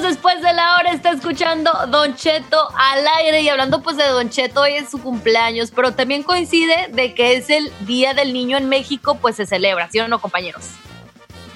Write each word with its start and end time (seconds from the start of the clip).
Después 0.00 0.40
de 0.40 0.54
la 0.54 0.76
hora 0.76 0.92
está 0.92 1.10
escuchando 1.10 1.70
Don 1.88 2.14
Cheto 2.14 2.56
al 2.74 3.04
aire 3.18 3.42
y 3.42 3.48
hablando 3.50 3.82
pues 3.82 3.98
de 3.98 4.04
Don 4.04 4.30
Cheto, 4.30 4.62
hoy 4.62 4.74
es 4.74 4.90
su 4.90 5.02
cumpleaños, 5.02 5.70
pero 5.70 5.92
también 5.92 6.22
coincide 6.22 6.88
de 6.90 7.12
que 7.12 7.34
es 7.34 7.50
el 7.50 7.70
Día 7.80 8.14
del 8.14 8.32
Niño 8.32 8.56
en 8.56 8.70
México, 8.70 9.18
pues 9.20 9.36
se 9.36 9.44
celebra, 9.44 9.90
¿sí 9.90 10.00
o 10.00 10.08
no, 10.08 10.20
compañeros? 10.20 10.70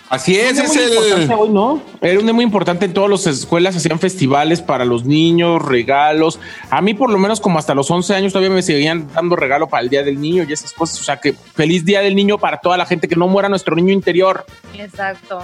Así 0.09 0.39
es, 0.39 0.59
es 0.59 0.69
muy 0.69 0.79
el. 0.79 0.89
importante 0.95 1.35
hoy, 1.35 1.49
¿no? 1.49 1.83
Era 2.01 2.19
un 2.19 2.27
día 2.27 2.33
muy 2.33 2.45
importante 2.45 2.85
en 2.85 2.95
todas 2.95 3.11
las 3.11 3.27
escuelas, 3.27 3.75
hacían 3.75 3.99
festivales 3.99 4.63
para 4.63 4.85
los 4.85 5.05
niños, 5.05 5.61
regalos. 5.63 6.39
A 6.71 6.81
mí, 6.81 6.95
por 6.95 7.11
lo 7.11 7.19
menos, 7.19 7.41
como 7.41 7.59
hasta 7.59 7.75
los 7.75 7.91
11 7.91 8.15
años, 8.15 8.33
todavía 8.33 8.55
me 8.55 8.63
seguían 8.63 9.09
dando 9.13 9.35
regalo 9.35 9.69
para 9.69 9.83
el 9.83 9.91
Día 9.91 10.03
del 10.05 10.21
Niño 10.21 10.45
y 10.49 10.53
esas 10.53 10.73
cosas. 10.73 11.01
O 11.01 11.05
sea 11.05 11.17
que 11.17 11.33
feliz 11.33 11.85
Día 11.85 12.01
del 12.01 12.15
Niño 12.15 12.39
para 12.39 12.59
toda 12.59 12.77
la 12.77 12.87
gente, 12.87 13.09
que 13.09 13.17
no 13.17 13.27
muera 13.27 13.49
nuestro 13.49 13.75
niño 13.75 13.93
interior. 13.93 14.47
Exacto. 14.79 15.41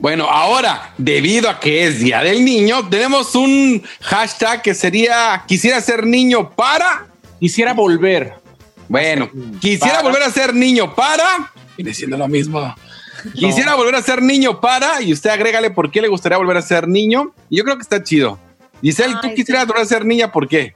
Bueno, 0.00 0.28
ahora, 0.28 0.92
debido 0.98 1.48
a 1.48 1.58
que 1.58 1.86
es 1.86 2.00
Día 2.00 2.20
del 2.20 2.44
Niño, 2.44 2.88
tenemos 2.88 3.34
un 3.34 3.82
hashtag 4.02 4.60
que 4.60 4.74
sería 4.74 5.44
quisiera 5.46 5.80
ser 5.80 6.06
niño 6.06 6.50
para. 6.50 7.06
Quisiera 7.40 7.72
volver. 7.72 8.34
Bueno, 8.88 9.30
quisiera 9.60 9.96
Para. 9.96 10.08
volver 10.08 10.22
a 10.24 10.30
ser 10.30 10.54
niño 10.54 10.94
para. 10.94 11.52
Viene 11.76 11.94
siendo 11.94 12.16
lo 12.16 12.28
mismo. 12.28 12.74
Quisiera 13.34 13.74
volver 13.74 13.94
a 13.94 14.02
ser 14.02 14.22
niño 14.22 14.60
para. 14.60 15.02
Y 15.02 15.12
usted 15.12 15.30
agrégale 15.30 15.70
por 15.70 15.90
qué 15.90 16.02
le 16.02 16.08
gustaría 16.08 16.38
volver 16.38 16.56
a 16.56 16.62
ser 16.62 16.88
niño. 16.88 17.32
Y 17.48 17.58
yo 17.58 17.64
creo 17.64 17.76
que 17.76 17.82
está 17.82 18.02
chido. 18.02 18.38
Giselle, 18.82 19.14
tú 19.22 19.28
Ay, 19.28 19.34
quisieras 19.34 19.62
sí. 19.62 19.68
volver 19.68 19.82
a 19.82 19.86
ser 19.86 20.04
niña, 20.04 20.30
¿por 20.30 20.48
qué? 20.48 20.74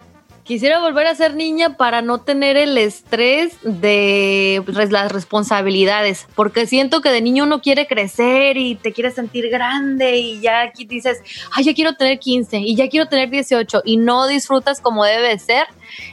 Quisiera 0.48 0.80
volver 0.80 1.06
a 1.06 1.14
ser 1.14 1.34
niña 1.34 1.76
para 1.76 2.00
no 2.00 2.22
tener 2.22 2.56
el 2.56 2.78
estrés 2.78 3.58
de 3.62 4.62
pues, 4.64 4.90
las 4.90 5.12
responsabilidades, 5.12 6.26
porque 6.34 6.66
siento 6.66 7.02
que 7.02 7.10
de 7.10 7.20
niño 7.20 7.44
uno 7.44 7.60
quiere 7.60 7.86
crecer 7.86 8.56
y 8.56 8.74
te 8.74 8.94
quiere 8.94 9.10
sentir 9.10 9.50
grande 9.50 10.16
y 10.16 10.40
ya 10.40 10.62
aquí 10.62 10.86
dices, 10.86 11.18
ay, 11.52 11.64
ya 11.64 11.74
quiero 11.74 11.96
tener 11.96 12.18
15 12.18 12.60
y 12.60 12.76
ya 12.76 12.88
quiero 12.88 13.10
tener 13.10 13.28
18 13.28 13.82
y 13.84 13.98
no 13.98 14.26
disfrutas 14.26 14.80
como 14.80 15.04
debe 15.04 15.38
ser. 15.38 15.66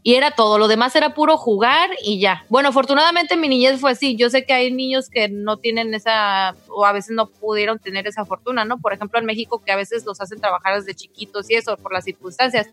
y 0.02 0.14
era 0.14 0.30
todo, 0.30 0.58
lo 0.58 0.68
demás 0.68 0.96
era 0.96 1.14
puro 1.14 1.36
jugar 1.36 1.90
y 2.02 2.18
ya. 2.18 2.44
Bueno, 2.48 2.70
afortunadamente 2.70 3.36
mi 3.36 3.48
niñez 3.48 3.80
fue 3.80 3.90
así. 3.90 4.16
Yo 4.16 4.30
sé 4.30 4.44
que 4.44 4.52
hay 4.52 4.72
niños 4.72 5.10
que 5.10 5.28
no 5.28 5.58
tienen 5.58 5.92
esa, 5.92 6.54
o 6.68 6.86
a 6.86 6.92
veces 6.92 7.10
no 7.10 7.26
pudieron 7.26 7.78
tener 7.78 8.06
esa 8.06 8.24
fortuna, 8.24 8.64
¿no? 8.64 8.78
Por 8.78 8.92
ejemplo, 8.92 9.18
en 9.18 9.26
México 9.26 9.62
que 9.64 9.72
a 9.72 9.76
veces 9.76 10.04
los 10.06 10.20
hacen 10.20 10.40
trabajar 10.40 10.76
desde 10.76 10.94
chiquitos 10.94 11.50
y 11.50 11.54
eso, 11.54 11.76
por 11.76 11.92
las 11.92 12.04
circunstancias. 12.04 12.68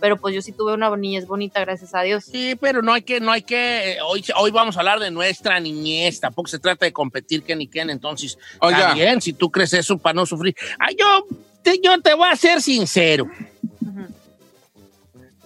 Pero 0.00 0.18
pues 0.18 0.34
yo 0.34 0.42
sí 0.42 0.52
tuve 0.52 0.74
una 0.74 0.94
niñez 0.96 1.26
bonita, 1.26 1.60
gracias 1.60 1.94
a 1.94 2.02
Dios. 2.02 2.24
Sí, 2.24 2.54
pero 2.60 2.82
no 2.82 2.92
hay 2.92 3.02
que, 3.02 3.20
no 3.20 3.32
hay 3.32 3.42
que, 3.42 3.92
eh, 3.92 3.98
hoy, 4.02 4.24
hoy 4.36 4.50
vamos 4.50 4.76
a 4.76 4.80
hablar 4.80 5.00
de 5.00 5.10
nuestra 5.10 5.58
niñez, 5.58 6.20
tampoco 6.20 6.48
se 6.48 6.58
trata 6.58 6.84
de 6.84 6.92
competir 6.92 7.42
quién 7.42 7.62
y 7.62 7.68
quién, 7.68 7.90
entonces, 7.90 8.38
está 8.60 8.94
bien, 8.94 9.20
si 9.20 9.32
tú 9.32 9.50
crees 9.50 9.72
eso 9.72 9.98
para 9.98 10.14
no 10.14 10.26
sufrir. 10.26 10.54
Ah, 10.78 10.90
yo, 10.96 11.26
te, 11.62 11.80
yo 11.82 11.98
te 12.00 12.14
voy 12.14 12.28
a 12.28 12.36
ser 12.36 12.60
sincero. 12.60 13.26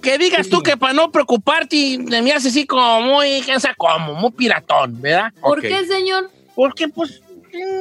Que 0.03 0.19
digas 0.19 0.49
tú 0.49 0.63
que 0.63 0.77
para 0.77 0.93
no 0.93 1.13
preocuparte, 1.13 1.99
me 1.99 2.33
hace 2.33 2.49
así 2.49 2.67
como 2.67 3.01
muy, 3.03 3.43
¿quién 3.45 3.61
sabe 3.61 3.75
cómo? 3.77 4.15
Muy 4.15 4.31
piratón, 4.31 5.01
¿verdad? 5.01 5.33
¿Por 5.41 5.61
qué, 5.61 5.85
señor? 5.87 6.31
Porque, 6.55 6.89
pues, 6.89 7.21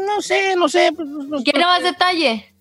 no 0.06 0.22
sé, 0.22 0.56
no 0.56 0.68
sé. 0.68 0.92
pues, 0.96 1.08
pues, 1.30 1.44
¿Quiere 1.44 1.66
más 1.66 1.84
detalle? 1.84 2.54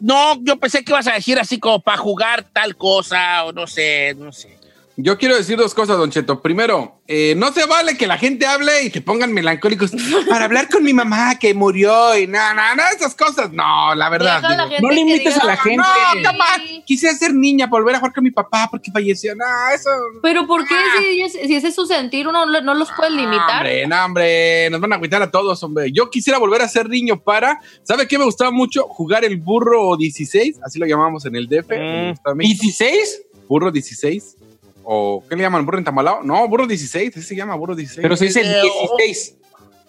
No, 0.00 0.36
yo 0.42 0.56
pensé 0.58 0.84
que 0.84 0.92
ibas 0.92 1.06
a 1.06 1.14
decir 1.14 1.38
así 1.38 1.58
como 1.58 1.80
para 1.80 1.96
jugar 1.96 2.44
tal 2.52 2.76
cosa, 2.76 3.44
o 3.44 3.52
no 3.52 3.66
sé, 3.66 4.14
no 4.16 4.32
sé. 4.32 4.57
Yo 5.00 5.16
quiero 5.16 5.36
decir 5.36 5.56
dos 5.56 5.74
cosas, 5.74 5.96
Don 5.96 6.10
Cheto. 6.10 6.42
Primero, 6.42 7.00
eh, 7.06 7.34
no 7.36 7.52
se 7.52 7.64
vale 7.66 7.96
que 7.96 8.08
la 8.08 8.18
gente 8.18 8.46
hable 8.46 8.82
y 8.82 8.90
te 8.90 9.00
pongan 9.00 9.32
melancólicos 9.32 9.92
para 10.28 10.46
hablar 10.46 10.68
con 10.68 10.82
mi 10.82 10.92
mamá 10.92 11.38
que 11.38 11.54
murió 11.54 12.18
y 12.18 12.26
nada, 12.26 12.52
nada, 12.52 12.74
nada, 12.74 12.90
esas 12.90 13.14
cosas. 13.14 13.52
No, 13.52 13.94
la 13.94 14.08
verdad. 14.08 14.42
Digo, 14.68 14.80
no 14.82 14.90
limites 14.90 15.34
diga, 15.34 15.44
a 15.44 15.46
la 15.46 15.56
gente. 15.56 15.76
no, 15.76 16.22
capaz, 16.24 16.58
quisiera 16.84 17.14
ser 17.14 17.32
niña, 17.32 17.68
volver 17.68 17.94
a 17.94 17.98
jugar 18.00 18.12
con 18.12 18.24
mi 18.24 18.32
papá 18.32 18.66
porque 18.68 18.90
falleció. 18.90 19.36
No, 19.36 19.44
eso. 19.72 19.88
Pero 20.20 20.48
¿por 20.48 20.66
qué 20.66 20.74
si, 20.98 21.22
es- 21.22 21.32
si 21.46 21.54
ese 21.54 21.68
es 21.68 21.76
su 21.76 21.86
sentir 21.86 22.26
uno 22.26 22.44
no, 22.46 22.74
los 22.74 22.90
puede 22.90 23.12
limitar? 23.12 23.58
Hombre, 23.58 23.86
no, 23.86 24.04
hombre, 24.04 24.68
nos 24.70 24.80
van 24.80 24.94
a 24.94 24.96
agüitar 24.96 25.22
a 25.22 25.30
todos, 25.30 25.62
hombre. 25.62 25.92
Yo 25.92 26.10
quisiera 26.10 26.40
volver 26.40 26.60
a 26.62 26.68
ser 26.68 26.88
niño 26.88 27.20
para, 27.20 27.60
¿sabe 27.84 28.08
qué 28.08 28.18
me 28.18 28.24
gustaba 28.24 28.50
mucho? 28.50 28.82
Jugar 28.88 29.24
el 29.24 29.36
burro 29.36 29.96
16, 29.96 30.58
así 30.64 30.80
lo 30.80 30.86
llamamos 30.86 31.24
en 31.24 31.36
el 31.36 31.46
DF. 31.46 31.68
Mm. 31.68 32.10
Estado 32.14 32.34
de 32.34 32.34
México. 32.34 32.64
¿16? 32.66 32.94
Burro 33.48 33.70
16. 33.70 34.37
¿O 34.90 35.22
qué 35.28 35.36
le 35.36 35.42
llaman? 35.42 35.66
¿Burro 35.66 35.76
entamalado? 35.76 36.20
No, 36.22 36.48
burro 36.48 36.66
16, 36.66 37.14
ese 37.14 37.22
se 37.22 37.36
llama 37.36 37.54
burro 37.56 37.74
16. 37.74 38.00
Pero 38.02 38.16
se 38.16 38.24
dice 38.24 38.40
Eh, 38.40 38.62
16. 38.62 39.36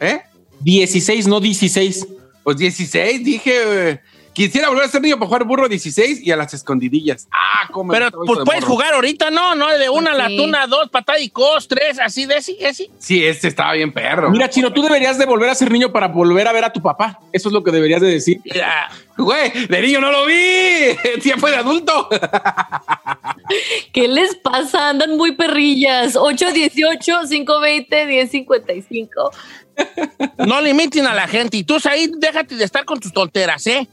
¿Eh? 0.01 0.21
16, 0.59 1.27
no 1.27 1.39
16. 1.39 2.05
Pues 2.43 2.57
16, 2.57 3.23
dije. 3.23 3.89
eh, 3.91 3.99
quisiera 4.33 4.67
volver 4.67 4.83
a 4.83 4.87
ser 4.89 5.01
niño 5.01 5.15
para 5.17 5.27
jugar 5.27 5.43
burro 5.45 5.69
16 5.69 6.19
y 6.21 6.31
a 6.31 6.35
las 6.35 6.53
escondidillas. 6.53 7.29
Ah, 7.31 7.69
cómo. 7.71 7.93
Pero 7.93 8.11
pues 8.11 8.39
puedes 8.43 8.65
jugar 8.65 8.93
ahorita, 8.93 9.31
¿no? 9.31 9.55
¿No? 9.55 9.69
De 9.77 9.89
una 9.89 10.27
Sí. 10.27 10.35
tuna, 10.35 10.67
dos, 10.67 10.89
patada 10.89 11.17
y 11.19 11.29
cos, 11.29 11.69
tres, 11.69 11.97
así 11.99 12.25
de 12.25 12.35
ese, 12.37 12.57
ese. 12.59 12.89
Sí, 12.99 13.23
este 13.25 13.47
estaba 13.47 13.71
bien 13.73 13.93
perro. 13.93 14.29
Mira, 14.29 14.49
Chino, 14.49 14.73
tú 14.73 14.81
deberías 14.81 15.17
de 15.17 15.25
volver 15.25 15.49
a 15.49 15.55
ser 15.55 15.71
niño 15.71 15.93
para 15.93 16.09
volver 16.09 16.45
a 16.45 16.51
ver 16.51 16.65
a 16.65 16.73
tu 16.73 16.81
papá. 16.81 17.19
Eso 17.31 17.47
es 17.47 17.53
lo 17.53 17.63
que 17.63 17.71
deberías 17.71 18.01
de 18.01 18.07
decir. 18.09 18.41
Mira, 18.43 18.89
Güey, 19.17 19.67
de 19.67 19.81
niño 19.81 19.99
no 20.01 20.11
lo 20.11 20.25
vi. 20.25 20.33
Fue 21.39 21.51
de 21.51 21.57
adulto. 21.57 22.07
¿Qué 23.93 24.07
les 24.07 24.35
pasa? 24.35 24.89
Andan 24.89 25.17
muy 25.17 25.33
perrillas. 25.33 26.15
818-520-1055. 26.15 29.07
no 30.47 30.61
limiten 30.61 31.07
a 31.07 31.13
la 31.13 31.27
gente. 31.27 31.57
Y 31.57 31.63
tú 31.63 31.77
ahí 31.85 32.09
déjate 32.17 32.55
de 32.55 32.63
estar 32.63 32.85
con 32.85 32.99
tus 32.99 33.13
tonteras, 33.13 33.65
¿eh? 33.67 33.87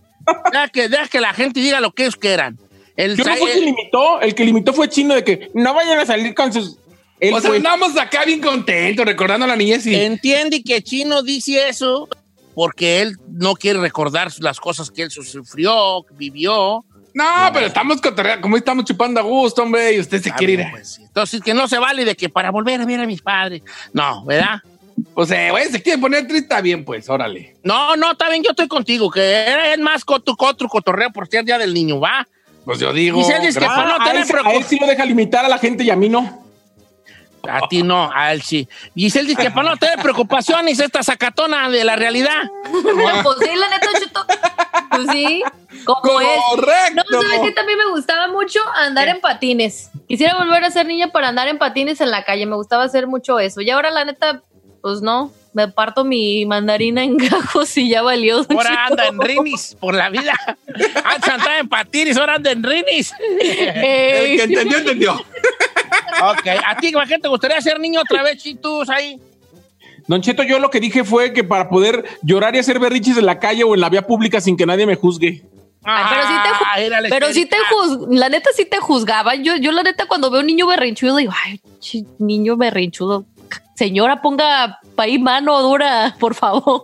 Deja 0.52 0.68
que, 0.68 0.88
deja 0.88 1.08
que 1.08 1.20
la 1.20 1.32
gente 1.32 1.60
diga 1.60 1.80
lo 1.80 1.92
que 1.92 2.02
ellos 2.04 2.16
quieran. 2.16 2.58
El, 2.96 3.16
Yo 3.16 3.24
no 3.24 3.36
fue 3.36 3.52
el- 3.52 3.58
quien 3.58 3.74
limitó, 3.74 4.20
el 4.20 4.34
que 4.34 4.44
limitó 4.44 4.72
fue 4.72 4.88
Chino 4.88 5.14
de 5.14 5.22
que 5.22 5.50
no 5.54 5.74
vayan 5.74 5.98
a 5.98 6.06
salir 6.06 6.34
con 6.34 6.52
sus. 6.52 6.78
Él 7.20 7.32
O 7.34 7.40
sea, 7.40 7.50
fue- 7.50 7.58
andamos 7.58 7.96
acá 7.96 8.24
bien 8.24 8.40
contentos, 8.40 9.04
recordando 9.06 9.44
a 9.44 9.48
la 9.48 9.56
niñez 9.56 9.86
y. 9.86 9.94
entiende 9.94 10.62
que 10.62 10.82
Chino 10.82 11.22
dice 11.22 11.68
eso 11.68 12.08
porque 12.54 13.02
él 13.02 13.16
no 13.30 13.54
quiere 13.54 13.78
recordar 13.80 14.30
las 14.40 14.58
cosas 14.60 14.90
que 14.90 15.02
él 15.02 15.10
sufrió, 15.10 16.04
que 16.08 16.14
vivió. 16.16 16.84
No, 17.16 17.24
pero 17.52 17.66
estamos 17.66 17.98
cotorreando, 18.00 18.42
como 18.42 18.56
estamos 18.58 18.84
chupando 18.84 19.18
a 19.18 19.22
gusto, 19.22 19.62
hombre, 19.62 19.94
y 19.94 20.00
usted 20.00 20.20
se 20.22 20.30
Ah, 20.30 20.34
quiere 20.36 20.52
ir. 20.52 20.66
pues 20.70 20.88
sí. 20.96 21.02
Entonces, 21.04 21.40
que 21.40 21.54
no 21.54 21.66
se 21.66 21.78
vale 21.78 22.04
de 22.04 22.14
que 22.14 22.28
para 22.28 22.50
volver 22.50 22.78
a 22.80 22.84
ver 22.84 23.00
a 23.00 23.06
mis 23.06 23.22
padres. 23.22 23.62
No, 23.94 24.22
¿verdad? 24.26 24.60
O 25.14 25.24
sea, 25.24 25.50
güey, 25.50 25.66
se 25.70 25.80
quiere 25.82 25.98
poner 25.98 26.26
triste, 26.26 26.38
está 26.44 26.60
bien, 26.60 26.84
pues, 26.84 27.08
órale. 27.08 27.56
No, 27.62 27.96
no, 27.96 28.12
está 28.12 28.28
bien, 28.28 28.42
yo 28.42 28.50
estoy 28.50 28.68
contigo, 28.68 29.10
que 29.10 29.72
es 29.72 29.78
más 29.78 30.04
cotu, 30.04 30.36
cotu, 30.36 30.68
cotorreo 30.68 31.10
por 31.10 31.26
ser 31.28 31.44
Día 31.44 31.56
del 31.56 31.72
Niño, 31.72 32.00
¿va? 32.00 32.28
Pues 32.66 32.80
yo 32.80 32.92
digo. 32.92 33.16
Dice 33.18 33.32
que 33.32 33.38
gracias. 33.52 33.64
para 33.64 33.98
no 33.98 34.04
a, 34.04 34.10
él, 34.10 34.16
a 34.18 34.20
él 34.20 34.26
preocup- 34.28 34.64
sí 34.64 34.78
lo 34.78 34.86
deja 34.86 35.04
limitar 35.06 35.44
a 35.44 35.48
la 35.48 35.56
gente 35.58 35.84
y 35.84 35.90
a 35.90 35.96
mí 35.96 36.08
no. 36.10 36.45
A 37.48 37.68
ti 37.68 37.82
no, 37.82 38.10
a 38.12 38.32
él 38.32 38.42
sí. 38.42 38.68
Giselle 38.94 39.28
dice 39.28 39.42
que 39.42 39.50
para 39.50 39.70
no 39.70 39.76
tener 39.76 39.98
preocupaciones, 39.98 40.78
esta 40.78 41.02
sacatona 41.02 41.68
de 41.68 41.84
la 41.84 41.96
realidad. 41.96 42.42
pues 42.70 43.36
sí, 43.40 43.50
la 43.56 43.68
neta, 43.68 43.88
Cheto. 43.98 44.26
Pues 44.90 45.08
sí, 45.12 45.42
como 45.84 46.20
es. 46.20 46.28
Correcto. 46.50 47.02
No, 47.10 47.22
¿sabes 47.22 47.40
qué? 47.44 47.52
También 47.52 47.78
me 47.78 47.90
gustaba 47.90 48.28
mucho 48.28 48.60
andar 48.76 49.08
en 49.08 49.20
patines. 49.20 49.90
Quisiera 50.08 50.36
volver 50.36 50.64
a 50.64 50.70
ser 50.70 50.86
niña 50.86 51.08
para 51.12 51.28
andar 51.28 51.48
en 51.48 51.58
patines 51.58 52.00
en 52.00 52.10
la 52.10 52.24
calle. 52.24 52.46
Me 52.46 52.56
gustaba 52.56 52.84
hacer 52.84 53.06
mucho 53.06 53.38
eso. 53.38 53.60
Y 53.60 53.70
ahora, 53.70 53.90
la 53.90 54.04
neta, 54.04 54.42
pues 54.82 55.02
no. 55.02 55.32
Me 55.52 55.68
parto 55.68 56.04
mi 56.04 56.44
mandarina 56.44 57.02
en 57.02 57.16
gajos 57.16 57.76
y 57.78 57.88
ya 57.88 58.02
valió. 58.02 58.44
Ahora 58.50 58.86
anda 58.86 59.06
en 59.06 59.18
rinis 59.18 59.74
por 59.80 59.94
la 59.94 60.10
vida. 60.10 60.34
Antes 61.02 61.30
andaba 61.30 61.58
en 61.58 61.68
patines, 61.68 62.16
ahora 62.18 62.34
anda 62.34 62.50
en 62.50 62.62
rinis. 62.62 63.10
El 63.40 64.36
que 64.36 64.42
entendió, 64.42 64.78
entendió. 64.78 65.24
Ok, 66.22 66.46
¿a 66.66 66.76
ti 66.76 66.92
¿a 66.98 67.06
qué 67.06 67.18
te 67.18 67.28
gustaría 67.28 67.60
ser 67.60 67.78
niño 67.80 68.00
otra 68.00 68.22
vez, 68.22 68.42
chitus, 68.42 68.88
ahí? 68.90 69.20
Don 70.08 70.20
Cheto, 70.22 70.44
yo 70.44 70.58
lo 70.60 70.70
que 70.70 70.78
dije 70.78 71.02
fue 71.04 71.32
que 71.32 71.42
para 71.42 71.68
poder 71.68 72.04
llorar 72.22 72.54
y 72.54 72.60
hacer 72.60 72.78
berriches 72.78 73.18
en 73.18 73.26
la 73.26 73.40
calle 73.40 73.64
o 73.64 73.74
en 73.74 73.80
la 73.80 73.88
vía 73.88 74.02
pública 74.02 74.40
sin 74.40 74.56
que 74.56 74.64
nadie 74.64 74.86
me 74.86 74.94
juzgue. 74.94 75.42
Ay, 75.82 76.04
pero 76.08 76.22
sí 76.22 76.34
te, 76.42 76.48
ju- 76.48 76.64
Ah, 76.64 77.08
pero 77.10 77.32
sí 77.32 77.46
te 77.46 77.56
la 78.16 78.28
neta 78.28 78.50
sí 78.54 78.64
te 78.64 78.78
juzgaban. 78.78 79.42
Yo, 79.42 79.56
yo 79.56 79.72
la 79.72 79.82
neta 79.82 80.06
cuando 80.06 80.30
veo 80.30 80.40
un 80.40 80.46
niño 80.46 80.66
berrinchudo 80.66 81.16
digo, 81.16 81.32
ay, 81.44 81.60
niño 82.18 82.56
berrinchudo. 82.56 83.24
Señora, 83.74 84.22
ponga 84.22 84.78
ahí 84.96 85.18
mano 85.18 85.60
dura, 85.62 86.16
por 86.18 86.34
favor. 86.34 86.82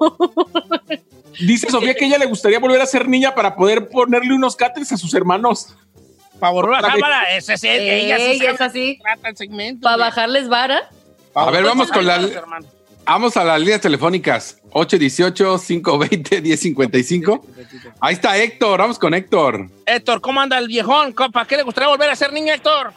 Dice 1.41 1.71
Sofía 1.71 1.95
que 1.95 2.05
ella 2.05 2.19
le 2.19 2.27
gustaría 2.27 2.59
volver 2.59 2.81
a 2.83 2.87
ser 2.87 3.09
niña 3.09 3.35
para 3.35 3.57
poder 3.57 3.89
ponerle 3.89 4.35
unos 4.35 4.55
cáteres 4.57 4.93
a 4.93 4.97
sus 4.97 5.15
hermanos. 5.15 5.75
Para 6.43 6.53
volver 6.55 6.75
a 6.75 6.79
Otra 6.79 6.95
vez. 6.95 7.03
cámara, 7.03 7.23
ese 7.37 7.55
es 7.55 7.63
ella 7.63 8.17
sí 8.17 8.39
sabe 8.39 8.51
es 8.51 8.61
así. 8.61 8.99
trata 9.01 9.29
el 9.29 9.37
segmento. 9.37 9.85
Para 9.85 9.97
bajarles 9.97 10.49
vara. 10.49 10.91
A 11.37 11.51
ver, 11.53 11.63
vamos 11.63 11.89
con 11.93 12.05
la. 12.05 12.17
Hermano. 12.17 12.67
Vamos 13.05 13.37
a 13.37 13.45
las 13.45 13.61
líneas 13.61 13.81
telefónicas. 13.81 14.59
818-520-1055. 14.73 17.43
Ahí 18.01 18.15
está 18.15 18.37
Héctor, 18.37 18.81
vamos 18.81 18.99
con 18.99 19.15
Héctor. 19.15 19.69
Héctor, 19.87 20.21
¿cómo 20.21 20.41
anda 20.41 20.59
el 20.59 20.67
viejón? 20.67 21.15
¿Para 21.33 21.47
qué 21.47 21.57
le 21.59 21.63
gustaría 21.63 21.89
volver 21.89 22.11
a 22.11 22.17
ser 22.17 22.33
niño, 22.33 22.53
Héctor? 22.53 22.93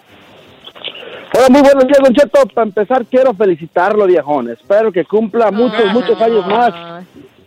Hola, 1.36 1.48
muy 1.50 1.62
buenos 1.62 1.86
días, 1.86 2.00
Don 2.04 2.16
Cheto. 2.16 2.48
Para 2.48 2.66
empezar, 2.68 3.06
quiero 3.06 3.32
felicitarlo, 3.36 4.08
viejón. 4.08 4.50
Espero 4.50 4.92
que 4.92 5.06
cumpla 5.06 5.52
muchos, 5.52 5.84
Ah. 5.88 5.94
muchos 5.94 6.20
años 6.20 6.48
más. 6.48 6.74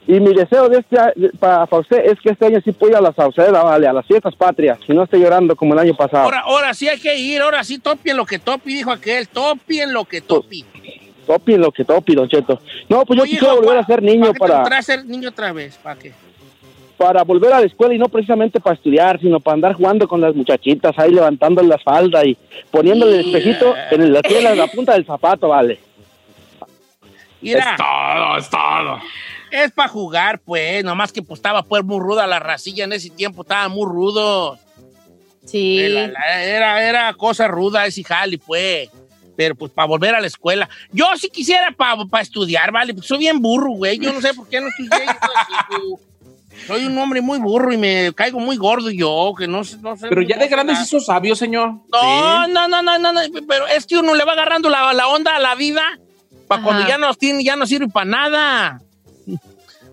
Y 0.09 0.21
mi 0.21 0.33
deseo 0.33 0.71
de 0.71 0.79
este, 0.79 0.99
a- 0.99 1.13
para, 1.39 1.67
para 1.67 1.81
usted 1.83 1.99
es 2.07 2.19
que 2.21 2.31
este 2.31 2.47
año 2.47 2.63
sí 2.65 2.73
pueda 2.73 2.93
ir 2.93 2.97
a 2.97 3.01
la 3.03 3.13
Sauceda, 3.13 3.63
vale, 3.63 3.87
a 3.87 3.93
las 3.93 4.07
fiestas 4.07 4.35
patrias, 4.35 4.79
y 4.89 4.95
no 4.95 5.03
esté 5.05 5.19
llorando 5.19 5.55
como 5.55 5.75
el 5.75 5.81
año 5.81 5.95
pasado. 5.95 6.25
Ahora, 6.25 6.41
ahora 6.41 6.73
sí 6.73 6.89
hay 6.89 6.99
que 6.99 7.15
ir, 7.19 7.43
ahora 7.43 7.63
sí 7.63 7.79
topi 7.79 8.09
en 8.09 8.17
lo 8.17 8.25
que 8.25 8.39
topi, 8.39 8.73
dijo 8.73 8.91
aquel, 8.91 9.29
topi 9.29 9.81
en 9.81 9.93
lo 9.93 10.07
que 10.07 10.23
topi. 10.23 10.65
Topi 11.27 11.53
en 11.53 11.61
lo 11.61 11.71
que 11.71 11.85
topi, 11.85 12.15
Don 12.15 12.27
Cheto. 12.27 12.59
No, 12.89 13.05
pues 13.05 13.19
yo 13.19 13.25
Oye, 13.25 13.35
hijo, 13.35 13.55
volver 13.57 13.77
a 13.77 13.85
ser 13.85 14.03
niño 14.03 14.33
¿para 14.33 14.63
para, 14.63 14.81
ser 14.81 15.05
niño 15.05 15.29
otra 15.29 15.53
vez? 15.53 15.77
¿Para 15.77 15.99
qué? 16.01 16.13
para 16.97 17.23
volver 17.23 17.53
a 17.53 17.61
la 17.61 17.67
escuela 17.67 17.95
y 17.95 17.99
no 17.99 18.09
precisamente 18.09 18.59
para 18.61 18.75
estudiar, 18.75 19.21
sino 19.21 19.39
para 19.39 19.55
andar 19.55 19.75
jugando 19.75 20.09
con 20.09 20.21
las 20.21 20.35
muchachitas, 20.35 20.99
ahí 20.99 21.13
levantando 21.13 21.63
la 21.63 21.79
falda 21.79 22.25
y 22.25 22.37
poniéndole 22.73 23.21
el 23.21 23.27
espejito 23.27 23.73
en 23.93 24.13
la, 24.13 24.21
en 24.25 24.59
la 24.59 24.67
punta 24.75 24.95
del 24.95 25.05
zapato, 25.05 25.49
vale. 25.49 25.79
Mira, 27.41 27.77
todo, 27.77 28.37
es 28.39 28.51
todo. 28.51 28.99
Es 29.51 29.73
para 29.73 29.89
jugar, 29.89 30.41
pues, 30.41 30.85
nomás 30.85 31.13
que 31.13 31.23
pues 31.23 31.39
estaba 31.39 31.63
pues 31.63 31.85
muy 31.85 31.99
ruda 32.01 32.27
la 32.27 32.39
racilla 32.39 32.85
en 32.85 32.93
ese 32.93 33.11
tiempo, 33.11 33.43
estaba 33.43 33.69
muy 33.69 33.87
rudo. 33.87 34.59
Sí. 35.45 35.79
Era, 35.81 36.09
la- 36.09 36.43
era, 36.45 36.83
era 36.89 37.15
cosa 37.15 37.49
ruda 37.49 37.87
ese 37.87 38.05
jali, 38.05 38.37
pues. 38.37 38.89
Pero 39.37 39.55
pues 39.55 39.71
para 39.73 39.87
volver 39.87 40.15
a 40.15 40.21
la 40.21 40.27
escuela. 40.27 40.69
Yo 40.91 41.07
sí 41.17 41.29
quisiera 41.31 41.71
para 41.71 42.03
estudiar, 42.21 42.73
¿vale? 42.73 42.93
Porque 42.93 43.07
soy 43.07 43.19
bien 43.19 43.41
burro, 43.41 43.71
güey. 43.71 43.99
Yo 43.99 44.13
no 44.13 44.21
sé 44.21 44.35
por 44.35 44.49
qué 44.49 44.61
no 44.61 44.67
estudié. 44.69 44.91
Soy 46.67 46.87
un 46.87 46.99
hombre 46.99 47.21
muy 47.21 47.39
burro 47.39 47.73
y 47.73 47.77
me 47.77 48.13
caigo 48.15 48.41
muy 48.41 48.57
gordo 48.57 48.91
yo, 48.91 49.33
que 49.39 49.47
no 49.47 49.63
sé. 49.63 49.77
No 49.79 49.97
sé 49.97 50.09
Pero 50.09 50.23
ya 50.23 50.37
de 50.37 50.49
grande 50.49 50.75
se 50.75 50.83
hizo 50.83 50.99
sabio, 51.01 51.37
señor. 51.37 51.75
No, 51.93 52.49
no, 52.49 52.67
no, 52.69 52.83
no, 52.83 52.99
no, 52.99 53.13
no, 53.13 53.21
pero 53.47 53.67
es 53.69 53.87
que 53.87 53.97
uno 53.97 54.15
le 54.15 54.25
va 54.25 54.33
agarrando 54.33 54.69
la, 54.69 54.93
la 54.93 55.07
onda 55.09 55.37
a 55.37 55.39
la 55.39 55.55
vida 55.55 55.83
para 56.49 56.63
cuando 56.63 56.87
ya 56.89 56.99
no, 56.99 57.15
tiene, 57.15 57.45
ya 57.45 57.55
no 57.55 57.65
sirve 57.67 57.89
para 57.89 58.07
nada. 58.07 58.83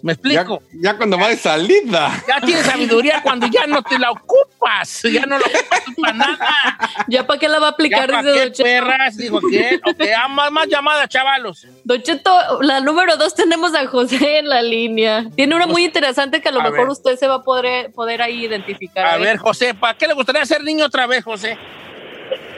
¿Me 0.05 0.13
Ya, 0.13 0.13
explico? 0.41 0.62
ya 0.74 0.95
cuando 0.97 1.17
va 1.17 1.29
de 1.29 1.35
salida. 1.38 2.24
Ya, 2.27 2.39
tienes 2.39 2.63
sabiduría 2.67 3.21
cuando 3.24 3.47
ya 3.47 3.65
no 3.65 3.81
te 3.81 3.97
la 3.97 4.12
ocupas, 4.12 5.01
ya 5.01 5.25
no 5.25 5.39
la 5.39 5.45
ocupas 5.47 5.81
para 6.00 6.13
nada. 6.13 6.77
¿Ya 7.07 7.25
para 7.25 7.39
qué 7.39 7.50
la 7.50 7.57
va 7.57 7.69
a 7.69 7.71
Ya 7.71 7.74
aplicar? 7.74 8.07
qué 8.12 8.21
Don 8.21 8.51
Cheto. 8.51 8.63
perras, 8.63 9.17
dijo 9.17 9.39
que, 9.50 9.79
ok, 9.83 10.01
ah, 10.15 10.27
más, 10.27 10.51
más 10.51 10.67
llamadas, 10.67 11.09
chavalos. 11.09 11.65
Don 11.83 12.00
Cheto, 12.03 12.62
la 12.62 12.81
número 12.81 13.17
dos 13.17 13.33
tenemos 13.33 13.74
a 13.74 13.88
José 13.88 14.38
en 14.38 14.47
la 14.50 14.62
línea. 14.62 15.25
Tiene 15.35 15.55
una 15.55 15.65
muy 15.65 15.83
interesante 15.85 16.39
que 16.39 16.50
a 16.50 16.51
lo 16.51 16.59
A 16.59 16.63
mejor 16.65 16.81
ver. 16.81 16.89
usted 16.89 17.15
se 17.17 17.27
va 17.27 17.35
a 17.38 17.41
poder, 17.43 17.91
poder 17.91 18.21
ahí 18.21 18.45
identificar. 18.45 19.07
A 19.07 19.15
¿eh? 19.17 19.21
ver, 19.21 19.38
José, 19.38 19.74
¿para 19.74 19.97
qué 19.97 20.05
le 20.07 20.13
gustaría 20.13 20.45
ser 20.45 20.63
niño 20.63 20.85
otra 20.85 21.07
vez, 21.07 21.24
José? 21.24 21.57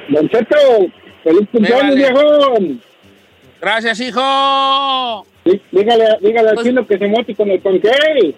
Don 0.10 0.28
Cheto, 0.28 0.58
feliz 1.24 1.48
cumpleaños, 1.50 1.96
viejón. 1.96 2.82
Gracias, 3.62 4.02
hijo. 4.02 5.26
Dígale, 5.72 6.18
dígale 6.22 6.50
al 6.50 6.56
Pues- 6.56 6.68
chino 6.68 6.86
que 6.88 6.98
se 6.98 7.08
mote 7.08 7.36
con 7.36 7.50
el 7.50 7.62
conquel. 7.62 8.36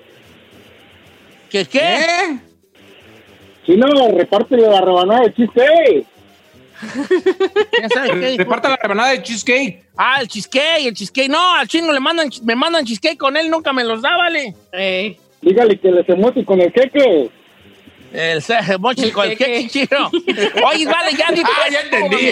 ¿Qué 1.49 1.65
qué? 1.65 1.79
¿Eh? 1.79 2.39
Si 3.65 3.75
no, 3.75 3.87
repártele 4.15 4.67
la 4.67 4.81
rebanada 4.81 5.21
de 5.25 5.33
chiste. 5.33 6.05
¿Quién 7.71 7.89
sabe 7.89 8.09
qué 8.11 8.25
dijo? 8.27 8.37
Reparta 8.37 8.69
la 8.69 8.77
rebanada 8.81 9.11
de 9.11 9.21
cheesecake. 9.23 9.83
Ah, 9.97 10.19
el 10.21 10.27
cheesecake, 10.27 10.87
el 10.87 10.93
cheesecake. 10.93 11.29
No, 11.29 11.55
al 11.55 11.67
chino 11.67 11.91
le 11.91 11.99
mandan, 11.99 12.29
me 12.43 12.55
mandan 12.55 12.85
cheesecake 12.85 13.17
con 13.17 13.35
él, 13.35 13.49
nunca 13.49 13.73
me 13.73 13.83
los 13.83 14.01
da, 14.01 14.15
vale. 14.17 14.53
Eh, 14.71 15.17
Dígale 15.41 15.79
que 15.79 15.91
le 15.91 16.03
se 16.05 16.15
mote 16.15 16.43
con 16.45 16.59
el 16.61 16.71
queque. 16.71 17.29
El 18.11 18.41
mochi 18.79 19.11
con 19.11 19.29
el 19.29 19.37
¿Qué, 19.37 19.45
que 19.45 19.67
chino. 19.69 20.09
Oye, 20.65 20.85
vale, 20.85 21.11
ya 21.17 21.31
di 21.31 21.41
Ah, 21.43 21.69
ya 21.71 21.81
entendí. 21.81 22.29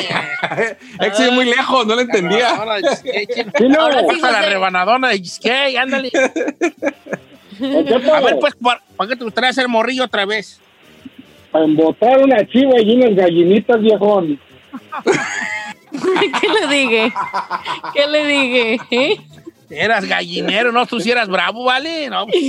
es 1.00 1.14
que 1.18 1.32
muy 1.32 1.46
lejos, 1.46 1.86
no 1.86 1.96
lo 1.96 2.02
entendía. 2.02 2.50
Ahora 2.50 2.80
sí, 2.96 4.20
la 4.22 4.42
rebanadona 4.42 5.10
de 5.10 5.22
cheesecake, 5.22 5.78
ándale. 5.78 6.12
A 7.60 8.20
ver, 8.22 8.38
pues, 8.40 8.56
¿para 8.56 9.10
qué 9.10 9.16
te 9.16 9.24
gustaría 9.24 9.50
hacer 9.50 9.68
morrillo 9.68 10.04
otra 10.04 10.26
vez? 10.26 10.60
para 11.52 11.64
embotar 11.66 12.20
una 12.20 12.46
chiva 12.46 12.80
y 12.82 12.96
unas 12.96 13.16
gallinitas, 13.16 13.82
viejón. 13.82 14.40
¿Qué 16.42 16.48
le 16.48 16.68
dije? 16.76 17.14
¿Qué 17.94 18.08
le 18.08 18.26
dije? 18.28 18.80
¿Eh? 18.92 19.18
Eras 19.70 20.06
gallinero, 20.06 20.72
¿no? 20.72 20.86
Tú 20.86 21.00
sí 21.00 21.12
eras 21.12 21.28
bravo, 21.28 21.64
¿vale? 21.64 22.10
No, 22.10 22.26
pues, 22.28 22.42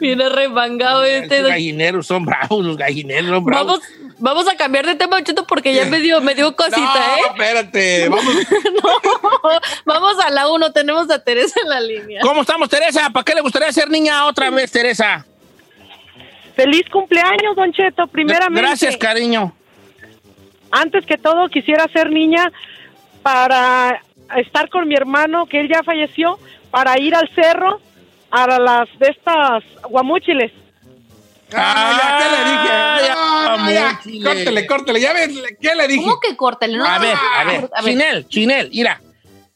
Viene 0.00 0.28
remangado 0.28 1.04
este. 1.04 1.42
los 1.42 1.50
gallineros 1.50 2.06
son 2.06 2.24
bravos, 2.24 2.64
los 2.64 2.76
gallineros 2.76 3.30
son 3.30 3.44
bravos. 3.44 3.80
Vamos, 3.80 4.14
vamos 4.18 4.48
a 4.48 4.56
cambiar 4.56 4.86
de 4.86 4.94
tema, 4.94 5.22
Cheto, 5.22 5.46
porque 5.46 5.74
ya 5.74 5.84
me 5.84 6.00
dio, 6.00 6.20
me 6.20 6.34
dio 6.34 6.56
cosita, 6.56 6.80
no, 6.80 7.16
¿eh? 7.16 7.20
espérate, 7.30 8.08
vamos. 8.08 8.34
No, 8.82 9.60
vamos 9.84 10.24
a 10.24 10.30
la 10.30 10.48
uno, 10.48 10.72
tenemos 10.72 11.10
a 11.10 11.22
Teresa 11.22 11.60
en 11.62 11.68
la 11.68 11.80
línea. 11.80 12.20
¿Cómo 12.22 12.40
estamos, 12.40 12.68
Teresa? 12.68 13.10
¿Para 13.10 13.24
qué 13.24 13.34
le 13.34 13.42
gustaría 13.42 13.70
ser 13.72 13.90
niña 13.90 14.26
otra 14.26 14.50
vez, 14.50 14.72
Teresa? 14.72 15.26
Feliz 16.56 16.88
cumpleaños, 16.90 17.54
Don 17.56 17.72
Cheto. 17.72 18.06
Primeramente, 18.06 18.60
Gracias, 18.60 18.96
cariño. 18.96 19.54
antes 20.70 21.04
que 21.04 21.18
todo 21.18 21.48
quisiera 21.48 21.86
ser 21.88 22.10
niña 22.10 22.50
para 23.22 24.02
estar 24.36 24.68
con 24.70 24.88
mi 24.88 24.94
hermano, 24.94 25.46
que 25.46 25.60
él 25.60 25.68
ya 25.68 25.82
falleció, 25.82 26.38
para 26.70 26.98
ir 26.98 27.14
al 27.14 27.28
cerro 27.34 27.80
a 28.30 28.46
las 28.58 28.88
de 28.98 29.08
estas 29.08 29.64
guamúchiles. 29.88 30.52
Ah, 31.52 31.98
ya, 32.00 32.18
¿qué 32.18 32.30
le 32.30 32.50
dije? 32.50 32.68
Ah, 32.72 32.98
ya, 33.04 33.14
No, 33.14 33.56
no, 33.64 33.70
ya, 33.72 34.00
Chile. 34.02 34.24
Córtele, 34.24 34.66
córtele. 34.66 35.00
Ya 35.00 35.12
ves, 35.12 35.30
¿qué 35.60 35.74
le 35.74 35.88
dije? 35.88 36.04
¿Cómo 36.04 36.20
que 36.20 36.36
córtale? 36.36 36.76
No, 36.78 36.86
A 36.86 36.98
ver, 36.98 37.16
a 37.16 37.44
ver, 37.44 37.70
a 37.74 37.82
ver. 37.82 37.92
Chinel, 37.92 38.28
Chinel, 38.28 38.70
mira. 38.72 39.00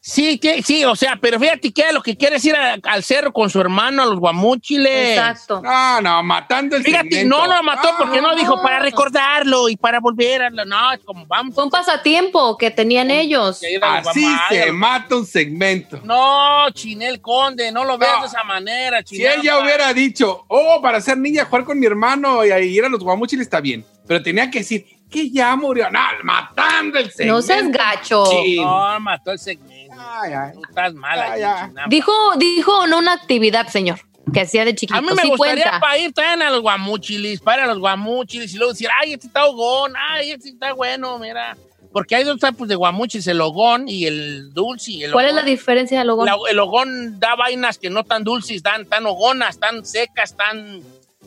Sí, 0.07 0.39
que, 0.39 0.63
sí, 0.63 0.85
o 0.85 0.95
sea, 0.95 1.17
pero 1.19 1.41
fíjate 1.41 1.73
que 1.73 1.91
lo 1.91 2.03
que 2.03 2.15
quiere 2.15 2.37
es 2.37 2.45
ir 2.45 2.55
a- 2.55 2.77
al 2.83 3.03
cerro 3.03 3.33
con 3.33 3.49
su 3.49 3.59
hermano, 3.59 4.03
a 4.03 4.05
los 4.05 4.19
guamúchiles. 4.21 5.17
Exacto. 5.17 5.63
No, 5.63 6.01
no, 6.03 6.23
matando 6.23 6.77
el 6.77 6.83
Fíjate, 6.85 7.09
segmento. 7.11 7.39
no 7.39 7.47
lo 7.47 7.63
mató 7.63 7.89
porque 7.97 8.21
no 8.21 8.37
dijo 8.37 8.61
para 8.61 8.81
recordarlo 8.81 9.67
y 9.71 9.77
para 9.79 10.01
volver 10.01 10.43
a... 10.43 10.51
No, 10.51 10.93
es 10.93 11.01
como, 11.07 11.25
vamos. 11.25 11.55
Fue 11.55 11.65
un 11.65 11.71
pasatiempo 11.71 12.59
que 12.59 12.71
tenían 12.71 13.11
ellos. 13.11 13.63
los 13.63 14.07
Así 14.07 14.21
guamá- 14.27 14.49
se 14.51 14.73
mata 14.73 15.17
un 15.17 15.25
segmento. 15.25 15.99
No, 16.05 16.69
Chinel 16.73 17.23
Conde, 17.23 17.73
no 17.73 17.83
lo 17.85 17.97
veas 17.97 18.17
No. 18.17 18.21
de 18.21 18.27
esa 18.27 18.45
manera, 18.45 18.99
Si 18.99 19.17
Chinel. 19.17 19.41
ella 19.41 19.59
hubiera 19.59 19.95
dicho, 19.95 20.45
oh, 20.49 20.83
para 20.83 21.01
ser 21.01 21.17
niña, 21.17 21.47
jugar 21.47 21.65
con 21.65 21.81
mi 21.81 21.87
hermano 21.87 22.45
y 22.45 22.51
a 22.51 22.61
ir 22.61 22.85
a 22.85 22.91
los 22.91 23.01
guamuchiles 23.03 23.47
está 23.47 23.63
bien. 23.63 23.87
Pero 24.07 24.23
tenía 24.23 24.51
que 24.51 24.59
decir, 24.59 24.85
que 25.11 25.31
ya 25.31 25.55
murió. 25.57 25.89
No, 25.91 26.01
matando 26.25 26.99
el 26.99 27.11
segmento. 27.11 27.35
No 27.37 27.41
seas 27.43 27.71
gacho. 27.71 28.27
Sí. 28.27 28.61
No, 28.61 29.01
mató 29.01 29.31
el 29.33 29.39
segmento. 29.39 29.74
Ay, 29.99 30.33
ay. 30.33 30.53
Tú 30.55 30.61
estás 30.69 30.95
mal 30.95 31.17
Ya, 31.19 31.33
ahí, 31.33 31.41
ya. 31.41 31.55
Chinampa. 31.69 31.89
Dijo, 31.89 32.13
dijo 32.37 32.87
no 32.87 32.99
una 32.99 33.13
actividad, 33.13 33.67
señor, 33.69 34.01
que 34.33 34.41
hacía 34.43 34.65
de 34.65 34.75
chiquito. 34.75 34.99
A 34.99 35.03
mí 35.03 35.09
me 35.15 35.23
sí 35.23 35.29
gustaría 35.29 35.65
cuenta. 35.65 35.81
para 35.81 35.99
ir 35.99 36.13
también 36.13 36.43
a 36.43 36.51
los 36.51 36.61
guamuchilis, 36.63 37.41
para 37.41 37.59
ir 37.59 37.65
a 37.65 37.67
los 37.69 37.79
guamuchilis 37.79 38.53
y 38.55 38.57
luego 38.57 38.73
decir, 38.73 38.89
ay, 39.01 39.15
este 39.15 39.27
está 39.29 39.45
hogón, 39.47 39.93
ay, 39.97 40.33
este 40.33 40.49
está 40.51 40.73
bueno, 40.73 41.19
mira. 41.19 41.57
Porque 41.93 42.17
hay 42.17 42.25
dos 42.25 42.41
tipos 42.41 42.67
de 42.67 42.75
guamuchilis, 42.75 43.27
el 43.29 43.41
hogón 43.41 43.89
y 43.89 44.07
el 44.07 44.53
dulce. 44.53 44.91
y 44.91 45.05
El 45.05 45.13
¿Cuál 45.13 45.27
es 45.27 45.35
la 45.35 45.43
hogón- 45.43 45.45
diferencia 45.45 45.99
de 46.01 46.05
logo? 46.05 46.25
la- 46.27 46.37
el 46.51 46.59
hogón 46.59 47.21
da 47.21 47.37
vainas 47.37 47.79
que 47.79 47.89
no 47.91 48.03
tan 48.03 48.25
dulces, 48.25 48.63
dan 48.65 48.85
tan 48.87 49.07
hogonas, 49.07 49.59
tan 49.61 49.85
secas, 49.85 50.37
tan... 50.37 50.81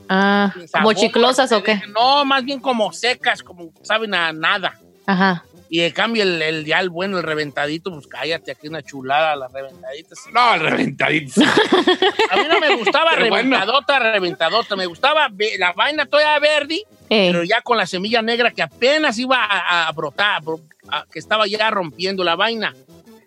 Ah, 0.10 0.54
¿como 0.72 0.94
chiclosas 0.94 1.52
o 1.52 1.62
qué? 1.64 1.82
No, 1.90 2.24
más 2.26 2.44
bien 2.44 2.60
como 2.60 2.92
secas, 2.94 3.44
como 3.44 3.72
saben 3.82 4.14
a 4.14 4.32
nada. 4.34 4.74
Ajá. 5.06 5.44
Y 5.70 5.82
en 5.82 5.92
cambio 5.92 6.24
el, 6.24 6.42
el 6.42 6.66
ya 6.66 6.80
el 6.80 6.90
bueno, 6.90 7.18
el 7.18 7.24
reventadito, 7.24 7.92
pues 7.92 8.08
cállate, 8.08 8.52
aquí 8.52 8.68
una 8.70 8.82
chulada, 8.82 9.36
las 9.36 9.52
reventaditas. 9.52 10.20
No, 10.34 10.54
el 10.54 10.60
reventadito. 10.62 11.42
A 11.42 12.36
mí 12.38 12.44
no 12.50 12.60
me 12.60 12.76
gustaba 12.78 13.12
Pero 13.16 13.28
bueno. 13.30 13.50
reventadota, 13.58 14.00
reventadota. 14.00 14.76
Me 14.76 14.86
gustaba 14.86 15.30
la 15.60 15.74
vaina 15.74 16.06
toda 16.06 16.40
verde, 16.40 16.84
Eh, 17.10 17.30
pero 17.32 17.44
ya 17.44 17.62
con 17.62 17.78
la 17.78 17.86
semilla 17.86 18.22
negra 18.22 18.52
que 18.52 18.62
apenas 18.62 19.18
iba 19.20 19.44
a, 19.44 19.88
a 19.88 19.92
brotar, 19.92 20.42
bro- 20.42 20.62
a- 20.90 21.06
que 21.12 21.20
estaba 21.20 21.48
ya 21.48 21.70
rompiendo 21.70 22.24
la 22.24 22.36
vaina. 22.36 22.74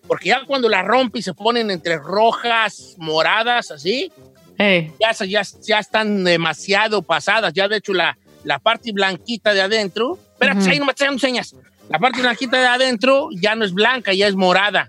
Porque 0.06 0.30
ya 0.30 0.42
cuando 0.46 0.68
la 0.68 0.82
rompe 0.82 1.18
y 1.18 1.22
se 1.22 1.34
ponen 1.34 1.70
entre 1.70 1.96
rojas, 1.98 2.94
moradas, 2.98 3.70
así, 3.70 4.10
eh. 4.58 4.90
ya, 4.98 5.12
se- 5.14 5.28
ya, 5.28 5.42
ya 5.62 5.78
están 5.78 6.24
demasiado 6.24 7.02
pasadas. 7.02 7.52
Ya 7.52 7.68
de 7.68 7.76
hecho 7.76 7.92
la, 7.92 8.16
la 8.44 8.58
parte 8.58 8.92
blanquita 8.92 9.52
de 9.52 9.60
adentro, 9.62 10.18
espérate, 10.32 10.60
Ujú. 10.60 10.70
ahí 10.70 10.78
no 10.78 10.86
me 10.86 11.18
señas. 11.18 11.54
La 11.90 11.98
parte 11.98 12.20
blanquita 12.22 12.56
de 12.56 12.66
adentro 12.66 13.28
ya 13.32 13.54
no 13.56 13.64
es 13.64 13.72
blanca, 13.74 14.14
ya 14.14 14.26
es 14.28 14.34
morada. 14.36 14.88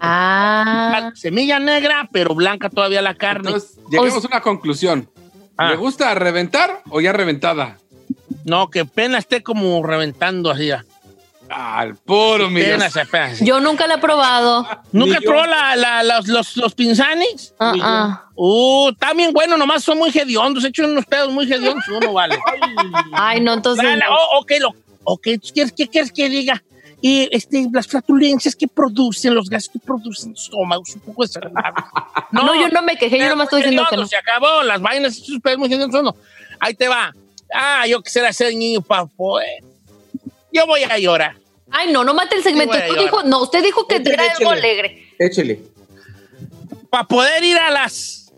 Ah. 0.00 1.10
Semilla 1.14 1.58
negra, 1.58 2.08
pero 2.12 2.34
blanca 2.34 2.70
todavía 2.70 3.02
la 3.02 3.14
carne. 3.14 3.48
Entonces, 3.50 3.78
lleguemos 3.90 4.24
a 4.24 4.28
una 4.28 4.40
conclusión. 4.40 5.08
Ah. 5.56 5.70
¿Le 5.70 5.76
gusta 5.76 6.14
reventar 6.14 6.82
o 6.90 7.00
ya 7.00 7.12
reventada? 7.12 7.78
No, 8.44 8.68
que 8.70 8.80
apenas 8.80 9.20
esté 9.20 9.42
como 9.42 9.82
reventando 9.82 10.50
así. 10.50 10.66
ya. 10.68 10.84
Al 11.50 11.94
puro, 11.96 12.48
mi 12.48 12.60
Dios. 12.60 12.74
Apenas, 12.82 12.96
apenas. 12.96 13.40
Yo 13.40 13.60
nunca 13.60 13.86
la 13.86 13.94
he 13.94 13.98
probado. 13.98 14.66
¿Nunca 14.92 15.20
probó 15.20 15.44
la, 15.44 15.76
la- 15.76 16.02
los, 16.02 16.26
los, 16.26 16.56
los 16.56 16.74
pinzanis? 16.74 17.54
Ah, 17.60 17.74
ah. 17.82 18.24
Uh, 18.34 18.88
está 18.90 19.12
bien 19.12 19.32
bueno, 19.32 19.56
nomás 19.56 19.84
son 19.84 19.98
muy 19.98 20.10
hediondos. 20.10 20.64
He 20.64 20.68
hecho 20.68 20.84
unos 20.84 21.04
pedos 21.06 21.30
muy 21.32 21.44
hediondos. 21.52 21.86
Uno 21.88 22.12
vale. 22.14 22.38
Ay, 23.12 23.40
no, 23.40 23.52
entonces. 23.52 23.84
Vale, 23.84 24.02
oh, 24.10 24.40
ok, 24.40 24.52
lo, 24.60 24.74
ok, 25.04 25.28
¿tú 25.40 25.48
¿quieres, 25.52 25.72
¿qué 25.72 25.88
quieres 25.88 26.12
que 26.12 26.28
diga? 26.28 26.62
Y 27.00 27.28
este, 27.32 27.68
las 27.72 27.86
flatulencias 27.86 28.56
que 28.56 28.66
producen, 28.66 29.34
los 29.34 29.50
gases 29.50 29.68
que 29.68 29.78
producen 29.78 30.30
los 30.32 30.44
estómagos, 30.44 30.94
un 30.94 31.00
poco 31.02 31.22
desagradables. 31.22 31.84
No, 32.32 32.54
yo 32.54 32.68
no 32.68 32.82
me 32.82 32.96
quejé, 32.96 33.18
yo 33.18 33.28
nomás 33.28 33.44
estoy 33.44 33.62
diciendo 33.62 33.82
que 33.88 33.96
no. 33.96 34.02
hediondos, 34.02 34.10
Se 34.10 34.16
acabó, 34.16 34.62
las 34.64 34.80
vainas, 34.80 35.22
hediondos. 35.44 36.02
no. 36.02 36.16
Ahí 36.58 36.74
te 36.74 36.88
va. 36.88 37.12
Ah, 37.54 37.86
yo 37.86 38.02
quisiera 38.02 38.32
ser 38.32 38.54
niño 38.54 38.80
para 38.80 39.06
poder. 39.06 39.62
Yo 40.52 40.66
voy 40.66 40.82
a 40.82 40.98
llorar. 40.98 41.36
Ay, 41.70 41.92
no, 41.92 42.02
no 42.02 42.12
mate 42.14 42.36
el 42.36 42.42
segmento. 42.42 42.74
Llorar. 42.74 42.98
dijo, 42.98 43.22
no, 43.22 43.42
usted 43.42 43.62
dijo 43.62 43.86
que 43.86 43.96
Échale, 43.96 44.14
era 44.14 44.32
algo 44.32 44.50
alegre. 44.50 45.12
Échele. 45.18 45.60
para 46.90 47.04
poder 47.04 47.44
ir 47.44 47.56
a 47.56 47.70
las 47.70 48.32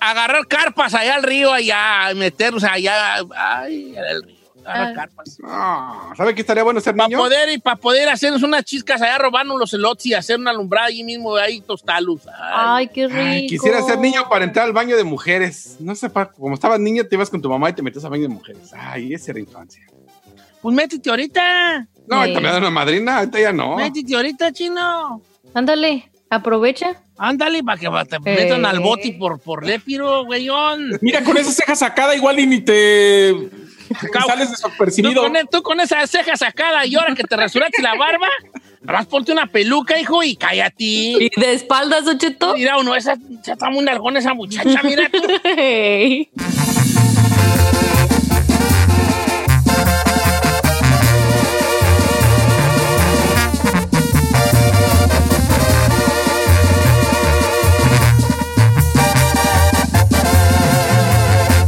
agarrar 0.00 0.46
carpas 0.46 0.94
allá 0.94 1.14
al 1.16 1.22
río 1.22 1.52
allá 1.52 2.12
meternos 2.14 2.62
allá 2.64 3.16
ay 3.34 3.96
al 3.96 4.22
río 4.22 4.36
Ah. 4.66 4.92
carpas 4.94 5.38
No, 5.40 6.14
¿Sabe 6.16 6.34
qué 6.34 6.40
estaría 6.40 6.62
bueno 6.62 6.80
ser 6.80 6.94
para 6.96 7.08
niño? 7.08 7.18
poder 7.18 7.48
y 7.50 7.58
para 7.58 7.76
poder 7.76 8.08
hacernos 8.08 8.42
unas 8.42 8.64
chiscas 8.64 9.00
allá 9.02 9.18
robarnos 9.18 9.58
los 9.58 9.72
elotes 9.74 10.06
y 10.06 10.14
hacer 10.14 10.38
una 10.38 10.50
alumbrada 10.50 10.86
allí 10.88 11.04
mismo 11.04 11.36
ahí 11.36 11.60
tostalus 11.60 12.22
Ay, 12.52 12.88
qué 12.88 13.06
rico. 13.08 13.18
Ay, 13.20 13.46
quisiera 13.46 13.80
ser 13.82 13.98
niño 13.98 14.28
para 14.28 14.44
entrar 14.44 14.66
al 14.66 14.72
baño 14.72 14.96
de 14.96 15.04
mujeres. 15.04 15.76
No 15.80 15.94
sé, 15.94 16.10
pa- 16.10 16.30
como 16.30 16.54
estabas 16.54 16.80
niño, 16.80 17.04
te 17.06 17.14
ibas 17.16 17.30
con 17.30 17.40
tu 17.40 17.48
mamá 17.48 17.70
y 17.70 17.72
te 17.74 17.82
metías 17.82 18.04
al 18.04 18.10
baño 18.10 18.22
de 18.24 18.28
mujeres. 18.28 18.70
Ay, 18.76 19.14
esa 19.14 19.30
era 19.32 19.40
infancia. 19.40 19.82
pues 20.62 20.74
métete 20.74 21.08
ahorita 21.10 21.80
No, 22.08 22.16
Sí. 22.16 22.20
ahorita 22.20 22.40
me 22.40 22.48
da 22.48 22.58
una 22.58 22.70
madrina, 22.70 23.18
ahorita 23.18 23.40
ya 23.40 23.52
no. 23.52 23.76
métete 23.76 24.14
ahorita 24.16 24.52
chino 24.52 25.22
Ándale, 25.54 26.10
aprovecha. 26.28 27.02
ándale 27.18 27.62
para 27.62 27.78
que 27.78 27.88
te 28.08 28.16
Eh. 28.16 28.20
metan 28.24 28.66
al 28.66 28.80
boti 28.80 29.12
por 29.12 29.38
por 29.40 29.64
lépiro 29.64 30.24
güeyón 30.24 30.98
Mira, 31.00 31.22
con 31.24 31.36
esa 31.36 31.52
ceja 31.52 31.76
sacada 31.76 32.14
igual 32.16 32.38
y 32.40 32.46
ni 32.46 32.60
te 32.60 33.30
sales 34.26 34.48
Tú 34.48 34.52
desapercibido. 34.52 35.22
con, 35.22 35.34
tú 35.50 35.62
con 35.62 35.80
esa 35.80 36.06
ceja 36.06 36.36
sacada 36.36 36.86
y 36.86 36.94
ahora 36.94 37.14
que 37.14 37.24
te 37.24 37.36
rasuraste 37.36 37.82
la 37.82 37.94
barba, 37.94 38.28
nomás 38.82 39.06
ponte 39.06 39.32
una 39.32 39.46
peluca, 39.46 39.98
hijo, 39.98 40.22
y 40.22 40.36
cállate. 40.36 40.74
Y 40.84 41.30
de 41.36 41.52
espaldas, 41.52 42.06
Ocheto. 42.06 42.54
Mira, 42.54 42.78
uno, 42.78 42.94
esa, 42.94 43.16
ya 43.42 43.54
está 43.54 43.70
muy 43.70 43.84
nalgona 43.84 44.18
esa 44.18 44.34
muchacha, 44.34 44.82
mira 44.82 45.08
tú. 45.10 45.18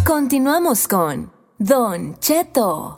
Continuamos 0.04 0.86
con 0.88 1.37
Don 1.58 2.16
Cheto. 2.20 2.94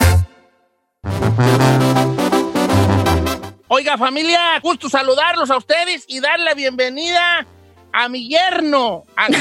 Oiga, 3.67 3.97
familia, 3.97 4.59
gusto 4.61 4.87
saludarlos 4.87 5.49
a 5.49 5.57
ustedes 5.57 6.05
y 6.07 6.19
darle 6.19 6.45
la 6.45 6.53
bienvenida 6.53 7.47
a 7.91 8.07
mi 8.07 8.29
yerno. 8.29 9.03
Aquí 9.15 9.35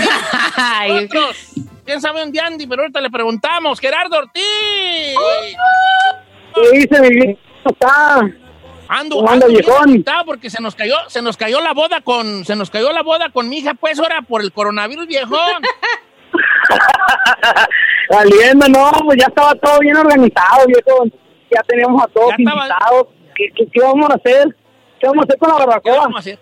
nosotros. 0.89 1.37
¿Quién 1.85 2.01
sabe 2.01 2.21
dónde 2.21 2.41
Andy? 2.41 2.67
Pero 2.67 2.83
ahorita 2.83 3.01
le 3.03 3.11
preguntamos. 3.11 3.79
Gerardo 3.79 4.17
Ortiz. 4.17 4.43
¿Qué 6.55 6.79
dice 6.79 7.01
mi? 7.03 7.39
Está. 7.65 8.21
Ando, 8.89 9.17
¿Cómo 9.17 9.31
ando 9.31 9.45
anda, 9.45 9.47
bien 9.49 9.61
viejón? 9.61 9.89
agüitado 9.91 10.25
porque 10.25 10.49
se 10.49 10.63
nos 10.63 10.75
cayó, 10.75 10.97
se 11.09 11.21
nos 11.21 11.37
cayó 11.37 11.61
la 11.61 11.75
boda 11.75 12.01
con, 12.01 12.45
se 12.45 12.57
nos 12.57 12.71
cayó 12.71 12.91
la 12.91 13.03
boda 13.03 13.31
con 13.31 13.49
mi 13.49 13.59
hija, 13.59 13.75
pues 13.75 13.99
ahora 14.01 14.23
por 14.23 14.41
el 14.41 14.53
coronavirus, 14.53 15.07
viejón. 15.07 15.63
Saliendo, 18.11 18.69
no, 18.69 18.91
pues 19.05 19.19
ya 19.19 19.27
estaba 19.27 19.55
todo 19.55 19.79
bien 19.81 19.97
organizado, 19.97 20.67
viejo. 20.67 21.05
Ya 21.51 21.63
teníamos 21.63 22.03
a 22.03 22.07
todos 22.09 22.33
invitados. 22.39 23.09
¿Qué, 23.35 23.51
qué, 23.55 23.67
qué 23.73 23.81
vamos 23.81 24.11
a 24.11 24.15
hacer? 24.15 24.57
¿Qué 25.01 25.07
vamos 25.07 25.23
a 25.23 25.25
hacer 25.25 25.39
con 25.39 25.49
la 25.49 25.57
¿Qué 25.57 25.67
barbacoa? 25.67 25.97
vamos 25.97 26.17
a 26.17 26.21
hacer? 26.21 26.39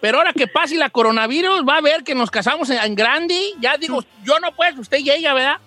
Pero 0.00 0.18
ahora 0.18 0.32
que 0.32 0.46
pase 0.46 0.76
la 0.76 0.90
coronavirus, 0.90 1.64
va 1.66 1.78
a 1.78 1.80
ver 1.80 2.04
que 2.04 2.14
nos 2.14 2.30
casamos 2.30 2.68
en, 2.70 2.78
en 2.78 2.94
grande. 2.94 3.38
Ya 3.60 3.76
digo, 3.78 4.04
yo 4.22 4.38
no 4.38 4.52
puedo, 4.52 4.80
usted 4.80 4.98
llega, 4.98 5.32
¿verdad? 5.32 5.58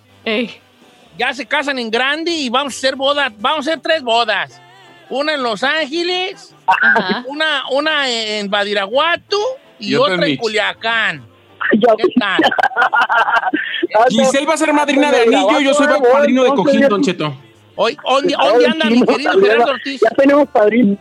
Ya 1.18 1.34
se 1.34 1.48
casan 1.48 1.80
en 1.80 1.90
grande 1.90 2.32
y 2.32 2.50
vamos 2.50 2.76
a 2.76 2.78
hacer 2.78 2.96
bodas, 2.96 3.32
vamos 3.40 3.68
a 3.68 3.72
hacer 3.72 3.82
tres 3.82 4.04
bodas. 4.04 4.62
Una 5.10 5.34
en 5.34 5.42
Los 5.42 5.64
Ángeles, 5.64 6.54
una, 7.26 7.64
una 7.72 8.10
en 8.10 8.50
Badiraguato 8.50 9.40
y, 9.80 9.94
Y 9.94 9.96
otra 9.96 10.16
en 10.16 10.24
en 10.24 10.38
Culiacán. 11.70 12.42
¿Qué 13.82 13.88
tal? 13.94 14.10
Giselle 14.10 14.46
va 14.46 14.54
a 14.54 14.58
ser 14.58 14.74
madrina 14.74 15.12
de 15.12 15.22
anillo, 15.22 15.60
yo 15.60 15.74
soy 15.74 15.88
padrino 15.88 16.44
de 16.44 16.50
cojín, 16.50 16.88
Don 16.88 17.02
Cheto. 17.02 17.34
Hoy, 17.76 17.96
¿dónde, 18.04 18.34
dónde 18.36 18.66
anda 18.66 18.86
mi 18.90 19.04
querido 19.04 19.40
Gerardo 19.40 19.72
Ortiz? 19.72 20.02
Ya 20.02 20.10
tenemos 20.10 20.48
padrino. 20.50 20.98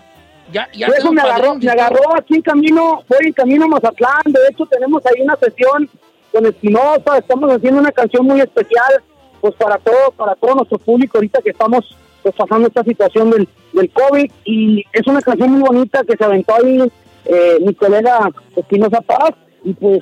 Ya, 0.53 0.69
ya 0.73 0.87
Eso 0.87 0.97
tenemos 0.97 1.15
me 1.15 1.21
agarró, 1.23 1.55
me 1.57 1.71
agarró 1.71 2.17
aquí 2.17 2.35
en 2.35 2.43
camino, 2.43 3.03
voy 3.09 3.27
en 3.27 3.33
camino 3.33 3.65
a 3.65 3.69
Mazatlán. 3.69 4.23
De 4.27 4.41
hecho, 4.51 4.67
tenemos 4.67 5.03
ahí 5.07 5.23
una 5.23 5.37
sesión 5.37 5.89
con 6.31 6.47
Espinosa. 6.47 7.19
Estamos 7.19 7.51
haciendo 7.51 7.81
una 7.81 7.91
canción 7.91 8.27
muy 8.27 8.41
especial, 8.41 9.03
pues 9.41 9.55
para 9.55 9.79
todo, 9.79 10.13
para 10.17 10.35
todo 10.35 10.57
nuestro 10.57 10.79
público 10.79 11.17
ahorita 11.17 11.41
que 11.43 11.51
estamos 11.51 11.97
pues, 12.23 12.35
pasando 12.35 12.69
esta 12.69 12.85
situación 12.85 13.31
del, 13.31 13.49
del 13.73 13.91
COVID. 13.91 14.31
Y 14.45 14.85
es 14.93 15.07
una 15.07 15.23
canción 15.23 15.51
muy 15.51 15.63
bonita 15.63 16.05
que 16.05 16.17
se 16.17 16.25
aventó 16.25 16.55
ahí 16.55 16.93
eh, 17.25 17.59
mi 17.61 17.75
colega 17.75 18.31
Espinosa 18.55 19.01
Paz. 19.01 19.31
Y 19.65 19.73
pues 19.73 20.01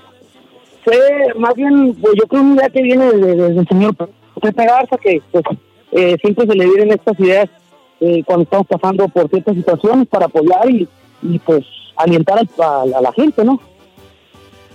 fue 0.85 0.99
más 1.37 1.55
bien, 1.55 1.95
pues 2.01 2.15
yo 2.21 2.27
creo 2.27 2.43
una 2.43 2.55
idea 2.57 2.69
que 2.71 2.83
viene 2.83 3.13
de- 3.13 3.35
de- 3.37 3.53
del 3.55 3.69
señor 3.69 3.97
Pepe 4.41 4.65
Garza, 4.67 4.97
que 4.99 5.21
pues 5.31 5.45
eh, 5.93 6.17
siempre 6.21 6.47
se 6.47 6.55
le 6.55 6.67
vienen 6.67 6.93
estas 6.93 7.19
ideas 7.21 7.49
eh, 8.01 8.23
cuando 8.25 8.43
estamos 8.45 8.67
pasando 8.67 9.09
por 9.09 9.29
ciertas 9.31 9.55
situaciones 9.55 10.09
para 10.09 10.27
apoyar 10.27 10.69
y, 10.69 10.89
y, 11.23 11.39
pues 11.39 11.65
alientar 11.97 12.39
al- 12.39 12.49
a, 12.65 12.99
a 12.99 13.01
la 13.01 13.13
gente, 13.13 13.45
¿no? 13.45 13.61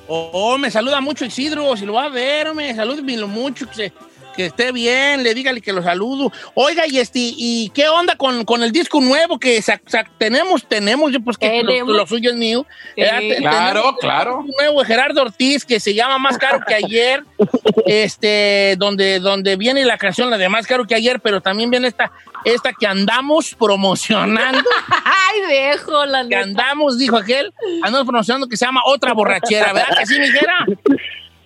Oh, 0.08 0.30
oh, 0.34 0.58
me 0.58 0.72
saluda 0.72 1.02
mucho 1.02 1.26
Isidro, 1.26 1.76
si 1.78 1.86
lo 1.86 1.94
va 1.94 2.06
a 2.06 2.10
ver, 2.10 2.54
me 2.56 2.74
salúdemelo 2.74 3.28
mucho, 3.28 3.68
que, 3.68 3.76
se- 3.76 3.94
que 4.40 4.46
esté 4.46 4.72
bien, 4.72 5.22
le 5.22 5.34
dígale 5.34 5.60
que 5.60 5.74
lo 5.74 5.84
saludo. 5.84 6.32
Oiga, 6.54 6.88
y 6.88 6.98
este, 7.00 7.20
¿y 7.20 7.70
qué 7.74 7.90
onda 7.90 8.16
con, 8.16 8.46
con 8.46 8.64
el 8.64 8.72
disco 8.72 9.02
nuevo 9.02 9.38
que 9.38 9.62
sa- 9.62 9.82
sa- 9.86 10.06
tenemos? 10.18 10.66
Tenemos, 10.66 11.12
yo 11.12 11.20
pues 11.20 11.38
que 11.38 11.62
lo, 11.62 11.84
lo 11.86 12.08
suyo 12.08 12.30
es 12.32 12.38
mío. 12.38 12.66
Sí. 12.96 13.02
Eh, 13.02 13.36
Claro, 13.40 13.98
claro. 14.00 14.38
Un 14.40 14.52
nuevo 14.58 14.80
de 14.80 14.86
Gerardo 14.88 15.22
Ortiz 15.24 15.66
que 15.66 15.82
se 15.82 15.94
llama 15.94 16.18
Más 16.20 16.38
Caro 16.38 16.62
que 16.66 16.74
Ayer, 16.74 17.24
este, 17.86 18.76
donde, 18.78 19.20
donde 19.20 19.58
viene 19.58 19.84
la 19.84 19.98
canción, 19.98 20.30
la 20.30 20.38
de 20.38 20.48
Más 20.48 20.66
Caro 20.68 20.86
que 20.86 20.96
Ayer, 20.96 21.20
pero 21.20 21.42
también 21.42 21.70
viene 21.70 21.90
esta, 21.90 22.12
esta 22.46 22.72
que 22.72 22.88
andamos 22.88 23.56
promocionando. 23.56 24.64
Ay, 25.04 25.42
viejo, 25.50 26.06
la 26.06 26.22
que 26.22 26.28
neta. 26.30 26.42
andamos, 26.44 26.98
dijo 26.98 27.18
aquel, 27.18 27.54
andamos 27.84 28.08
promocionando 28.08 28.48
que 28.48 28.56
se 28.56 28.66
llama 28.66 28.82
Otra 28.86 29.12
Borrachera, 29.14 29.74
¿verdad 29.74 29.98
que 30.00 30.06
sí, 30.06 30.18
mijera? 30.18 30.66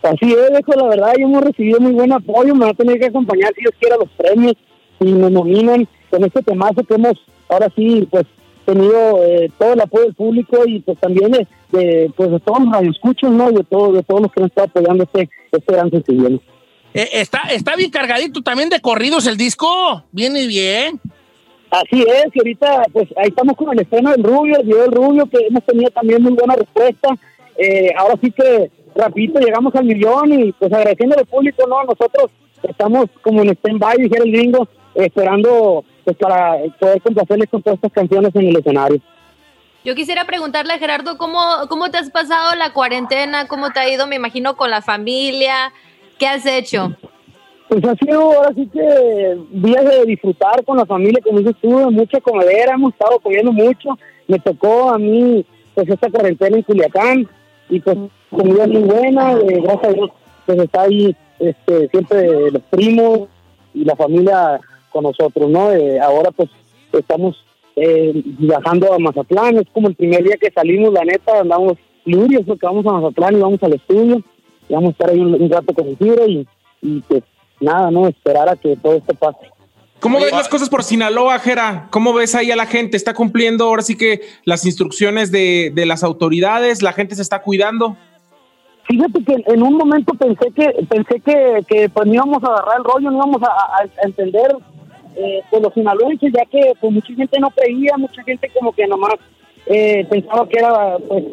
Así 0.04 0.34
es, 0.34 0.52
viejo, 0.52 0.74
la 0.76 0.88
verdad, 0.90 1.14
yo 1.18 1.26
hemos 1.26 1.44
recibido 1.44 1.80
muy 1.80 1.94
buen 1.94 2.12
apoyo, 2.12 2.54
me 2.54 2.66
va 2.66 2.72
a 2.72 2.76
tener 2.76 3.00
que 3.00 3.06
acompañar 3.06 3.54
si 3.56 3.62
Dios 3.62 3.74
quiera 3.80 3.96
los 3.96 4.10
premios 4.10 4.54
y 5.00 5.06
me 5.06 5.30
nominan 5.30 5.88
con 6.10 6.24
este 6.26 6.44
temazo 6.44 6.84
que 6.84 6.96
hemos 6.96 7.14
ahora 7.48 7.72
sí, 7.76 8.06
pues, 8.12 8.26
tenido 8.66 9.24
eh, 9.24 9.50
todo 9.58 9.74
el 9.74 9.82
apoyo 9.82 10.04
del 10.04 10.14
público 10.14 10.64
y 10.66 10.80
pues 10.82 11.00
también 11.00 11.32
de, 11.32 11.48
de, 11.72 12.12
pues, 12.16 12.32
de 12.32 12.40
todos 12.42 12.60
los 12.60 12.74
radioescuchos, 12.74 13.32
¿no? 13.32 13.50
Y 13.50 13.56
de, 13.56 13.64
todo, 13.64 13.94
de 13.94 14.04
todos 14.04 14.22
los 14.22 14.32
que 14.32 14.42
han 14.42 14.48
estado 14.48 14.68
apoyando 14.68 15.04
este, 15.04 15.30
este 15.52 15.74
gran 15.74 15.90
sencillo. 15.90 16.40
Eh, 16.94 17.10
está, 17.14 17.40
está 17.52 17.76
bien 17.76 17.90
cargadito 17.90 18.42
también 18.42 18.70
de 18.70 18.82
corridos 18.82 19.26
el 19.26 19.38
disco. 19.38 20.04
Viene 20.12 20.48
bien. 20.48 21.00
Así 21.72 22.02
es, 22.02 22.32
que 22.32 22.40
ahorita 22.40 22.84
pues 22.92 23.08
ahí 23.18 23.30
estamos 23.30 23.56
con 23.58 23.72
el 23.74 23.80
estreno 23.80 24.12
del 24.12 24.24
Rubio, 24.24 24.58
el 24.60 24.68
video 24.68 24.84
del 24.84 24.92
Rubio, 24.92 25.26
que 25.26 25.48
hemos 25.48 25.64
tenido 25.66 25.90
también 25.92 26.22
muy 26.22 26.34
buena 26.34 26.56
respuesta. 26.56 27.10
Eh, 27.58 27.92
ahora 27.98 28.16
sí 28.22 28.32
que 28.32 28.70
rapidito 28.96 29.40
llegamos 29.40 29.74
al 29.76 29.86
millón 29.86 30.34
y 30.34 30.52
pues 30.54 30.72
agradeciendo 30.72 31.18
al 31.18 31.26
público, 31.26 31.66
¿no? 31.68 31.84
Nosotros 31.84 32.32
estamos 32.64 33.06
como 33.22 33.42
en 33.42 33.50
stand-by, 33.50 33.98
dijera 33.98 34.24
el 34.24 34.32
gringo, 34.32 34.68
esperando 34.96 35.84
pues 36.04 36.18
para 36.18 36.58
poder 36.80 37.02
complacerles 37.02 37.50
con 37.50 37.62
todas 37.62 37.78
estas 37.78 37.92
canciones 37.92 38.36
en 38.36 38.48
el 38.48 38.58
escenario. 38.58 39.02
Yo 39.86 39.96
quisiera 39.96 40.26
preguntarle 40.26 40.74
a 40.74 40.78
Gerardo, 40.78 41.18
¿cómo, 41.18 41.40
¿cómo 41.68 41.90
te 41.90 41.98
has 41.98 42.10
pasado 42.10 42.56
la 42.56 42.72
cuarentena? 42.72 43.48
¿Cómo 43.48 43.72
te 43.72 43.80
ha 43.80 43.90
ido, 43.90 44.08
me 44.08 44.16
imagino, 44.16 44.56
con 44.56 44.70
la 44.70 44.82
familia? 44.82 45.74
¿Qué 46.18 46.26
has 46.26 46.46
hecho? 46.46 46.96
Pues 47.68 47.84
ha 47.84 47.96
sido 47.96 48.22
ahora 48.22 48.52
sí 48.56 48.70
que 48.72 49.38
días 49.52 49.84
de 49.84 50.06
disfrutar 50.06 50.64
con 50.64 50.78
la 50.78 50.86
familia, 50.86 51.20
como 51.22 51.40
dices 51.40 51.56
tú, 51.62 51.70
mucha 51.92 52.22
comedera, 52.22 52.76
hemos 52.76 52.94
estado 52.94 53.20
comiendo 53.20 53.52
mucho. 53.52 53.98
Me 54.28 54.40
tocó 54.40 54.92
a 54.92 54.98
mí, 54.98 55.46
pues, 55.76 55.90
esta 55.90 56.10
cuarentena 56.10 56.56
en 56.56 56.64
Culiacán 56.64 57.30
y 57.70 57.80
pues 57.80 57.98
comida 58.30 58.68
muy 58.68 58.84
buena, 58.84 59.34
eh, 59.34 59.62
gracias 59.62 59.86
a 59.86 59.94
Dios, 59.94 60.10
pues 60.46 60.60
está 60.60 60.82
ahí 60.82 61.16
este, 61.40 61.88
siempre 61.90 62.52
los 62.52 62.62
primos 62.64 63.30
y 63.74 63.84
la 63.86 63.96
familia 63.96 64.60
con 64.92 65.04
nosotros, 65.04 65.50
¿no? 65.50 65.72
Eh, 65.72 66.00
ahora 66.00 66.32
pues 66.32 66.50
estamos 66.92 67.44
eh, 67.76 68.12
viajando 68.40 68.94
a 68.94 69.00
Mazatlán, 69.00 69.58
es 69.58 69.68
como 69.74 69.88
el 69.88 69.96
primer 69.96 70.24
día 70.24 70.38
que 70.40 70.52
salimos, 70.52 70.94
la 70.94 71.04
neta, 71.04 71.40
andamos 71.40 71.78
lurios 72.06 72.44
porque 72.46 72.66
vamos 72.66 72.86
a 72.86 72.92
Mazatlán 72.92 73.38
y 73.38 73.42
vamos 73.42 73.64
al 73.64 73.74
estudio, 73.74 74.22
y 74.70 74.74
vamos 74.74 74.90
a 74.90 74.92
estar 74.92 75.10
ahí 75.10 75.20
un, 75.20 75.42
un 75.42 75.50
rato 75.50 75.74
con 75.74 75.88
y, 75.88 76.48
y 76.82 77.02
pues 77.02 77.24
nada, 77.60 77.90
¿no? 77.90 78.08
Esperar 78.08 78.50
a 78.50 78.56
que 78.56 78.76
todo 78.78 78.94
esto 78.94 79.14
pase. 79.16 79.53
¿Cómo 80.04 80.20
ves 80.20 80.34
las 80.34 80.50
cosas 80.50 80.70
por 80.70 80.84
Sinaloa, 80.84 81.40
Jera? 81.40 81.88
¿Cómo 81.90 82.14
ves 82.14 82.36
ahí 82.36 82.52
a 82.52 82.58
la 82.58 82.66
gente? 82.66 82.98
¿Está 82.98 83.14
cumpliendo 83.14 83.64
ahora 83.66 83.82
sí 83.82 83.98
que 83.98 84.20
las 84.44 84.66
instrucciones 84.66 85.32
de, 85.32 85.72
de 85.74 85.86
las 85.86 86.04
autoridades? 86.04 86.82
¿La 86.82 86.92
gente 86.92 87.16
se 87.16 87.22
está 87.22 87.42
cuidando? 87.42 87.96
Fíjate 88.84 89.24
que 89.24 89.44
en 89.48 89.64
un 89.64 89.78
momento 89.78 90.14
pensé 90.14 90.52
que 90.54 90.86
pensé 90.90 91.22
que, 91.22 91.64
que 91.70 91.88
pues 91.88 92.06
no 92.06 92.14
íbamos 92.16 92.44
a 92.44 92.48
agarrar 92.48 92.80
el 92.80 92.84
rollo, 92.84 93.12
no 93.12 93.18
íbamos 93.18 93.42
a, 93.44 93.48
a- 93.48 93.84
a 93.84 94.06
entender 94.06 94.58
eh, 95.16 95.40
pues 95.50 95.64
los 95.64 95.74
sinaloenses, 95.74 96.34
ya 96.34 96.44
que 96.52 96.74
pues 96.82 96.92
mucha 96.92 97.14
gente 97.14 97.40
no 97.40 97.50
creía, 97.52 97.96
mucha 97.98 98.22
gente 98.24 98.52
como 98.54 98.74
que 98.74 98.86
nomás 98.86 99.14
eh, 99.68 100.06
pensaba 100.10 100.46
que 100.50 100.60
era 100.60 100.98
pues 101.08 101.24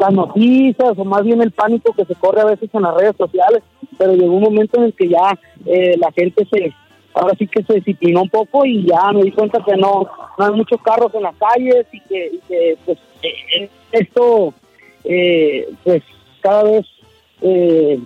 las 0.00 0.12
noticias 0.12 0.92
o 0.96 1.04
más 1.04 1.22
bien 1.22 1.42
el 1.42 1.50
pánico 1.50 1.92
que 1.92 2.06
se 2.06 2.14
corre 2.14 2.40
a 2.40 2.44
veces 2.46 2.70
en 2.72 2.80
las 2.82 2.94
redes 2.94 3.14
sociales, 3.18 3.62
pero 3.98 4.14
llegó 4.14 4.32
un 4.36 4.42
momento 4.44 4.78
en 4.78 4.84
el 4.84 4.94
que 4.94 5.08
ya 5.10 5.38
eh, 5.66 5.96
la 5.98 6.10
gente 6.12 6.46
se 6.50 6.72
ahora 7.16 7.34
sí 7.38 7.46
que 7.48 7.62
se 7.64 7.74
disciplinó 7.74 8.22
un 8.22 8.28
poco 8.30 8.64
y 8.64 8.86
ya 8.86 9.10
me 9.12 9.22
di 9.24 9.32
cuenta 9.32 9.58
que 9.64 9.74
no, 9.76 10.08
no 10.38 10.44
hay 10.44 10.52
muchos 10.52 10.80
carros 10.82 11.12
en 11.14 11.22
las 11.22 11.34
calles 11.36 11.86
y 11.92 12.00
que, 12.00 12.76
pues 12.84 12.98
eh, 13.22 13.68
esto 13.92 14.54
eh, 15.04 15.66
pues 15.82 16.02
cada 16.40 16.62
vez 16.64 16.86
eh, 17.40 17.98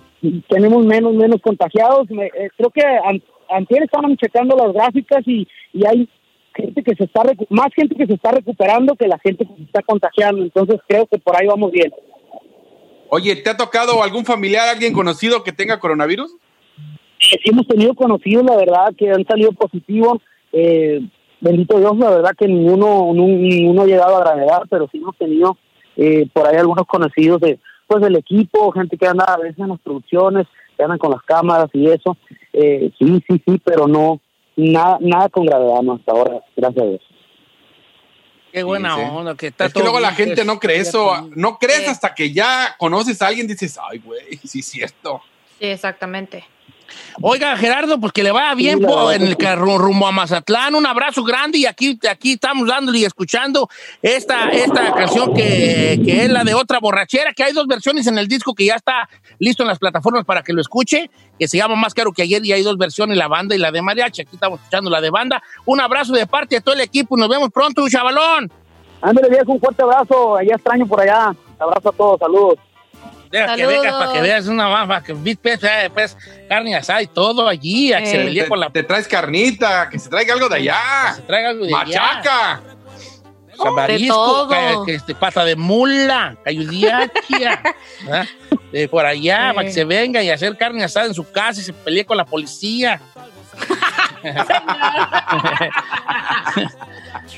tenemos 0.47 0.85
menos 0.85 1.13
menos 1.13 1.41
contagiados. 1.41 2.09
Me- 2.09 2.27
eh, 2.27 2.49
creo 2.57 2.69
que 2.69 2.81
an- 2.81 3.21
antier 3.49 3.83
estaban 3.83 4.15
checando 4.17 4.55
las 4.55 4.73
gráficas 4.73 5.21
y, 5.27 5.47
y 5.73 5.85
hay 5.85 6.07
gente 6.55 6.83
que 6.83 6.95
se 6.95 7.03
está 7.05 7.21
recu- 7.23 7.47
más 7.49 7.69
gente 7.75 7.95
que 7.95 8.05
se 8.07 8.13
está 8.13 8.31
recuperando 8.31 8.95
que 8.95 9.07
la 9.07 9.19
gente 9.19 9.45
que 9.45 9.55
se 9.55 9.63
está 9.63 9.81
contagiando. 9.81 10.41
Entonces 10.43 10.79
creo 10.87 11.05
que 11.07 11.17
por 11.17 11.35
ahí 11.35 11.47
vamos 11.47 11.71
bien. 11.71 11.91
Oye, 13.09 13.35
¿te 13.35 13.49
ha 13.49 13.57
tocado 13.57 14.03
algún 14.03 14.23
familiar, 14.25 14.69
alguien 14.69 14.93
conocido 14.93 15.43
que 15.43 15.51
tenga 15.51 15.79
coronavirus? 15.79 16.33
Eh, 17.31 17.37
sí 17.43 17.49
hemos 17.51 17.67
tenido 17.67 17.93
conocidos, 17.93 18.43
la 18.45 18.55
verdad, 18.55 18.93
que 18.97 19.09
han 19.11 19.25
salido 19.25 19.51
positivos. 19.51 20.17
Eh, 20.53 21.01
bendito 21.39 21.79
Dios, 21.79 21.97
la 21.97 22.09
verdad 22.09 22.31
que 22.37 22.47
ninguno 22.47 23.11
ninguno 23.13 23.83
ha 23.83 23.85
llegado 23.85 24.17
a 24.17 24.21
gravedad, 24.21 24.63
pero 24.69 24.87
sí 24.91 24.97
hemos 24.97 25.17
tenido 25.17 25.57
eh, 25.97 26.27
por 26.33 26.47
ahí 26.47 26.57
algunos 26.57 26.85
conocidos 26.87 27.39
de 27.41 27.59
pues 27.87 28.01
del 28.01 28.15
equipo, 28.15 28.71
gente 28.71 28.97
que 28.97 29.05
anda 29.07 29.25
a 29.25 29.37
veces 29.37 29.59
en 29.59 29.67
las 29.69 29.79
producciones, 29.81 30.47
que 30.77 30.83
andan 30.83 30.97
con 30.97 31.11
las 31.11 31.21
cámaras 31.23 31.69
y 31.73 31.87
eso. 31.87 32.15
Eh, 32.53 32.91
sí, 32.97 33.21
sí, 33.27 33.41
sí, 33.45 33.61
pero 33.63 33.87
no 33.87 34.19
nada 34.55 34.97
nada 35.01 35.29
con 35.29 35.45
gravedad 35.45 35.81
no 35.81 35.93
hasta 35.93 36.11
ahora, 36.11 36.39
gracias 36.55 36.83
a 36.83 36.87
Dios. 36.87 37.01
Qué 38.51 38.63
buena 38.63 38.95
Sí, 38.95 39.01
sí. 39.01 39.07
onda. 39.13 39.35
Que 39.35 39.47
está 39.47 39.65
Es 39.65 39.73
que 39.73 39.79
todo 39.79 39.83
luego 39.91 39.99
la 40.01 40.11
gente 40.11 40.35
que 40.35 40.45
no 40.45 40.59
cree 40.59 40.77
es- 40.77 40.89
eso. 40.89 41.29
No 41.35 41.57
crees 41.57 41.87
hasta 41.87 42.13
que 42.13 42.31
ya 42.33 42.75
conoces 42.77 43.21
a 43.21 43.27
alguien, 43.27 43.47
dices, 43.47 43.79
ay, 43.89 43.99
güey, 43.99 44.37
sí 44.43 44.59
es 44.59 44.65
cierto. 44.65 45.21
Sí, 45.59 45.67
exactamente. 45.67 46.43
Oiga, 47.21 47.55
Gerardo, 47.57 47.99
pues 47.99 48.13
que 48.13 48.23
le 48.23 48.31
vaya 48.31 48.55
bien 48.55 48.79
Sí, 48.79 48.85
po, 48.85 49.11
en 49.11 49.23
el 49.23 49.37
carro 49.37 49.77
rumbo 49.77 50.07
a 50.07 50.11
Mazatlán. 50.11 50.75
Un 50.75 50.85
abrazo 50.85 51.23
grande 51.23 51.59
y 51.59 51.65
aquí, 51.65 51.99
aquí 52.09 52.33
estamos 52.33 52.67
dándole 52.67 52.99
y 52.99 53.05
escuchando 53.05 53.69
esta, 54.01 54.49
esta 54.49 54.93
canción 54.93 55.33
que, 55.33 56.01
que 56.03 56.25
es 56.25 56.31
la 56.31 56.43
de 56.43 56.53
otra 56.53 56.79
borrachera, 56.79 57.33
que 57.33 57.43
hay 57.43 57.53
dos 57.53 57.67
versiones 57.67 58.07
en 58.07 58.17
el 58.17 58.27
disco 58.27 58.53
que 58.53 58.65
ya 58.65 58.75
está 58.75 59.09
listo 59.39 59.63
en 59.63 59.67
las 59.67 59.79
plataformas 59.79 60.25
para 60.25 60.41
que 60.41 60.53
lo 60.53 60.61
escuche, 60.61 61.09
que 61.37 61.47
se 61.47 61.57
llama 61.57 61.75
Más 61.75 61.93
Caro 61.93 62.11
que 62.11 62.23
Ayer 62.23 62.45
y 62.45 62.53
hay 62.53 62.63
dos 62.63 62.77
versiones, 62.77 63.17
la 63.17 63.27
banda 63.27 63.55
y 63.55 63.57
la 63.57 63.71
de 63.71 63.81
mariachi. 63.81 64.21
Aquí 64.21 64.35
estamos 64.35 64.59
escuchando 64.59 64.89
la 64.89 65.01
de 65.01 65.09
banda. 65.09 65.41
Un 65.65 65.81
abrazo 65.81 66.13
de 66.13 66.25
parte 66.27 66.55
de 66.55 66.61
todo 66.61 66.75
el 66.75 66.81
equipo 66.81 67.17
nos 67.17 67.29
vemos 67.29 67.49
pronto, 67.51 67.87
chavalón. 67.89 68.51
Ándale, 69.01 69.29
viejo, 69.29 69.51
un 69.51 69.59
fuerte 69.59 69.81
abrazo, 69.81 70.35
allá 70.35 70.55
extraño 70.55 70.85
por 70.85 71.01
allá. 71.01 71.35
Abrazo 71.59 71.89
a 71.89 71.91
todos, 71.91 72.19
saludos. 72.19 72.59
Deja 73.31 73.55
que 73.55 73.65
vengas 73.65 73.93
para 73.93 74.13
que 74.13 74.21
veas 74.21 74.47
una 74.47 74.87
para 74.87 75.03
que 75.03 75.13
vi- 75.13 75.35
pues, 75.35 75.59
eh, 75.63 75.89
carne 76.49 76.75
asada 76.75 77.01
y 77.01 77.07
todo 77.07 77.47
allí, 77.47 77.93
a 77.93 77.99
que 77.99 78.07
se 78.07 78.21
Eh. 78.21 78.25
pelee 78.25 78.43
Te, 78.43 78.49
con 78.49 78.59
la 78.59 78.69
te 78.69 78.83
traes 78.83 79.07
carnita, 79.07 79.89
que 79.89 79.99
se 79.99 80.09
traiga 80.09 80.33
algo 80.33 80.49
de 80.49 80.57
que 80.57 80.63
se 80.63 80.69
allá. 80.71 81.17
traiga 81.27 81.49
algo 81.49 81.65
de 81.65 81.73
allá. 81.75 82.01
Machaca. 82.01 82.61
O 83.57 83.63
sea, 83.63 83.71
marisco, 83.71 84.15
todo. 84.15 84.49
ca- 84.49 84.83
que 84.85 84.95
este, 84.95 85.13
pata 85.15 85.45
de 85.45 85.55
mula, 85.55 86.35
de 88.71 88.87
por 88.89 89.05
allá, 89.05 89.51
para 89.53 89.67
que 89.67 89.73
se 89.73 89.85
venga 89.85 90.21
y 90.23 90.29
hacer 90.29 90.57
carne 90.57 90.83
asada 90.83 91.05
en 91.05 91.13
su 91.13 91.29
casa 91.31 91.61
y 91.61 91.63
se 91.63 91.73
pelee 91.73 92.05
con 92.05 92.17
la 92.17 92.25
policía. 92.25 92.99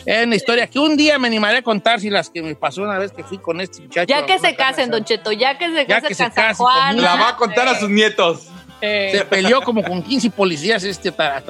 es 0.06 0.26
una 0.26 0.36
historia 0.36 0.68
que 0.68 0.80
un 0.80 0.96
día 0.98 1.18
me 1.20 1.28
animaré 1.28 1.58
a 1.58 1.62
contar 1.62 2.00
si 2.00 2.10
las 2.10 2.30
que 2.30 2.42
me 2.42 2.56
pasó 2.56 2.82
una 2.84 2.98
vez 2.98 3.12
que 3.12 3.24
fui 3.24 3.38
con 3.38 3.62
este 3.62 3.82
muchacho. 3.82 4.08
Ya 4.08 4.26
que 4.26 4.40
se 4.40 4.56
casen. 4.56 4.92
Don 4.92 5.04
Cheto, 5.04 5.32
ya 5.32 5.58
que 5.58 5.68
se 5.70 5.86
Ya 5.86 6.02
casen 6.02 6.32
conmigo. 6.56 7.02
La 7.02 7.16
va 7.16 7.30
a 7.30 7.36
contar 7.38 7.68
a 7.68 7.80
sus 7.80 7.90
nietos. 7.90 8.48
Se 8.82 9.26
peleó 9.30 9.62
como 9.62 9.84
con 9.84 10.04
15 10.04 10.30
policías 10.32 10.84
este 10.84 11.14
tra- 11.14 11.42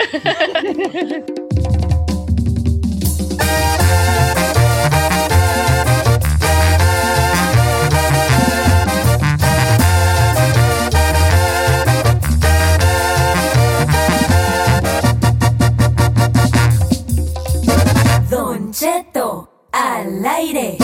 aire. 20.30 20.76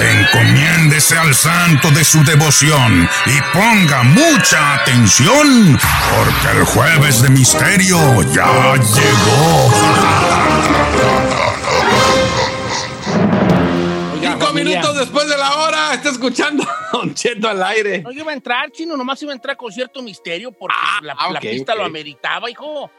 Encomiéndese 0.00 1.16
al 1.16 1.34
santo 1.34 1.90
de 1.90 2.04
su 2.04 2.22
devoción 2.24 3.08
y 3.26 3.40
ponga 3.56 4.02
mucha 4.02 4.74
atención, 4.74 5.78
porque 6.14 6.58
el 6.58 6.64
jueves 6.64 7.22
de 7.22 7.30
misterio 7.30 7.98
ya 8.32 8.74
llegó. 8.76 9.70
Cinco 14.20 14.52
minutos 14.52 14.96
después 14.96 15.28
de 15.28 15.36
la 15.36 15.54
hora, 15.56 15.94
está 15.94 16.10
escuchando 16.10 16.64
a 16.64 16.88
Don 16.92 17.14
Cheto 17.14 17.48
al 17.48 17.62
aire. 17.62 18.02
No, 18.02 18.10
yo 18.10 18.20
iba 18.20 18.32
a 18.32 18.34
entrar, 18.34 18.70
chino, 18.72 18.96
nomás 18.96 19.22
iba 19.22 19.32
a 19.32 19.36
entrar 19.36 19.56
con 19.56 19.72
cierto 19.72 20.02
misterio 20.02 20.52
porque 20.52 20.76
la, 21.02 21.14
ah, 21.18 21.30
la 21.30 21.40
pista 21.40 21.74
lo 21.74 21.84
ameritaba, 21.84 22.50
hijo. 22.50 22.90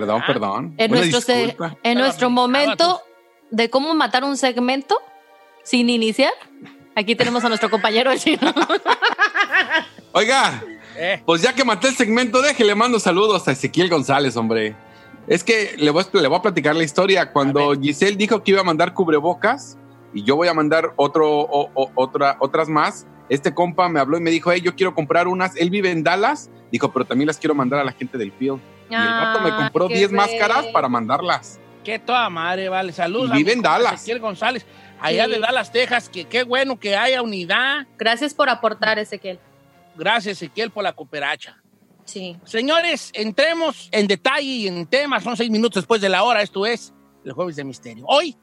Perdón, 0.00 0.20
Ah. 0.22 0.26
perdón. 0.26 0.74
En 0.78 0.90
Una 0.92 1.00
nuestro, 1.06 1.34
disculpa. 1.34 1.76
en 1.84 1.98
nuestro 1.98 2.30
momento 2.30 3.00
de 3.50 3.70
cómo 3.70 3.94
matar 3.94 4.24
un 4.24 4.36
segmento 4.36 4.98
sin 5.62 5.88
iniciar, 5.88 6.32
aquí 6.96 7.14
tenemos 7.14 7.44
a 7.44 7.48
nuestro 7.48 7.70
compañero 7.70 8.10
el 8.10 8.18
chino. 8.18 8.40
Oiga, 10.12 10.62
Eh, 10.96 11.20
pues 11.26 11.42
ya 11.42 11.52
que 11.52 11.64
maté 11.64 11.88
el 11.88 11.96
segmento, 11.96 12.40
deje, 12.40 12.62
le 12.64 12.76
mando 12.76 13.00
saludos 13.00 13.48
a 13.48 13.52
Ezequiel 13.52 13.88
González, 13.90 14.36
hombre. 14.36 14.76
Es 15.26 15.42
que 15.42 15.74
le 15.76 15.90
voy, 15.90 16.04
a- 16.04 16.16
le 16.20 16.28
voy 16.28 16.38
a 16.38 16.42
platicar 16.42 16.76
la 16.76 16.84
historia. 16.84 17.32
Cuando. 17.32 17.72
Giselle 17.80 18.16
dijo 18.16 18.44
que 18.44 18.52
iba 18.52 18.60
a 18.60 18.64
mandar 18.64 18.94
cubrebocas 18.94 19.76
y 20.12 20.22
yo 20.22 20.36
voy 20.36 20.46
a 20.46 20.54
mandar 20.54 20.92
otro, 20.94 21.28
o- 21.40 21.68
o- 21.74 21.90
otra, 21.96 22.36
otras 22.38 22.68
más, 22.68 23.08
este 23.28 23.52
compa 23.52 23.88
me 23.88 23.98
habló 23.98 24.18
y 24.18 24.20
me 24.20 24.30
dijo, 24.30 24.52
hey, 24.52 24.60
yo 24.60 24.76
quiero 24.76 24.94
comprar 24.94 25.26
unas. 25.26 25.56
Él 25.56 25.70
vive 25.70 25.90
en 25.90 26.04
Dallas. 26.04 26.48
Dijo, 26.70 26.92
pero 26.92 27.04
también 27.06 27.26
las 27.26 27.38
quiero 27.38 27.54
mandar 27.56 27.80
a 27.80 27.84
la 27.84 27.92
gente 27.92 28.16
del 28.16 28.30
field. 28.30 28.60
Y 28.90 28.94
el 28.94 29.00
vato 29.00 29.40
me 29.40 29.50
compró 29.54 29.84
Ay, 29.86 29.92
qué 29.92 29.98
10 29.98 30.12
máscaras 30.12 30.66
para 30.66 30.88
mandarlas. 30.88 31.58
qué 31.82 31.98
toda 31.98 32.28
madre, 32.30 32.68
vale. 32.68 32.92
Saludos. 32.92 33.30
Y 33.34 33.38
vive 33.38 33.52
en 33.52 33.62
Dallas. 33.62 33.94
Ezequiel 33.94 34.20
González, 34.20 34.66
allá 35.00 35.24
Sí. 35.26 35.30
de 35.32 35.38
Dallas, 35.38 35.72
Texas. 35.72 36.08
Que 36.08 36.26
qué 36.26 36.44
bueno 36.44 36.78
que 36.78 36.96
haya 36.96 37.22
unidad. 37.22 37.86
Gracias 37.98 38.34
por 38.34 38.48
aportar, 38.48 38.98
Ezequiel. 38.98 39.38
Gracias, 39.96 40.38
Ezequiel, 40.42 40.70
por 40.70 40.82
la 40.82 40.92
cooperacha. 40.92 41.56
Sí. 42.04 42.36
Señores, 42.44 43.10
entremos 43.14 43.88
en 43.92 44.06
detalle 44.06 44.42
y 44.46 44.68
en 44.68 44.86
temas. 44.86 45.22
Son 45.22 45.36
seis 45.36 45.50
minutos 45.50 45.82
después 45.82 46.00
de 46.00 46.08
la 46.10 46.22
hora. 46.22 46.42
Esto 46.42 46.66
es 46.66 46.92
el 47.24 47.32
Jueves 47.32 47.56
de 47.56 47.64
Misterio. 47.64 48.04
Hoy 48.06 48.36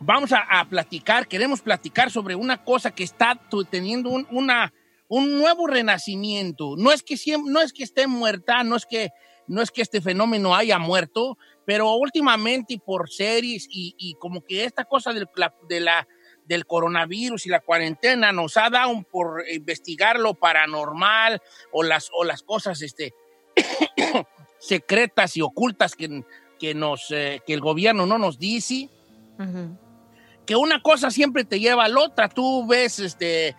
vamos 0.00 0.32
a, 0.32 0.38
a 0.48 0.64
platicar, 0.68 1.26
queremos 1.26 1.60
platicar 1.60 2.10
sobre 2.10 2.34
una 2.34 2.62
cosa 2.62 2.90
que 2.92 3.02
está 3.04 3.38
teniendo 3.70 4.10
un, 4.10 4.26
una, 4.30 4.72
un 5.08 5.38
nuevo 5.38 5.66
renacimiento. 5.66 6.74
No 6.76 6.92
es 6.92 7.02
que 7.02 7.14
siem- 7.16 7.44
no 7.46 7.60
es 7.60 7.72
que 7.72 7.82
esté 7.84 8.06
muerta, 8.06 8.62
no 8.64 8.76
es 8.76 8.86
que, 8.86 9.10
no 9.46 9.62
es 9.62 9.70
que 9.70 9.82
este 9.82 10.00
fenómeno 10.00 10.54
haya 10.54 10.78
muerto, 10.78 11.38
pero 11.64 11.92
últimamente 11.94 12.74
y 12.74 12.78
por 12.78 13.08
series 13.10 13.66
y, 13.70 13.94
y 13.98 14.14
como 14.14 14.42
que 14.42 14.64
esta 14.64 14.84
cosa 14.84 15.12
del, 15.12 15.26
la- 15.36 15.54
de 15.68 15.80
la, 15.80 16.06
del 16.44 16.66
coronavirus 16.66 17.46
y 17.46 17.50
la 17.50 17.60
cuarentena 17.60 18.32
nos 18.32 18.56
ha 18.56 18.70
dado 18.70 19.02
por 19.10 19.44
investigar 19.50 20.18
lo 20.18 20.34
paranormal 20.34 21.40
o 21.72 21.82
las, 21.82 22.08
o 22.12 22.24
las 22.24 22.42
cosas 22.42 22.80
este, 22.82 23.12
secretas 24.58 25.36
y 25.36 25.42
ocultas 25.42 25.94
que, 25.94 26.22
que, 26.58 26.74
nos, 26.74 27.10
eh, 27.10 27.40
que 27.46 27.54
el 27.54 27.60
gobierno 27.60 28.06
no 28.06 28.18
nos 28.18 28.38
dice 28.38 28.88
que 30.46 30.56
una 30.56 30.82
cosa 30.82 31.10
siempre 31.10 31.44
te 31.44 31.60
lleva 31.60 31.84
a 31.84 31.88
la 31.88 32.00
otra. 32.00 32.28
Tú 32.28 32.66
ves 32.66 32.98
este, 32.98 33.54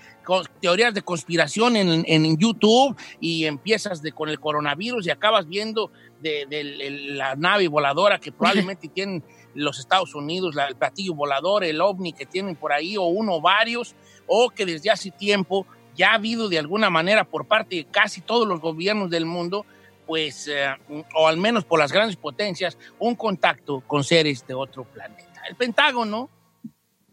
teorías 0.59 0.93
de 0.93 1.01
conspiración 1.01 1.75
en, 1.75 2.03
en 2.07 2.37
YouTube 2.37 2.95
y 3.19 3.45
empiezas 3.45 4.01
de, 4.01 4.11
con 4.11 4.29
el 4.29 4.39
coronavirus 4.39 5.07
y 5.07 5.09
acabas 5.09 5.47
viendo 5.47 5.91
de, 6.21 6.45
de 6.49 6.61
el- 6.61 7.17
la 7.17 7.35
nave 7.35 7.67
voladora 7.67 8.19
que 8.19 8.31
probablemente 8.31 8.87
tienen 8.93 9.23
los 9.55 9.79
Estados 9.79 10.13
Unidos, 10.15 10.55
la- 10.55 10.67
el 10.67 10.75
platillo 10.75 11.13
volador, 11.15 11.63
el 11.63 11.81
ovni 11.81 12.13
que 12.13 12.25
tienen 12.25 12.55
por 12.55 12.71
ahí, 12.71 12.97
o 12.97 13.03
uno 13.05 13.35
o 13.35 13.41
varios, 13.41 13.95
o 14.27 14.49
que 14.49 14.65
desde 14.65 14.89
hace 14.91 15.11
tiempo 15.11 15.65
ya 15.95 16.11
ha 16.11 16.15
habido 16.15 16.47
de 16.49 16.59
alguna 16.59 16.89
manera 16.89 17.23
por 17.23 17.45
parte 17.47 17.75
de 17.77 17.85
casi 17.85 18.21
todos 18.21 18.47
los 18.47 18.61
gobiernos 18.61 19.09
del 19.09 19.25
mundo, 19.25 19.65
pues, 20.05 20.47
eh, 20.47 20.67
o 21.15 21.27
al 21.27 21.37
menos 21.37 21.65
por 21.65 21.79
las 21.79 21.91
grandes 21.91 22.15
potencias, 22.15 22.77
un 22.99 23.15
contacto 23.15 23.81
con 23.85 24.03
seres 24.03 24.45
de 24.47 24.53
otro 24.53 24.83
planeta. 24.85 25.41
El 25.49 25.55
Pentágono 25.55 26.29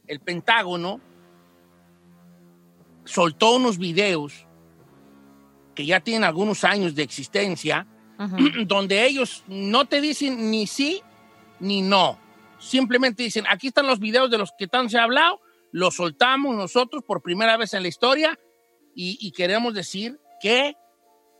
el 0.06 0.20
Pentágono 0.20 1.00
soltó 3.06 3.56
unos 3.56 3.78
videos 3.78 4.46
que 5.74 5.86
ya 5.86 6.00
tienen 6.00 6.24
algunos 6.24 6.64
años 6.64 6.94
de 6.94 7.02
existencia, 7.02 7.86
donde 8.66 9.06
ellos 9.06 9.44
no 9.46 9.86
te 9.86 10.00
dicen 10.00 10.50
ni 10.50 10.66
sí 10.66 11.02
ni 11.60 11.82
no. 11.82 12.18
Simplemente 12.58 13.22
dicen, 13.22 13.44
aquí 13.48 13.68
están 13.68 13.86
los 13.86 14.00
videos 14.00 14.30
de 14.30 14.38
los 14.38 14.52
que 14.58 14.66
tanto 14.66 14.90
se 14.90 14.98
ha 14.98 15.04
hablado, 15.04 15.40
los 15.72 15.96
soltamos 15.96 16.54
nosotros 16.54 17.02
por 17.02 17.22
primera 17.22 17.56
vez 17.56 17.74
en 17.74 17.82
la 17.82 17.88
historia 17.88 18.38
y, 18.94 19.18
y 19.20 19.32
queremos 19.32 19.74
decir 19.74 20.18
que 20.40 20.76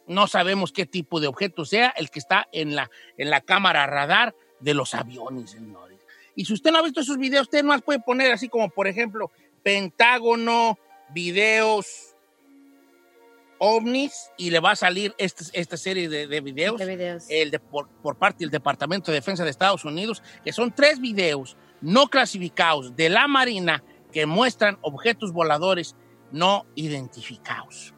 no 0.07 0.27
sabemos 0.27 0.73
qué 0.73 0.87
tipo 0.87 1.21
de 1.21 1.27
objeto 1.27 1.65
sea 1.65 1.89
el 1.97 2.11
que 2.11 2.19
está 2.19 2.47
en 2.53 2.77
la, 2.77 2.91
en 3.17 3.31
la 3.31 3.41
cámara 3.41 3.87
radar 3.87 4.35
de 4.61 4.75
los 4.75 4.95
aviones, 4.95 5.51
señores. 5.51 5.99
Y 6.35 6.45
si 6.45 6.53
usted 6.53 6.71
no 6.71 6.79
ha 6.79 6.83
visto 6.83 7.01
esos 7.01 7.19
videos, 7.19 7.45
usted 7.45 7.65
más 7.65 7.83
puede 7.83 8.01
poner 8.01 8.31
así 8.31 8.49
como, 8.49 8.69
por 8.69 8.87
ejemplo, 8.87 9.31
Pentágono, 9.63 10.79
videos, 11.15 11.87
ovnis, 13.59 14.31
y 14.37 14.51
le 14.51 14.61
va 14.61 14.73
a 14.73 14.77
salir 14.77 15.15
esta, 15.19 15.45
esta 15.53 15.77
serie 15.77 16.09
de, 16.09 16.27
de 16.27 16.41
videos, 16.41 16.79
De 16.79 16.87
videos. 16.87 17.25
el 17.31 17.51
de- 17.51 17.59
por, 17.59 17.89
por 18.03 18.17
parte 18.19 18.39
del 18.45 18.51
Departamento 18.51 19.11
de 19.11 19.17
Defensa 19.17 19.45
de 19.45 19.51
Estados 19.51 19.85
Unidos, 19.85 20.23
que 20.45 20.53
son 20.53 20.75
tres 20.75 21.01
videos 21.01 21.57
no 21.81 22.09
clasificados 22.09 22.95
de 22.97 23.09
la 23.09 23.27
Marina 23.29 23.83
que 24.13 24.27
muestran 24.27 24.79
objetos 24.83 25.33
voladores 25.33 25.95
no 26.33 26.67
identificados. 26.75 27.95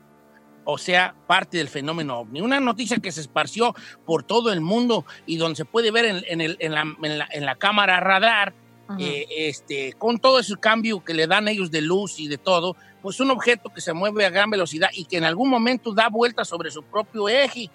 O 0.65 0.77
sea, 0.79 1.15
parte 1.27 1.57
del 1.57 1.69
fenómeno 1.69 2.19
ovni. 2.21 2.41
Una 2.43 2.61
noticia 2.61 2.99
que 2.99 3.11
se 3.11 3.23
esparció 3.23 3.75
por 4.05 4.23
todo 4.23 4.53
el 4.53 4.61
mundo 4.61 5.07
y 5.27 5.39
donde 5.39 5.57
se 5.57 5.65
puede 5.65 5.91
ver 5.91 6.05
en, 6.05 6.23
en 6.29 6.41
el- 6.41 6.57
en 6.61 6.73
la, 6.73 6.83
en 7.03 7.19
la- 7.19 7.29
en 7.33 7.47
la 7.47 7.57
cámara 7.57 7.99
radar, 8.01 8.55
eh, 8.99 9.27
este, 9.31 9.93
con 9.95 10.19
todo 10.19 10.39
ese 10.39 10.55
cambio 10.57 11.05
que 11.05 11.13
le 11.13 11.27
dan 11.27 11.47
ellos 11.47 11.71
de 11.71 11.83
luz 11.83 12.19
y 12.21 12.27
de 12.29 12.39
todo, 12.39 12.75
pues 13.09 13.21
un 13.21 13.31
objeto 13.31 13.71
que 13.71 13.81
se 13.81 13.95
mueve 13.95 14.27
a 14.27 14.29
gran 14.29 14.51
velocidad 14.51 14.91
y 14.93 15.07
que 15.07 15.17
en 15.17 15.25
algún 15.25 15.49
momento 15.49 15.95
da 15.95 16.11
vueltas 16.11 16.47
sobre 16.47 16.71
su 16.71 16.83
propio 16.83 17.27
eje. 17.27 17.71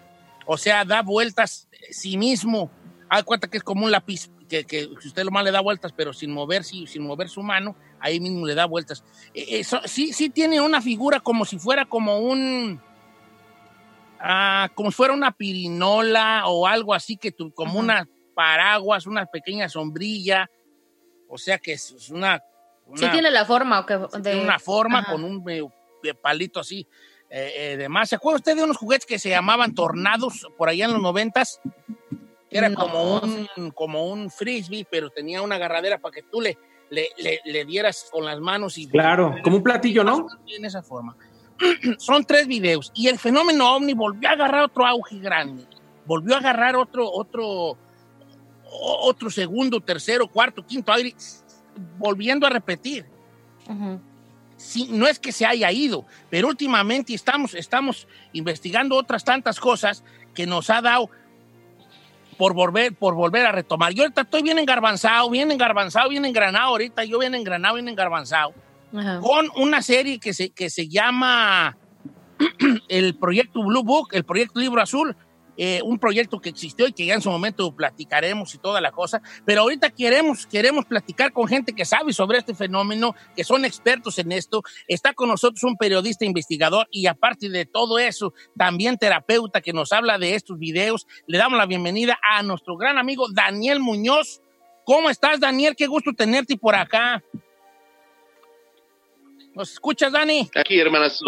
O 0.46 0.60
sea, 0.60 0.86
da 0.86 1.02
vueltas 1.02 1.67
eh, 1.72 1.91
sí 1.91 2.17
mismo. 2.17 2.69
Haz 3.10 3.24
cuenta 3.24 3.48
que 3.48 3.58
es 3.58 3.63
como 3.63 3.84
un 3.86 3.89
lápiz 3.91 4.30
que, 4.48 4.63
que 4.63 4.88
si 5.02 5.08
usted 5.08 5.24
lo 5.24 5.32
más 5.32 5.43
le 5.43 5.50
da 5.50 5.60
vueltas, 5.60 5.91
pero 5.91 6.13
sin 6.13 6.30
mover, 6.32 6.63
sí, 6.63 6.86
sin 6.86 7.02
mover 7.02 7.30
su 7.30 7.41
mano, 7.41 7.76
ahí 8.00 8.19
mismo 8.19 8.46
le 8.46 8.54
da 8.54 8.65
vueltas. 8.67 9.04
Eso, 9.34 9.82
sí, 9.86 10.13
sí 10.13 10.30
tiene 10.30 10.62
una 10.62 10.84
figura 10.84 11.19
como 11.19 11.46
si 11.46 11.58
fuera 11.58 11.86
como 11.86 12.19
un... 12.19 12.80
ah, 14.19 14.69
como 14.76 14.91
si 14.91 14.98
fuera 14.98 15.15
una 15.15 15.32
pirinola 15.32 16.43
o 16.46 16.67
algo 16.67 16.93
así, 16.93 17.17
que 17.17 17.32
tu- 17.32 17.52
como 17.56 17.80
una 17.80 18.08
paraguas, 18.36 19.08
una 19.08 19.26
pequeña 19.26 19.67
sombrilla. 19.67 20.48
O 21.28 21.39
sea 21.39 21.58
que 21.58 21.74
es 21.74 21.89
es 21.89 22.12
una... 22.86 22.98
Sí 22.98 23.08
tiene 23.12 23.32
la 23.32 23.46
forma. 23.46 23.86
de- 23.88 24.22
tiene 24.22 24.41
una 24.43 24.60
forma 24.60 25.00
Ajá. 25.00 25.12
con 25.13 25.24
un 25.24 25.43
palito 26.22 26.60
así 26.60 26.88
eh, 27.30 27.52
eh, 27.74 27.78
de 27.78 27.89
más. 27.89 28.10
¿Se 28.10 28.15
acuerda 28.15 28.38
usted 28.38 28.56
de 28.56 28.63
unos 28.63 28.78
juguetes 28.78 29.06
que 29.06 29.17
se 29.19 29.30
llamaban 29.30 29.74
tornados 29.74 30.48
por 30.58 30.69
allá 30.69 30.86
en 30.86 30.93
los 30.93 31.02
noventas? 31.02 31.60
Era 32.50 32.69
No. 32.69 32.78
como, 32.78 33.19
un, 33.19 33.72
como 33.72 34.08
un 34.08 34.30
frisbee, 34.30 34.86
pero 34.89 35.10
tenía 35.10 35.41
una 35.41 35.56
agarradera 35.56 35.98
para 36.00 36.13
que 36.13 36.22
tú 36.24 36.39
le, 36.41 36.58
le, 36.91 37.10
le- 37.17 37.39
le 37.46 37.65
dieras 37.65 38.08
con 38.12 38.26
las 38.26 38.39
manos 38.39 38.78
y... 38.78 38.88
Claro, 38.88 39.36
como 39.43 39.58
un 39.58 39.63
platillo, 39.63 40.04
¿no? 40.04 40.28
En 40.48 40.63
esa 40.65 40.84
forma. 40.84 41.15
Son 41.98 42.24
tres 42.26 42.46
videos 42.48 42.91
y 42.93 43.08
el 43.08 43.17
fenómeno 43.17 43.76
ovni 43.76 43.93
volvió 43.93 44.30
a 44.30 44.34
agarrar 44.34 44.63
otro 44.65 44.86
auge 44.86 45.17
grande. 45.19 45.65
Volvió 46.06 46.36
a 46.36 46.39
agarrar 46.39 46.76
otro, 46.76 47.10
otro, 47.10 47.78
otro 48.69 49.30
segundo, 49.30 49.80
tercero, 49.80 50.28
cuarto, 50.28 50.65
quinto 50.65 50.91
aire, 50.91 51.15
volviendo 51.98 52.48
a 52.48 52.50
repetir. 52.50 53.06
Sí, 54.58 54.88
no 54.92 55.08
es 55.08 55.20
que 55.20 55.32
se 55.32 55.46
haya 55.46 55.72
ido, 55.72 56.06
pero 56.30 56.48
últimamente 56.48 57.14
estamos, 57.14 57.54
estamos 57.54 58.08
investigando 58.34 58.96
otras 58.96 59.24
tantas 59.24 59.60
cosas 59.60 60.04
que 60.34 60.46
nos 60.46 60.70
ha 60.70 60.82
dado 60.82 61.10
por 62.38 62.54
volver, 62.54 62.96
por 62.96 63.16
volver 63.16 63.46
a 63.46 63.52
retomar. 63.52 63.94
Yo 63.94 64.04
ahorita 64.04 64.22
estoy 64.22 64.42
bien 64.42 64.60
engarbanzado, 64.60 65.30
bien 65.30 65.52
engarbanzado, 65.52 66.10
bien 66.10 66.26
engranado 66.26 66.70
ahorita, 66.70 67.04
yo 67.04 67.20
bien 67.20 67.36
engranado, 67.36 67.76
bien 67.76 67.88
engarbanzado, 67.88 68.54
con 69.22 69.50
una 69.56 69.82
serie 69.82 70.20
que 70.20 70.34
se, 70.34 70.52
que 70.52 70.70
se 70.70 70.88
llama 70.88 71.78
el 72.90 73.16
proyecto 73.16 73.64
Blue 73.64 73.84
Book, 73.84 74.10
el 74.12 74.24
proyecto 74.24 74.60
Libro 74.60 74.82
Azul, 74.82 75.16
eh, 75.58 75.82
un 75.84 76.00
proyecto 76.00 76.39
que 76.39 76.50
existió 76.50 76.88
y 76.88 76.94
que 76.94 77.06
ya 77.06 77.13
en 77.13 77.22
su 77.22 77.30
momento 77.30 77.76
platicaremos 77.76 78.54
y 78.56 78.58
toda 78.58 78.82
la 78.82 78.92
cosa, 78.92 79.22
pero 79.46 79.62
ahorita 79.62 79.92
queremos, 79.92 80.48
queremos 80.48 80.86
platicar 80.86 81.32
con 81.32 81.48
gente 81.48 81.74
que 81.74 81.86
sabe 81.86 82.13
sobre 82.13 82.39
este 82.39 82.54
fenómeno, 82.54 83.16
que 83.36 83.44
son 83.44 83.66
expertos 83.66 84.18
en 84.20 84.32
esto. 84.32 84.63
Está 84.88 85.13
con 85.13 85.30
nosotros 85.30 85.63
un 85.63 85.78
periodista 85.78 86.26
investigador 86.26 86.88
y 86.92 87.08
aparte 87.08 87.50
de 87.50 87.66
todo 87.66 88.00
eso, 88.00 88.34
también 88.58 88.98
terapeuta 88.98 89.62
que 89.62 89.74
nos 89.74 89.92
habla 89.92 90.18
de 90.18 90.36
estos 90.36 90.58
videos. 90.58 91.08
Le 91.28 91.38
damos 91.38 91.58
la 91.58 91.66
bienvenida 91.66 92.20
a 92.22 92.42
nuestro 92.44 92.78
gran 92.78 92.98
amigo 92.98 93.28
Daniel 93.32 93.80
Muñoz. 93.80 94.42
¿Cómo 94.86 95.10
estás, 95.10 95.39
Daniel? 95.39 95.76
Qué 95.78 95.88
gusto 95.88 96.12
tenerte 96.13 96.58
por 96.58 96.76
acá. 96.76 97.24
¿Nos 99.54 99.72
escuchas, 99.72 100.12
Dani? 100.12 100.50
Aquí, 100.56 100.80
hermanas. 100.80 101.22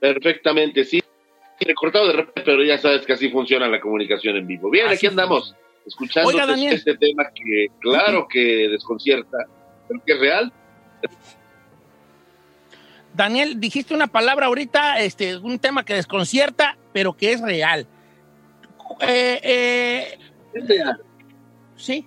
Perfectamente, 0.00 0.84
sí. 0.84 1.02
Recortado 1.60 2.06
de 2.06 2.12
repente, 2.14 2.42
pero 2.44 2.64
ya 2.64 2.78
sabes 2.78 3.04
que 3.04 3.12
así 3.12 3.28
funciona 3.30 3.68
la 3.68 3.80
comunicación 3.80 4.36
en 4.36 4.46
vivo. 4.46 4.70
Bien, 4.70 4.86
Así 4.86 4.94
aquí 4.94 5.06
andamos, 5.06 5.54
escuchando 5.86 6.30
Oiga, 6.30 6.54
este 6.72 6.96
tema 6.96 7.24
que, 7.34 7.66
claro 7.80 8.26
que 8.28 8.68
desconcierta, 8.68 9.38
pero 9.88 10.02
que 10.04 10.12
es 10.12 10.20
real. 10.20 10.52
Daniel, 13.14 13.60
dijiste 13.60 13.92
una 13.94 14.06
palabra 14.06 14.46
ahorita, 14.46 15.00
este, 15.00 15.36
un 15.36 15.58
tema 15.58 15.84
que 15.84 15.94
desconcierta, 15.94 16.78
pero 16.92 17.12
que 17.12 17.32
es 17.32 17.40
real. 17.42 17.86
Eh, 19.00 19.40
eh, 19.42 20.18
Es 20.54 20.68
real. 20.68 21.00
sí. 21.76 22.06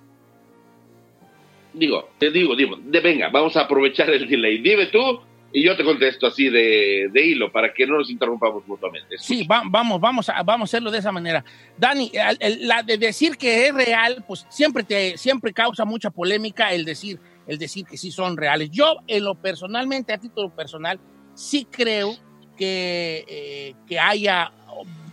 Digo, 1.74 2.10
te 2.20 2.30
digo, 2.30 2.56
digo, 2.56 2.78
de, 2.78 3.00
venga, 3.00 3.30
vamos 3.30 3.58
a 3.58 3.62
aprovechar 3.62 4.10
el 4.12 4.28
delay. 4.28 4.60
Dime 4.60 4.86
tú 4.88 5.22
y 5.54 5.64
yo 5.64 5.78
te 5.78 5.84
contesto 5.84 6.28
así 6.28 6.50
de, 6.50 7.10
de 7.12 7.26
hilo 7.26 7.52
para 7.52 7.72
que 7.74 7.86
no 7.86 7.98
nos 7.98 8.10
interrumpamos 8.10 8.68
mutuamente. 8.68 9.18
Sí, 9.20 9.46
va- 9.46 9.62
vamos, 9.66 10.02
vamos 10.02 10.28
a, 10.30 10.42
vamos 10.44 10.68
a 10.68 10.70
hacerlo 10.72 10.90
de 10.92 10.98
esa 10.98 11.12
manera. 11.12 11.46
Dani, 11.78 12.12
el- 12.14 12.38
el- 12.40 12.68
la 12.68 12.82
de 12.84 12.98
decir 12.98 13.38
que 13.38 13.68
es 13.68 13.74
real, 13.74 14.24
pues 14.28 14.46
siempre 14.50 14.84
te, 14.84 15.18
siempre 15.18 15.54
causa 15.54 15.86
mucha 15.86 16.10
polémica 16.10 16.74
el 16.74 16.84
decir, 16.86 17.20
el 17.48 17.58
decir 17.60 17.86
que 17.86 17.98
sí 17.98 18.12
son 18.12 18.36
reales. 18.36 18.70
Yo, 18.72 18.96
en 19.08 19.24
lo 19.24 19.36
personalmente, 19.36 20.12
a 20.12 20.18
título 20.18 20.50
personal, 20.56 21.00
sí 21.36 21.68
creo 21.70 22.16
que, 22.58 23.24
eh, 23.28 23.76
que 23.88 24.00
haya 24.00 24.52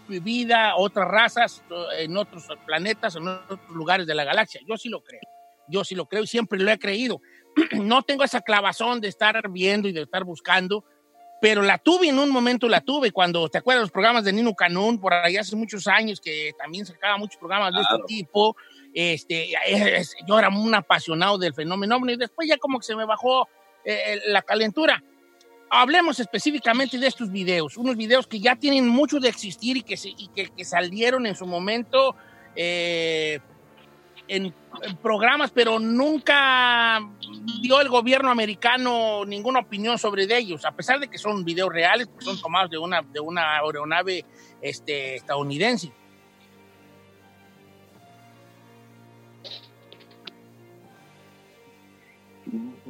vida, 0.08 0.74
otras 0.76 1.06
razas 1.08 1.62
eh, 1.70 2.04
en 2.04 2.16
otros 2.16 2.46
planetas, 2.66 3.16
en 3.16 3.28
otros 3.28 3.60
lugares 3.72 4.06
de 4.06 4.14
la 4.14 4.24
galaxia. 4.24 4.60
Yo 4.68 4.76
sí 4.76 4.88
lo 4.88 5.02
creo. 5.02 5.20
Yo 5.68 5.84
sí 5.84 5.94
lo 5.94 6.06
creo 6.06 6.24
y 6.24 6.26
siempre 6.26 6.58
lo 6.58 6.70
he 6.70 6.78
creído. 6.78 7.20
No 7.72 8.02
tengo 8.02 8.24
esa 8.24 8.40
clavazón 8.40 9.00
de 9.00 9.08
estar 9.08 9.48
viendo 9.50 9.88
y 9.88 9.92
de 9.92 10.02
estar 10.02 10.24
buscando, 10.24 10.84
pero 11.40 11.62
la 11.62 11.78
tuve 11.78 12.08
en 12.08 12.18
un 12.18 12.30
momento, 12.30 12.68
la 12.68 12.80
tuve 12.82 13.12
cuando, 13.12 13.48
¿te 13.48 13.58
acuerdas 13.58 13.82
los 13.82 13.90
programas 13.90 14.24
de 14.24 14.32
Nino 14.32 14.54
Canún 14.54 15.00
por 15.00 15.14
ahí 15.14 15.36
hace 15.36 15.56
muchos 15.56 15.86
años 15.86 16.20
que 16.20 16.52
también 16.58 16.84
sacaba 16.86 17.16
muchos 17.16 17.38
programas 17.38 17.72
de 17.74 17.80
este 17.80 17.94
tipo? 18.06 18.56
Este, 18.92 19.52
es- 19.66 19.86
es- 19.86 20.16
yo 20.26 20.38
era 20.38 20.48
un 20.48 20.74
apasionado 20.74 21.38
del 21.38 21.54
fenómeno 21.54 21.98
y 22.08 22.16
después 22.16 22.48
ya 22.48 22.58
como 22.58 22.78
que 22.78 22.84
se 22.86 22.94
me 22.96 23.04
bajó 23.06 23.48
eh, 23.84 24.20
la 24.26 24.42
calentura. 24.42 25.02
Hablemos 25.70 26.18
específicamente 26.20 26.98
de 26.98 27.06
estos 27.06 27.30
videos, 27.30 27.76
unos 27.78 27.96
videos 27.96 28.26
que 28.26 28.40
ya 28.40 28.56
tienen 28.56 28.86
mucho 28.88 29.18
de 29.20 29.28
existir 29.28 29.76
y 29.78 29.82
que, 29.82 29.96
se- 29.96 30.12
y 30.16 30.28
que, 30.34 30.50
que 30.50 30.64
salieron 30.66 31.24
en 31.26 31.34
su 31.36 31.46
momento 31.46 32.14
eh, 32.56 33.38
en, 34.30 34.54
programas, 35.02 35.50
pero 35.50 35.78
nunca 35.78 37.00
dio 37.60 37.80
el 37.80 37.88
gobierno 37.88 38.30
americano 38.30 39.24
ninguna 39.26 39.60
opinión 39.60 39.98
sobre 39.98 40.26
de 40.26 40.38
ellos, 40.38 40.64
a 40.64 40.72
pesar 40.72 41.00
de 41.00 41.08
que 41.08 41.18
son 41.18 41.44
videos 41.44 41.70
reales, 41.70 42.06
porque 42.06 42.24
son 42.24 42.40
tomados 42.40 42.70
de 42.70 42.78
una, 42.78 43.02
de 43.02 43.20
una 43.20 43.58
aeronave 43.58 44.24
este, 44.62 45.16
estadounidense. 45.16 45.92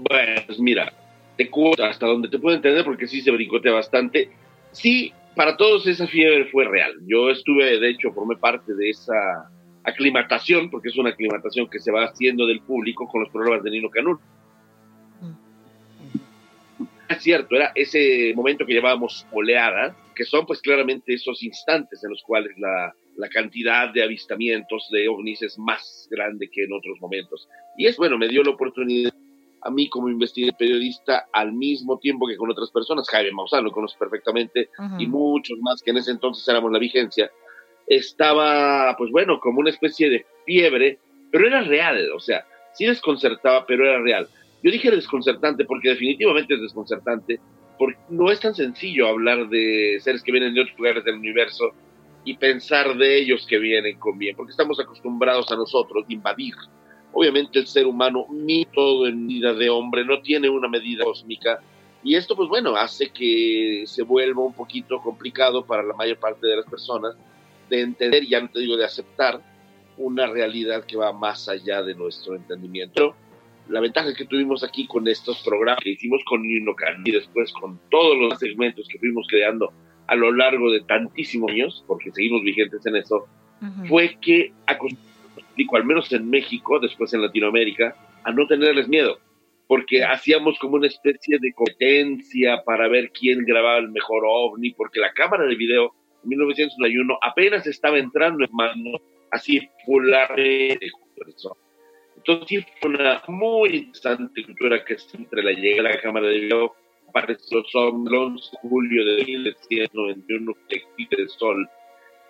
Pues 0.04 0.60
mira, 0.60 0.92
te 1.36 1.50
cuento 1.50 1.84
hasta 1.84 2.06
donde 2.06 2.28
te 2.28 2.38
puedo 2.38 2.54
entender 2.54 2.84
porque 2.84 3.06
sí 3.06 3.20
se 3.20 3.30
brincotea 3.30 3.72
bastante. 3.72 4.30
Sí, 4.72 5.12
para 5.34 5.56
todos 5.56 5.86
esa 5.86 6.06
fiebre 6.06 6.44
fue 6.46 6.66
real. 6.66 6.92
Yo 7.06 7.30
estuve, 7.30 7.80
de 7.80 7.90
hecho, 7.90 8.12
formé 8.12 8.36
parte 8.36 8.74
de 8.74 8.90
esa 8.90 9.50
aclimatación, 9.84 10.70
porque 10.70 10.88
es 10.88 10.96
una 10.96 11.10
aclimatación 11.10 11.68
que 11.68 11.80
se 11.80 11.90
va 11.90 12.04
haciendo 12.04 12.46
del 12.46 12.60
público 12.60 13.08
con 13.08 13.22
los 13.22 13.30
programas 13.30 13.62
de 13.62 13.70
Nino 13.70 13.90
Canún. 13.90 14.18
Es 17.08 17.22
cierto, 17.22 17.56
era 17.56 17.72
ese 17.74 18.32
momento 18.36 18.64
que 18.64 18.74
llamábamos 18.74 19.26
oleadas, 19.32 19.96
que 20.14 20.24
son 20.24 20.46
pues 20.46 20.60
claramente 20.60 21.12
esos 21.12 21.42
instantes 21.42 22.04
en 22.04 22.10
los 22.10 22.22
cuales 22.22 22.52
la, 22.56 22.94
la 23.16 23.28
cantidad 23.28 23.92
de 23.92 24.02
avistamientos 24.02 24.88
de 24.90 25.08
ovnis 25.08 25.42
es 25.42 25.58
más 25.58 26.08
grande 26.10 26.48
que 26.48 26.64
en 26.64 26.72
otros 26.72 27.00
momentos. 27.00 27.48
Y 27.76 27.86
es 27.86 27.96
bueno, 27.96 28.16
me 28.16 28.28
dio 28.28 28.42
la 28.42 28.50
oportunidad 28.50 29.12
a 29.62 29.70
mí 29.70 29.88
como 29.88 30.08
investigador 30.08 30.56
periodista 30.56 31.26
al 31.32 31.52
mismo 31.52 31.98
tiempo 31.98 32.26
que 32.26 32.36
con 32.36 32.50
otras 32.50 32.70
personas, 32.70 33.08
Jaime 33.10 33.32
Maussan 33.32 33.64
lo 33.64 33.72
conoce 33.72 33.96
perfectamente 33.98 34.70
y 34.98 35.06
muchos 35.06 35.58
más 35.60 35.82
que 35.82 35.90
en 35.90 35.98
ese 35.98 36.12
entonces 36.12 36.46
éramos 36.48 36.72
la 36.72 36.78
vigencia, 36.78 37.30
estaba 37.90 38.94
pues 38.96 39.10
bueno, 39.10 39.40
como 39.40 39.58
una 39.58 39.70
especie 39.70 40.08
de 40.08 40.24
fiebre, 40.46 40.98
pero 41.30 41.48
era 41.48 41.62
real, 41.62 42.10
o 42.12 42.20
sea, 42.20 42.46
sí 42.72 42.86
desconcertaba, 42.86 43.66
pero 43.66 43.84
era 43.84 44.00
real. 44.00 44.28
Yo 44.62 44.70
dije 44.70 44.90
desconcertante 44.90 45.64
porque 45.64 45.90
definitivamente 45.90 46.54
es 46.54 46.62
desconcertante, 46.62 47.40
porque 47.78 47.98
no 48.08 48.30
es 48.30 48.38
tan 48.38 48.54
sencillo 48.54 49.08
hablar 49.08 49.48
de 49.48 49.98
seres 50.00 50.22
que 50.22 50.30
vienen 50.30 50.54
de 50.54 50.62
otros 50.62 50.78
lugares 50.78 51.04
del 51.04 51.16
universo 51.16 51.72
y 52.24 52.36
pensar 52.36 52.96
de 52.96 53.18
ellos 53.18 53.44
que 53.46 53.58
vienen 53.58 53.98
con 53.98 54.18
bien, 54.18 54.36
porque 54.36 54.52
estamos 54.52 54.78
acostumbrados 54.78 55.50
a 55.50 55.56
nosotros 55.56 56.04
invadir. 56.08 56.54
Obviamente 57.12 57.58
el 57.58 57.66
ser 57.66 57.86
humano, 57.86 58.26
ni 58.30 58.66
todo 58.66 59.08
en 59.08 59.26
medida 59.26 59.52
de 59.52 59.68
hombre, 59.68 60.04
no 60.04 60.20
tiene 60.20 60.48
una 60.48 60.68
medida 60.68 61.02
cósmica, 61.04 61.58
y 62.04 62.14
esto 62.14 62.36
pues 62.36 62.48
bueno, 62.48 62.76
hace 62.76 63.10
que 63.10 63.82
se 63.86 64.02
vuelva 64.04 64.42
un 64.42 64.54
poquito 64.54 65.00
complicado 65.00 65.64
para 65.64 65.82
la 65.82 65.94
mayor 65.94 66.18
parte 66.18 66.46
de 66.46 66.56
las 66.56 66.66
personas 66.66 67.16
de 67.70 67.80
entender, 67.80 68.26
ya 68.26 68.40
no 68.40 68.50
te 68.50 68.60
digo 68.60 68.76
de 68.76 68.84
aceptar, 68.84 69.40
una 69.96 70.26
realidad 70.26 70.84
que 70.84 70.96
va 70.96 71.12
más 71.12 71.48
allá 71.48 71.82
de 71.82 71.94
nuestro 71.94 72.34
entendimiento. 72.34 73.14
La 73.68 73.80
ventaja 73.80 74.14
que 74.14 74.24
tuvimos 74.24 74.64
aquí 74.64 74.86
con 74.86 75.06
estos 75.06 75.42
programas 75.42 75.82
que 75.82 75.90
hicimos 75.90 76.22
con 76.24 76.42
Nino 76.42 76.74
Can 76.74 77.02
y 77.04 77.12
después 77.12 77.52
con 77.52 77.78
todos 77.90 78.18
los 78.18 78.38
segmentos 78.38 78.88
que 78.88 78.98
fuimos 78.98 79.26
creando 79.28 79.72
a 80.08 80.16
lo 80.16 80.32
largo 80.32 80.72
de 80.72 80.80
tantísimos 80.80 81.52
años, 81.52 81.84
porque 81.86 82.10
seguimos 82.10 82.42
vigentes 82.42 82.84
en 82.84 82.96
eso, 82.96 83.26
fue 83.88 84.16
que 84.20 84.52
acostumbramos, 84.66 85.10
al 85.72 85.84
menos 85.84 86.12
en 86.12 86.28
México, 86.28 86.80
después 86.80 87.12
en 87.14 87.22
Latinoamérica, 87.22 87.94
a 88.24 88.32
no 88.32 88.46
tenerles 88.46 88.88
miedo, 88.88 89.18
porque 89.68 90.02
hacíamos 90.02 90.58
como 90.58 90.76
una 90.76 90.88
especie 90.88 91.38
de 91.38 91.52
competencia 91.52 92.62
para 92.64 92.88
ver 92.88 93.12
quién 93.12 93.44
grababa 93.44 93.78
el 93.78 93.90
mejor 93.90 94.24
ovni, 94.26 94.72
porque 94.72 94.98
la 94.98 95.12
cámara 95.12 95.44
de 95.44 95.54
video 95.54 95.94
en 96.22 96.28
1991 96.28 97.18
apenas 97.22 97.66
estaba 97.66 97.98
entrando 97.98 98.44
en 98.44 98.50
manos 98.52 99.00
así 99.30 99.60
popularmente. 99.86 100.86
Entonces 102.16 102.48
sí 102.48 102.64
fue 102.80 102.90
una 102.90 103.22
muy 103.28 103.70
interesante 103.70 104.44
cultura 104.44 104.84
que 104.84 104.98
siempre 104.98 105.42
la 105.42 105.52
llega 105.52 105.80
a 105.80 105.94
la 105.94 106.00
cámara 106.00 106.26
de 106.28 106.40
video. 106.40 106.74
Apareció 107.08 107.58
el 107.58 108.14
11 108.14 108.50
de 108.52 108.68
julio 108.68 109.04
de 109.04 109.24
1991 109.24 110.52
que 110.68 110.82
el 111.10 111.28
sol 111.28 111.68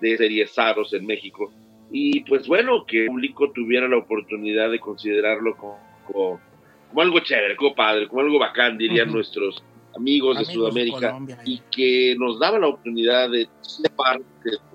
de 0.01 0.17
serie 0.17 0.47
Saros 0.47 0.93
en 0.95 1.07
México. 1.07 1.53
Y 1.91 2.21
pues 2.21 2.47
bueno, 2.47 2.87
que 2.87 3.03
el 3.03 3.07
público 3.09 3.51
tuviera 3.51 3.89
la 3.89 3.99
oportunidad 3.99 4.71
de 4.71 4.79
considerarlo 4.79 5.57
como, 5.57 5.79
como, 6.07 6.41
como 6.89 7.03
algo 7.03 7.19
chévere, 7.21 7.57
como 7.57 7.75
padre, 7.75 8.07
como 8.09 8.21
algo 8.23 8.39
bacán, 8.39 8.79
dirían 8.79 9.09
Ujú. 9.09 9.17
nuestros 9.17 9.63
amigos, 10.01 10.37
de 10.37 10.45
Amigos 10.45 10.49
de 10.49 10.55
Sudamérica, 10.55 11.13
Colombia, 11.13 11.39
y 11.45 11.61
que 11.71 12.17
nos 12.19 12.39
daba 12.39 12.59
la 12.59 12.69
oportunidad 12.69 13.31
de 13.31 13.49
ser 13.61 13.91
parte 13.93 14.25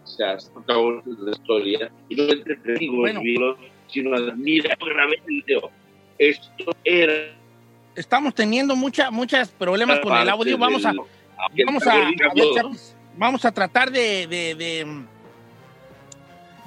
seas 0.03 0.49
protagonistas 0.49 1.17
de 1.17 1.25
la 1.25 1.31
historia 1.31 1.91
y 2.09 2.15
no 2.15 2.23
digo 2.79 2.97
Bueno. 2.97 3.21
sino 3.87 4.15
el 4.15 4.31
video. 4.33 5.71
Esto 6.17 6.71
era 6.83 7.35
Estamos 7.95 8.35
teniendo 8.35 8.75
mucha, 8.75 9.09
muchos 9.09 9.49
problemas 9.49 9.99
con 9.99 10.15
el 10.17 10.29
audio. 10.29 10.57
Vamos 10.57 10.85
a, 10.85 10.93
vamos 11.65 11.87
a, 11.87 12.07
a 12.07 12.11
todo. 12.35 12.55
Chapis, 12.55 12.95
vamos 13.17 13.45
a 13.45 13.51
tratar 13.51 13.89
de, 13.89 14.27
de, 14.27 14.85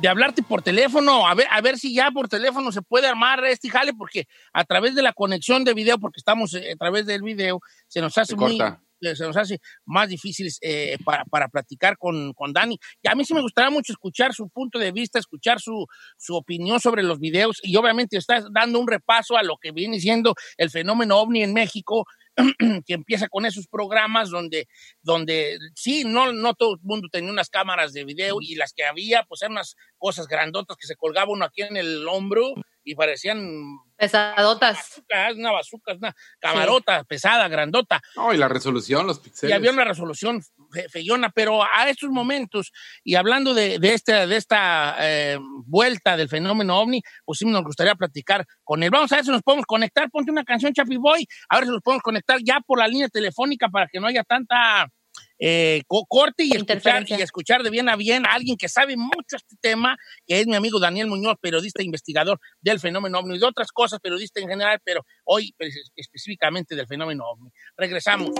de, 0.01 0.09
hablarte 0.09 0.43
por 0.43 0.63
teléfono, 0.63 1.27
a 1.27 1.35
ver, 1.35 1.47
a 1.51 1.61
ver 1.61 1.79
si 1.79 1.95
ya 1.95 2.11
por 2.11 2.29
teléfono 2.29 2.73
se 2.73 2.83
puede 2.83 3.07
armar 3.07 3.45
este 3.45 3.69
jale, 3.69 3.93
porque 3.95 4.27
a 4.53 4.65
través 4.65 4.95
de 4.95 5.03
la 5.03 5.13
conexión 5.13 5.65
de 5.65 5.75
video, 5.75 5.99
porque 5.99 6.19
estamos 6.19 6.55
eh, 6.55 6.73
a 6.73 6.77
través 6.77 7.07
del 7.07 7.23
video, 7.23 7.61
se 7.87 8.01
nos 8.01 8.17
hace 8.19 8.33
Se 8.33 8.37
muy 8.37 8.59
eh, 9.01 9.15
se 9.15 9.25
nos 9.25 9.37
hace 9.37 9.61
más 9.85 10.09
difíciles 10.09 10.59
eh, 10.61 10.97
para, 11.05 11.25
para 11.25 11.49
platicar 11.49 11.97
con, 11.97 12.33
con 12.33 12.53
Dani. 12.53 12.79
Y 13.03 13.09
a 13.09 13.15
mí 13.15 13.25
sí 13.25 13.35
me 13.35 13.41
gustaría 13.41 13.71
mucho 13.71 13.93
escuchar 13.93 14.35
su 14.35 14.49
punto 14.49 14.79
de 14.79 14.93
vista, 14.93 15.19
escuchar 15.19 15.61
su, 15.61 15.87
su 16.17 16.35
opinión 16.35 16.81
sobre 16.81 17.03
los 17.03 17.19
videos 17.19 17.61
y 17.63 17.77
obviamente 17.77 18.17
estás 18.17 18.47
dando 18.53 18.81
un 18.81 18.89
repaso 18.89 19.37
a 19.37 19.43
lo 19.43 19.57
que 19.57 19.73
viene 19.73 20.01
siendo 20.01 20.35
el 20.57 20.71
fenómeno 20.71 21.19
ovni 21.19 21.43
en 21.43 21.53
México, 21.53 22.07
que 22.87 22.95
empieza 22.95 23.29
con 23.29 23.47
esos 23.47 23.67
programas 23.67 24.31
donde, 24.31 24.69
donde 25.03 25.59
sí, 25.75 26.05
no, 26.05 26.33
no 26.33 26.55
todo 26.55 26.75
el 26.75 26.81
mundo 26.83 27.09
tenía 27.11 27.31
unas 27.31 27.51
cámaras 27.51 27.93
de 27.93 28.05
video 28.05 28.39
y 28.41 28.55
las 28.55 28.73
que 28.73 28.85
había, 28.85 29.25
pues 29.25 29.43
eran 29.43 29.53
unas 29.53 29.77
cosas 29.97 30.27
grandotas 30.27 30.77
que 30.77 30.87
se 30.87 30.97
colgaba 30.97 31.33
uno 31.33 31.45
aquí 31.45 31.63
en 31.63 31.77
el 31.77 32.07
hombro 32.09 32.55
y 32.85 32.95
parecían 32.95 33.79
Pesadotas. 33.99 34.77
bazookas, 34.77 35.35
una 35.37 35.53
bazooka, 35.53 35.93
una 35.95 36.15
camarota 36.39 37.05
pesada, 37.05 37.49
grandota. 37.49 38.01
No, 38.17 38.33
y 38.33 38.37
la 38.37 38.49
resolución, 38.49 39.07
los 39.07 39.19
píxeles. 39.19 39.51
Y 39.51 39.57
había 39.57 39.73
una 39.73 39.85
resolución 39.85 40.41
fe- 40.73 40.89
feyona, 40.89 41.31
pero 41.31 41.63
a 41.65 41.89
estos 41.91 42.11
momentos, 42.11 42.73
y 43.05 43.17
hablando 43.17 43.55
de, 43.55 43.79
de 43.79 43.95
esta, 43.95 44.27
de 44.27 44.37
esta 44.37 44.97
eh, 45.01 45.39
vuelta 45.67 46.17
del 46.17 46.29
fenómeno 46.29 46.79
ovni, 46.79 47.03
pues 47.25 47.41
sí 47.41 47.45
nos 47.45 47.65
gustaría 47.65 47.95
platicar 47.97 48.47
con 48.65 48.83
él. 48.83 48.91
Vamos 48.91 49.11
a 49.13 49.17
ver 49.17 49.25
si 49.25 49.31
nos 49.31 49.43
podemos 49.43 49.67
conectar. 49.67 50.09
Ponte 50.11 50.31
una 50.31 50.45
canción, 50.45 50.73
Chapi 50.73 50.97
Boy, 50.97 51.27
a 51.49 51.57
ver 51.57 51.65
si 51.67 51.71
nos 51.73 51.83
podemos 51.83 52.03
conectar 52.03 52.39
ya 52.45 52.61
por 52.61 52.79
la 52.79 52.87
línea 52.89 53.09
telefónica 53.09 53.69
para 53.69 53.89
que 53.89 53.99
no 54.01 54.07
haya 54.07 54.23
tanta 54.23 54.89
eh, 55.39 55.83
co- 55.87 56.05
corte 56.09 56.45
y 56.45 56.53
escuchar, 56.55 57.05
y 57.09 57.15
escuchar 57.23 57.63
de 57.63 57.71
bien 57.71 57.89
a 57.89 57.97
bien 57.97 58.27
a 58.27 58.31
alguien 58.33 58.57
que 58.57 58.69
sabe 58.69 58.97
mucho 58.97 59.37
este 59.37 59.57
tema, 59.61 59.97
que 60.27 60.41
es 60.41 60.47
mi 60.47 60.55
amigo 60.57 60.81
Daniel 60.81 61.07
Muñoz, 61.07 61.37
periodista 61.41 61.83
e 61.83 61.85
investigador 61.85 62.41
del 62.61 62.81
fenómeno 62.81 63.19
ovni 63.19 63.37
y 63.37 63.39
de 63.39 63.47
otras 63.47 63.73
cosas, 63.73 64.01
periodista 64.01 64.41
en 64.41 64.49
general, 64.49 64.81
pero 64.85 65.05
hoy 65.25 65.55
pues, 65.57 65.91
específicamente 65.97 66.75
del 66.75 66.87
fenómeno 66.87 67.25
ovni. 67.25 67.51
Regresamos. 67.77 68.31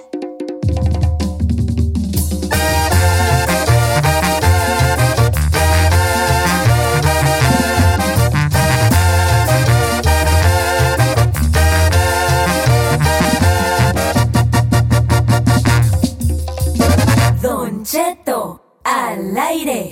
Cheto 17.91 18.81
al 18.85 19.35
aire. 19.39 19.89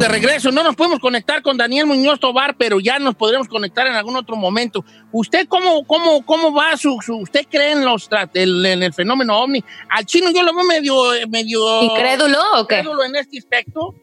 De 0.00 0.08
regreso, 0.08 0.50
no 0.50 0.64
nos 0.64 0.74
podemos 0.74 0.98
conectar 0.98 1.40
con 1.42 1.56
Daniel 1.56 1.86
Muñoz 1.86 2.18
Tobar, 2.18 2.56
pero 2.58 2.80
ya 2.80 2.98
nos 2.98 3.14
podremos 3.14 3.46
conectar 3.46 3.86
en 3.86 3.92
algún 3.94 4.16
otro 4.16 4.34
momento. 4.34 4.84
¿Usted 5.12 5.46
cómo, 5.46 5.86
cómo, 5.86 6.26
cómo 6.26 6.52
va 6.52 6.76
su, 6.76 6.98
su- 7.00 7.18
usted 7.18 7.46
cree 7.48 7.70
en 7.70 7.84
los 7.84 8.08
el- 8.34 8.66
en 8.66 8.82
el 8.82 8.92
fenómeno 8.92 9.38
ovni? 9.38 9.62
Al 9.88 10.04
chino 10.04 10.30
yo 10.30 10.42
lo 10.42 10.52
veo 10.52 10.64
medio, 10.64 11.14
eh, 11.14 11.26
medio 11.28 11.82
¿Incrédulo 11.84 12.38
o 12.56 12.66
qué? 12.66 12.78
incrédulo 12.78 13.04
en 13.04 13.14
este 13.14 13.38
aspecto. 13.38 13.94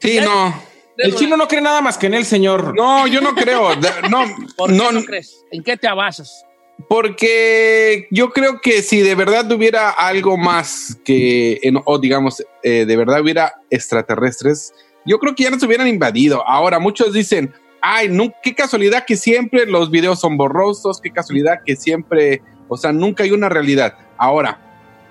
Sí, 0.00 0.20
no. 0.20 0.54
El 0.96 1.16
chino 1.16 1.36
no 1.36 1.48
cree 1.48 1.60
nada 1.62 1.80
más 1.80 1.98
que 1.98 2.06
en 2.06 2.14
el 2.14 2.24
señor. 2.24 2.76
No, 2.76 3.08
yo 3.08 3.20
no 3.20 3.34
creo. 3.34 3.70
No, 4.08 4.24
¿Por 4.56 4.70
qué 4.70 4.76
no, 4.76 4.92
no 4.92 5.02
crees? 5.02 5.44
¿En 5.50 5.64
qué 5.64 5.76
te 5.76 5.88
basas? 5.92 6.44
Porque 6.86 8.06
yo 8.10 8.30
creo 8.30 8.60
que 8.60 8.82
si 8.82 9.00
de 9.00 9.14
verdad 9.14 9.50
hubiera 9.50 9.90
algo 9.90 10.36
más 10.36 10.98
que, 11.04 11.60
o 11.84 11.98
digamos, 11.98 12.44
eh, 12.62 12.84
de 12.86 12.96
verdad 12.96 13.20
hubiera 13.20 13.54
extraterrestres, 13.68 14.72
yo 15.04 15.18
creo 15.18 15.34
que 15.34 15.44
ya 15.44 15.50
nos 15.50 15.62
hubieran 15.62 15.88
invadido. 15.88 16.46
Ahora, 16.46 16.78
muchos 16.78 17.12
dicen, 17.12 17.52
ay, 17.80 18.08
no, 18.08 18.32
qué 18.42 18.54
casualidad 18.54 19.04
que 19.06 19.16
siempre 19.16 19.66
los 19.66 19.90
videos 19.90 20.20
son 20.20 20.36
borrosos, 20.36 21.00
qué 21.00 21.10
casualidad 21.10 21.62
que 21.64 21.76
siempre, 21.76 22.42
o 22.68 22.76
sea, 22.76 22.92
nunca 22.92 23.24
hay 23.24 23.32
una 23.32 23.48
realidad. 23.48 23.94
Ahora, 24.16 24.60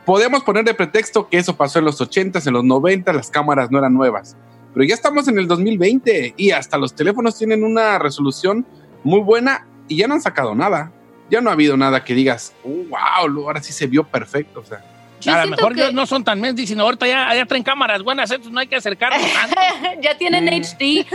podemos 0.05 0.43
poner 0.43 0.63
de 0.63 0.73
pretexto 0.73 1.27
que 1.27 1.37
eso 1.37 1.57
pasó 1.57 1.79
en 1.79 1.85
los 1.85 1.99
80s, 1.99 2.47
en 2.47 2.53
los 2.53 2.63
90 2.63 3.11
las 3.11 3.29
cámaras 3.29 3.71
no 3.71 3.79
eran 3.79 3.93
nuevas. 3.93 4.37
Pero 4.73 4.85
ya 4.85 4.93
estamos 4.93 5.27
en 5.27 5.37
el 5.39 5.47
2020 5.47 6.35
y 6.37 6.51
hasta 6.51 6.77
los 6.77 6.93
teléfonos 6.95 7.37
tienen 7.37 7.63
una 7.63 7.97
resolución 7.99 8.65
muy 9.03 9.21
buena 9.21 9.67
y 9.87 9.97
ya 9.97 10.07
no 10.07 10.13
han 10.13 10.21
sacado 10.21 10.53
nada. 10.53 10.93
Ya 11.29 11.41
no 11.41 11.49
ha 11.49 11.53
habido 11.53 11.75
nada 11.77 12.03
que 12.03 12.13
digas, 12.13 12.53
"Oh, 12.63 12.69
wow, 12.89 13.45
ahora 13.45 13.61
sí 13.61 13.73
se 13.73 13.87
vio 13.87 14.03
perfecto. 14.03 14.61
O 14.61 14.65
sea, 14.65 14.83
Yo 15.19 15.33
a 15.33 15.43
lo 15.45 15.49
mejor 15.49 15.73
que- 15.73 15.81
ellos 15.81 15.93
no 15.93 16.05
son 16.05 16.23
tan 16.23 16.39
mensos, 16.39 16.67
sino 16.67 16.83
ahorita 16.83 17.07
ya, 17.07 17.33
ya 17.35 17.45
traen 17.45 17.63
cámaras 17.63 18.03
buenas, 18.03 18.29
entonces 18.29 18.53
no 18.53 18.59
hay 18.59 18.67
que 18.67 18.75
acercarnos 18.75 19.19
tanto. 19.33 19.55
ya 20.01 20.15
tienen 20.17 20.47
HD. 20.47 21.05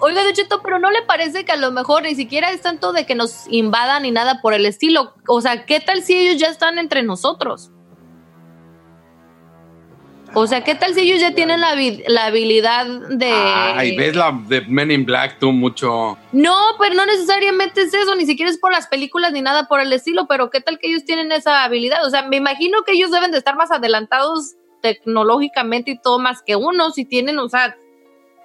Oiga, 0.00 0.24
Don 0.24 0.32
Cheto, 0.32 0.60
pero 0.62 0.78
¿no 0.80 0.90
le 0.90 1.02
parece 1.02 1.44
que 1.44 1.52
a 1.52 1.56
lo 1.56 1.70
mejor 1.70 2.02
ni 2.02 2.14
siquiera 2.16 2.50
es 2.50 2.60
tanto 2.60 2.92
de 2.92 3.06
que 3.06 3.14
nos 3.14 3.46
invadan 3.48 4.02
ni 4.02 4.10
nada 4.10 4.40
por 4.42 4.52
el 4.52 4.66
estilo? 4.66 5.14
O 5.28 5.40
sea, 5.40 5.64
¿qué 5.64 5.78
tal 5.80 6.02
si 6.02 6.14
ellos 6.18 6.40
ya 6.40 6.48
están 6.48 6.78
entre 6.78 7.02
nosotros? 7.04 7.70
O 10.38 10.46
sea, 10.46 10.62
¿qué 10.62 10.74
tal 10.74 10.92
si 10.92 11.00
ellos 11.00 11.18
ya 11.18 11.34
tienen 11.34 11.62
la, 11.62 11.74
la 12.08 12.26
habilidad 12.26 12.84
de... 13.08 13.32
ay, 13.32 13.96
ves 13.96 14.14
la 14.14 14.38
de 14.46 14.60
Men 14.60 14.90
in 14.90 15.06
Black 15.06 15.38
tú 15.38 15.50
mucho. 15.50 16.18
No, 16.30 16.54
pero 16.78 16.94
no 16.94 17.06
necesariamente 17.06 17.80
es 17.80 17.94
eso, 17.94 18.14
ni 18.14 18.26
siquiera 18.26 18.50
es 18.50 18.58
por 18.58 18.70
las 18.70 18.86
películas 18.86 19.32
ni 19.32 19.40
nada 19.40 19.66
por 19.66 19.80
el 19.80 19.90
estilo, 19.94 20.26
pero 20.26 20.50
¿qué 20.50 20.60
tal 20.60 20.78
que 20.78 20.88
ellos 20.88 21.06
tienen 21.06 21.32
esa 21.32 21.64
habilidad? 21.64 22.04
O 22.04 22.10
sea, 22.10 22.28
me 22.28 22.36
imagino 22.36 22.82
que 22.82 22.92
ellos 22.92 23.10
deben 23.10 23.30
de 23.30 23.38
estar 23.38 23.56
más 23.56 23.70
adelantados 23.70 24.56
tecnológicamente 24.82 25.92
y 25.92 25.98
todo 25.98 26.18
más 26.18 26.42
que 26.42 26.54
uno, 26.54 26.90
si 26.90 27.06
tienen, 27.06 27.38
o 27.38 27.48
sea, 27.48 27.74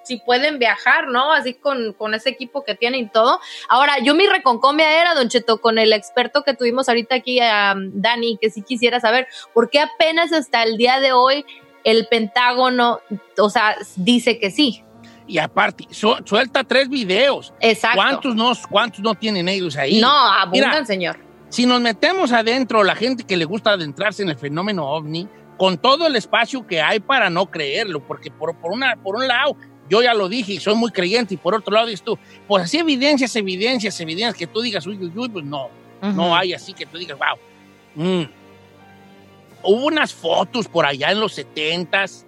si 0.04 0.15
pueden 0.15 0.60
viajar, 0.60 1.10
¿no? 1.10 1.34
Así 1.34 1.56
con, 1.56 1.91
con 1.91 2.13
ese 2.13 2.30
equipo 2.30 2.63
que 2.63 2.73
tienen 2.73 3.01
y 3.01 3.10
todo. 3.10 3.41
Ahora, 3.67 3.99
yo 3.99 4.15
mi 4.15 4.27
reconcomia 4.27 5.01
era, 5.01 5.13
Don 5.13 5.27
Cheto, 5.27 5.60
con 5.60 5.77
el 5.77 5.91
experto 5.91 6.43
que 6.43 6.54
tuvimos 6.54 6.88
ahorita 6.88 7.15
aquí, 7.15 7.41
Dani, 7.41 8.38
que 8.39 8.49
sí 8.49 8.62
quisiera 8.62 9.01
saber, 9.01 9.27
¿por 9.54 9.69
qué 9.69 9.82
apenas 9.82 10.32
hasta 10.32 10.63
el 10.63 10.77
día 10.77 11.01
de 11.01 11.12
hoy 11.12 11.45
el 11.84 12.08
Pentágono, 12.08 13.00
o 13.38 13.50
sea, 13.50 13.76
dice 13.96 14.39
que 14.39 14.52
sí? 14.52 14.84
Y 15.28 15.38
aparte, 15.38 15.88
su- 15.91 16.17
suelta 16.26 16.63
tres 16.63 16.89
videos. 16.89 17.54
Exacto. 17.60 17.98
¿Cuántos 17.98 18.36
no, 18.36 18.52
¿Cuántos 18.70 19.00
no 19.02 19.15
tienen 19.15 19.48
ellos 19.48 19.78
ahí? 19.78 20.02
No, 20.02 20.10
abundan, 20.10 20.70
Mira, 20.72 20.86
señor. 20.86 21.17
Si 21.50 21.65
nos 21.65 21.82
metemos 21.82 22.32
adentro, 22.32 22.84
la 22.84 22.96
gente 22.96 23.24
que 23.24 23.38
le 23.38 23.46
gusta 23.46 23.72
adentrarse 23.72 24.24
en 24.24 24.30
el 24.30 24.38
fenómeno 24.38 24.86
ovni, 24.88 25.28
con 25.58 25.78
todo 25.78 26.08
el 26.08 26.15
espacio 26.15 26.65
que 26.65 26.82
hay 26.82 27.00
para 27.00 27.30
no 27.30 27.46
creerlo, 27.52 28.00
porque 28.06 28.32
por, 28.32 28.56
por, 28.56 28.72
una, 28.72 28.96
por 28.96 29.15
un 29.15 29.28
lado, 29.28 29.56
yo 29.89 30.02
ya 30.02 30.13
lo 30.13 30.28
dije 30.28 30.54
y 30.54 30.60
soy 30.60 30.76
muy 30.76 30.91
creyente, 30.91 31.34
y 31.36 31.38
por 31.38 31.54
otro 31.54 31.74
lado 31.74 31.88
dices 31.88 32.04
tú, 32.04 32.17
pues 32.48 32.63
así 32.63 32.78
evidencias, 32.80 33.36
evidencias, 33.36 34.00
evidencias, 34.00 34.36
que 34.36 34.48
tú 34.48 34.62
digas, 34.62 34.88
uy, 34.88 34.98
uy, 34.98 35.12
uy, 35.15 35.30
pues 35.30 35.46
no, 35.46 35.70
no 36.02 36.36
hay 36.36 36.54
así 36.54 36.74
que 36.74 36.86
tú 36.86 36.98
digas, 36.98 37.17
wow. 37.17 38.04
Mm. 38.04 38.24
Hubo 39.63 39.86
unas 39.86 40.13
fotos 40.13 40.67
por 40.67 40.86
allá 40.86 41.12
en 41.12 41.19
los 41.19 41.38
70s, 41.38 42.26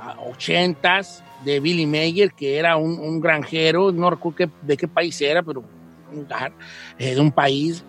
ah, 0.00 0.16
80s, 0.38 1.22
de 1.44 1.60
Billy 1.60 1.86
Mayer, 1.86 2.32
que 2.32 2.58
era 2.58 2.76
un, 2.76 2.98
un 2.98 3.20
granjero, 3.20 3.92
no 3.92 4.10
recuerdo 4.10 4.52
de 4.62 4.76
qué 4.76 4.88
país 4.88 5.20
era, 5.20 5.42
pero 5.42 5.64
eh, 6.98 7.14
de 7.14 7.20
un 7.20 7.32
país, 7.32 7.84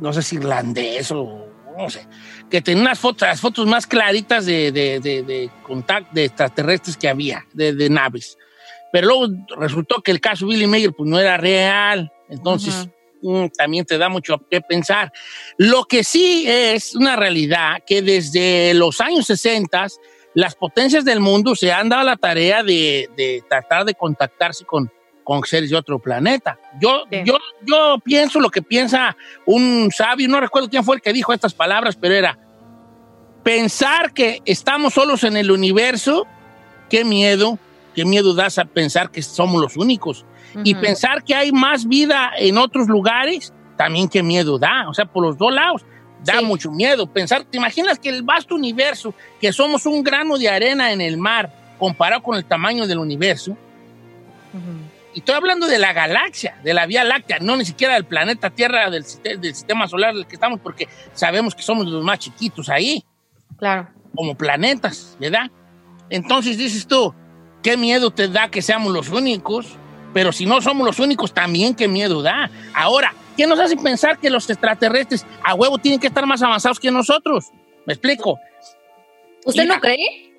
no 0.00 0.12
sé 0.12 0.22
si 0.22 0.36
irlandés 0.36 1.10
o 1.12 1.46
no 1.78 1.88
sé, 1.88 2.06
que 2.50 2.60
tenía 2.60 2.82
unas 2.82 2.98
fotos, 2.98 3.26
las 3.28 3.40
fotos 3.40 3.66
más 3.66 3.86
claritas 3.86 4.44
de, 4.44 4.70
de, 4.72 5.00
de, 5.00 5.22
de 5.22 5.50
contact- 5.66 6.10
de 6.10 6.24
extraterrestres 6.24 6.96
que 6.96 7.08
había, 7.08 7.46
de, 7.52 7.88
naves. 7.88 8.36
Pero 8.92 9.06
luego 9.06 9.32
resultó 9.56 10.02
que 10.02 10.10
el 10.10 10.20
caso 10.20 10.46
Billy 10.46 10.66
Mayer 10.66 10.92
pues 10.92 11.08
no 11.08 11.18
era 11.18 11.36
real, 11.36 12.12
entonces 12.28 12.86
mm, 12.86 12.90
también 13.56 13.84
te 13.84 13.98
da 13.98 14.08
mucho 14.08 14.38
que 14.50 14.60
pensar. 14.60 15.12
Lo 15.56 15.84
que 15.84 16.04
sí 16.04 16.44
es 16.46 16.94
una 16.94 17.16
realidad 17.16 17.78
que 17.86 18.02
desde 18.02 18.74
los 18.74 19.00
años 19.00 19.26
60 19.26 19.86
las 20.34 20.54
potencias 20.54 21.04
del 21.04 21.20
mundo 21.20 21.54
se 21.54 21.72
han 21.72 21.88
dado 21.88 22.04
la 22.04 22.16
tarea 22.16 22.62
de, 22.62 23.08
de 23.16 23.42
tratar 23.48 23.84
de 23.84 23.94
contactarse 23.94 24.64
con, 24.64 24.90
con 25.24 25.44
seres 25.44 25.70
de 25.70 25.76
otro 25.76 25.98
planeta. 25.98 26.58
Yo, 26.80 27.04
yo, 27.24 27.38
yo 27.66 27.96
pienso 28.02 28.40
lo 28.40 28.50
que 28.50 28.62
piensa 28.62 29.16
un 29.46 29.90
sabio, 29.92 30.28
no 30.28 30.40
recuerdo 30.40 30.68
quién 30.68 30.84
fue 30.84 30.96
el 30.96 31.02
que 31.02 31.12
dijo 31.12 31.32
estas 31.32 31.54
palabras, 31.54 31.96
pero 31.96 32.14
era 32.14 32.38
pensar 33.42 34.12
que 34.12 34.40
estamos 34.44 34.94
solos 34.94 35.24
en 35.24 35.36
el 35.36 35.50
universo, 35.50 36.26
qué 36.88 37.04
miedo, 37.04 37.58
qué 37.94 38.04
miedo 38.04 38.34
das 38.34 38.58
a 38.58 38.64
pensar 38.64 39.10
que 39.10 39.22
somos 39.22 39.60
los 39.60 39.76
únicos. 39.76 40.24
Y 40.64 40.74
Ujú. 40.74 40.82
pensar 40.82 41.22
que 41.22 41.34
hay 41.34 41.52
más 41.52 41.86
vida 41.86 42.32
en 42.36 42.58
otros 42.58 42.88
lugares, 42.88 43.52
también 43.76 44.08
qué 44.08 44.22
miedo 44.22 44.58
da. 44.58 44.88
O 44.88 44.94
sea, 44.94 45.06
por 45.06 45.24
los 45.24 45.38
dos 45.38 45.52
lados. 45.52 45.84
Da 46.22 46.42
mucho 46.42 46.70
miedo 46.70 47.06
pensar. 47.06 47.44
¿Te 47.44 47.56
imaginas 47.56 47.98
que 47.98 48.10
el 48.10 48.22
vasto 48.22 48.54
universo, 48.54 49.14
que 49.40 49.54
somos 49.54 49.86
un 49.86 50.02
grano 50.02 50.36
de 50.36 50.50
arena 50.50 50.92
en 50.92 51.00
el 51.00 51.16
mar, 51.16 51.50
comparado 51.78 52.22
con 52.22 52.36
el 52.36 52.44
tamaño 52.44 52.86
del 52.86 52.98
universo? 52.98 53.56
Y 55.14 55.20
estoy 55.20 55.34
hablando 55.34 55.66
de 55.66 55.78
la 55.78 55.92
galaxia, 55.92 56.60
de 56.62 56.74
la 56.74 56.84
Vía 56.86 57.04
Láctea, 57.04 57.38
no 57.40 57.56
ni 57.56 57.64
siquiera 57.64 57.94
del 57.94 58.04
planeta 58.04 58.50
Tierra, 58.50 58.90
del, 58.90 59.04
del 59.22 59.54
sistema 59.54 59.88
solar 59.88 60.10
en 60.10 60.18
el 60.18 60.26
que 60.26 60.34
estamos, 60.36 60.60
porque 60.60 60.88
sabemos 61.14 61.54
que 61.54 61.62
somos 61.62 61.86
los 61.86 62.04
más 62.04 62.18
chiquitos 62.18 62.68
ahí. 62.68 63.02
Claro. 63.56 63.88
Como 64.14 64.36
planetas, 64.36 65.16
¿verdad? 65.18 65.50
Entonces 66.10 66.58
dices 66.58 66.86
tú, 66.86 67.14
qué 67.62 67.76
miedo 67.76 68.10
te 68.10 68.28
da 68.28 68.50
que 68.50 68.62
seamos 68.62 68.92
los 68.92 69.08
únicos, 69.08 69.66
pero 70.12 70.32
si 70.32 70.46
no 70.46 70.60
somos 70.60 70.86
los 70.86 70.98
únicos, 70.98 71.32
también 71.32 71.74
qué 71.74 71.88
miedo 71.88 72.22
da. 72.22 72.50
Ahora, 72.74 73.14
¿qué 73.36 73.46
nos 73.46 73.58
hace 73.58 73.76
pensar 73.76 74.18
que 74.18 74.30
los 74.30 74.48
extraterrestres 74.50 75.26
a 75.44 75.54
huevo 75.54 75.78
tienen 75.78 76.00
que 76.00 76.08
estar 76.08 76.26
más 76.26 76.42
avanzados 76.42 76.80
que 76.80 76.90
nosotros? 76.90 77.46
¿Me 77.86 77.94
explico? 77.94 78.38
¿Usted 79.44 79.62
Mira, 79.62 79.76
no 79.76 79.80
cree? 79.80 80.34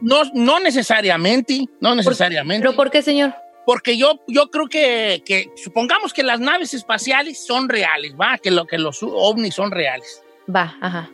No, 0.00 0.22
no 0.34 0.60
necesariamente, 0.60 1.66
no 1.80 1.94
necesariamente. 1.94 2.66
¿Pero 2.66 2.76
por 2.76 2.90
qué, 2.90 3.02
señor? 3.02 3.34
Porque 3.64 3.96
yo, 3.96 4.20
yo 4.26 4.50
creo 4.50 4.66
que, 4.66 5.22
que 5.24 5.50
supongamos 5.62 6.12
que 6.12 6.24
las 6.24 6.40
naves 6.40 6.74
espaciales 6.74 7.44
son 7.44 7.68
reales, 7.68 8.14
¿va? 8.20 8.38
Que, 8.38 8.50
lo, 8.50 8.66
que 8.66 8.78
los 8.78 8.98
ovnis 9.02 9.54
son 9.54 9.70
reales. 9.70 10.22
Va, 10.52 10.76
ajá. 10.80 11.08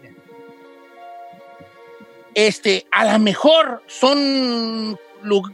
Este, 2.34 2.86
a 2.90 3.12
lo 3.12 3.18
mejor 3.18 3.82
son 3.86 4.98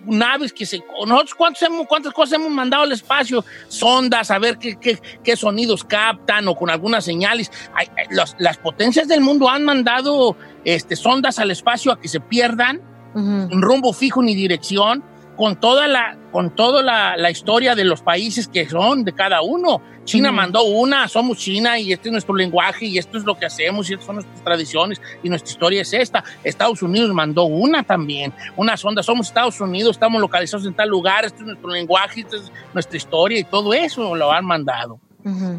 naves 0.07 0.53
que 0.53 0.67
se... 0.67 0.83
Nosotros, 1.07 1.35
¿cuántos 1.35 1.63
hemos- 1.63 1.87
¿cuántas 1.87 2.13
cosas 2.13 2.35
hemos 2.35 2.51
mandado 2.51 2.83
al 2.85 2.93
espacio? 2.93 3.45
Sondas, 3.69 4.31
a 4.31 4.39
ver 4.39 4.59
qué, 4.59 4.77
qué- 4.81 5.01
qué 5.23 5.37
sonidos 5.37 5.85
captan 5.85 6.47
o 6.49 6.55
con 6.55 6.71
algunas 6.71 7.05
señales. 7.05 7.51
Hay- 7.75 7.89
los- 8.11 8.35
las 8.39 8.57
potencias 8.59 9.09
del 9.09 9.21
mundo 9.21 9.49
han 9.49 9.65
mandado 9.65 10.37
este, 10.65 10.97
sondas 10.97 11.39
al 11.39 11.51
espacio 11.51 11.93
a 11.93 12.01
que 12.01 12.09
se 12.09 12.21
pierdan 12.21 12.81
sin 13.15 13.63
rumbo 13.63 13.93
fijo 13.93 14.23
ni 14.23 14.35
dirección, 14.35 15.05
con 15.37 15.59
toda 15.61 15.87
la, 15.89 16.17
con 16.33 16.55
toda 16.55 16.83
la, 16.83 17.17
la 17.17 17.31
historia 17.31 17.75
de 17.75 17.85
los 17.85 18.03
países 18.03 18.47
que 18.49 18.69
son 18.69 19.05
de 19.05 19.13
cada 19.13 19.43
uno. 19.43 19.83
China 20.05 20.31
mandó 20.33 20.65
una, 20.65 21.09
somos 21.09 21.39
China 21.39 21.79
y 21.79 21.93
este 21.93 22.09
es 22.09 22.13
nuestro 22.13 22.35
lenguaje 22.35 22.85
y 22.85 22.99
esto 22.99 23.17
es 23.17 23.25
lo 23.25 23.39
que 23.39 23.47
hacemos 23.47 23.89
y 23.89 23.95
estas 23.95 24.07
son 24.07 24.17
nuestras 24.17 24.45
tradiciones 24.45 25.01
y 25.23 25.29
nuestra 25.31 25.51
historia 25.51 25.81
es 25.83 25.93
esta. 25.95 26.23
Estados 26.45 26.83
Unidos 26.83 27.13
mandó 27.15 27.45
una 27.45 27.83
también, 27.83 28.33
una 28.57 28.77
sonda, 28.77 29.03
somos 29.03 29.29
Estados 29.29 29.59
Unidos, 29.61 29.93
estamos 29.97 30.21
localizados 30.21 30.67
en 30.67 30.75
tal 30.75 30.91
lugar, 30.91 31.25
este 31.25 31.41
es 31.41 31.47
nuestro 31.47 31.71
lenguaje, 31.71 32.21
esta 32.21 32.37
es 32.37 32.53
nuestra 32.75 32.97
historia 32.99 33.39
y 33.41 33.45
todo 33.45 33.73
eso 33.73 34.15
lo 34.15 34.31
han 34.31 34.45
mandado. 34.45 35.01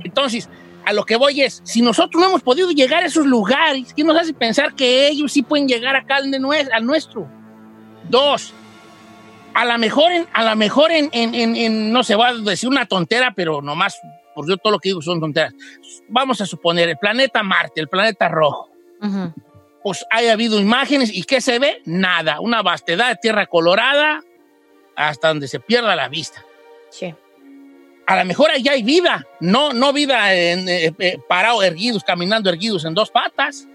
Entonces, 0.03 0.47
a 0.85 0.93
lo 0.93 1.03
que 1.05 1.15
voy 1.15 1.41
es, 1.41 1.61
si 1.65 1.81
nosotros 1.81 2.21
no 2.21 2.29
hemos 2.29 2.43
podido 2.43 2.69
llegar 2.69 3.01
a 3.03 3.07
esos 3.07 3.25
lugares, 3.25 3.91
¿qué 3.95 4.03
nos 4.03 4.15
hace 4.15 4.31
pensar 4.35 4.75
que 4.75 5.07
ellos 5.07 5.31
sí 5.31 5.41
pueden 5.41 5.67
llegar 5.67 5.95
acá 5.95 6.17
al, 6.17 6.29
de 6.29 6.39
nue- 6.39 6.69
al 6.71 6.85
nuestro? 6.85 7.27
Dos, 8.07 8.53
a 9.55 9.65
lo 9.65 9.77
mejor, 9.79 10.11
en, 10.11 10.27
a 10.33 10.43
lo 10.43 10.55
mejor 10.55 10.91
en, 10.91 11.09
en- 11.13 11.33
en- 11.55 11.91
no 11.91 12.03
se 12.03 12.15
va 12.15 12.27
a 12.29 12.33
decir 12.33 12.69
una 12.69 12.85
tontera, 12.85 13.33
pero 13.35 13.61
nomás, 13.61 13.97
por 14.35 14.47
yo 14.47 14.57
todo 14.57 14.73
lo 14.73 14.79
que 14.79 14.89
digo 14.89 15.01
son 15.01 15.19
tonteras. 15.19 15.53
Vamos 16.09 16.41
a 16.41 16.45
suponer, 16.45 16.89
el 16.89 16.97
planeta 16.97 17.41
Marte, 17.41 17.81
el 17.81 17.87
planeta 17.87 18.27
rojo. 18.27 18.69
Pues 19.81 20.05
haya 20.11 20.33
habido 20.33 20.59
imágenes 20.59 21.11
y 21.13 21.23
¿qué 21.23 21.41
se 21.41 21.59
ve? 21.59 21.81
Nada, 21.85 22.39
una 22.39 22.61
vastedad 22.61 23.09
de 23.09 23.15
tierra 23.17 23.45
colorada 23.45 24.21
hasta 24.95 25.27
donde 25.29 25.47
se 25.47 25.59
pierda 25.59 25.95
la 25.95 26.07
vista. 26.09 26.43
Sí. 26.89 27.13
A 28.07 28.15
lo 28.17 28.25
mejor 28.25 28.51
allá 28.51 28.73
hay 28.73 28.83
vida, 28.83 29.25
no, 29.39 29.73
no 29.73 29.93
vida 29.93 30.33
eh, 30.35 30.93
eh, 30.99 31.17
parado, 31.27 31.63
erguidos, 31.63 32.03
caminando 32.03 32.49
erguidos 32.49 32.85
en 32.85 32.93
dos 32.93 33.09
patas. 33.11 33.67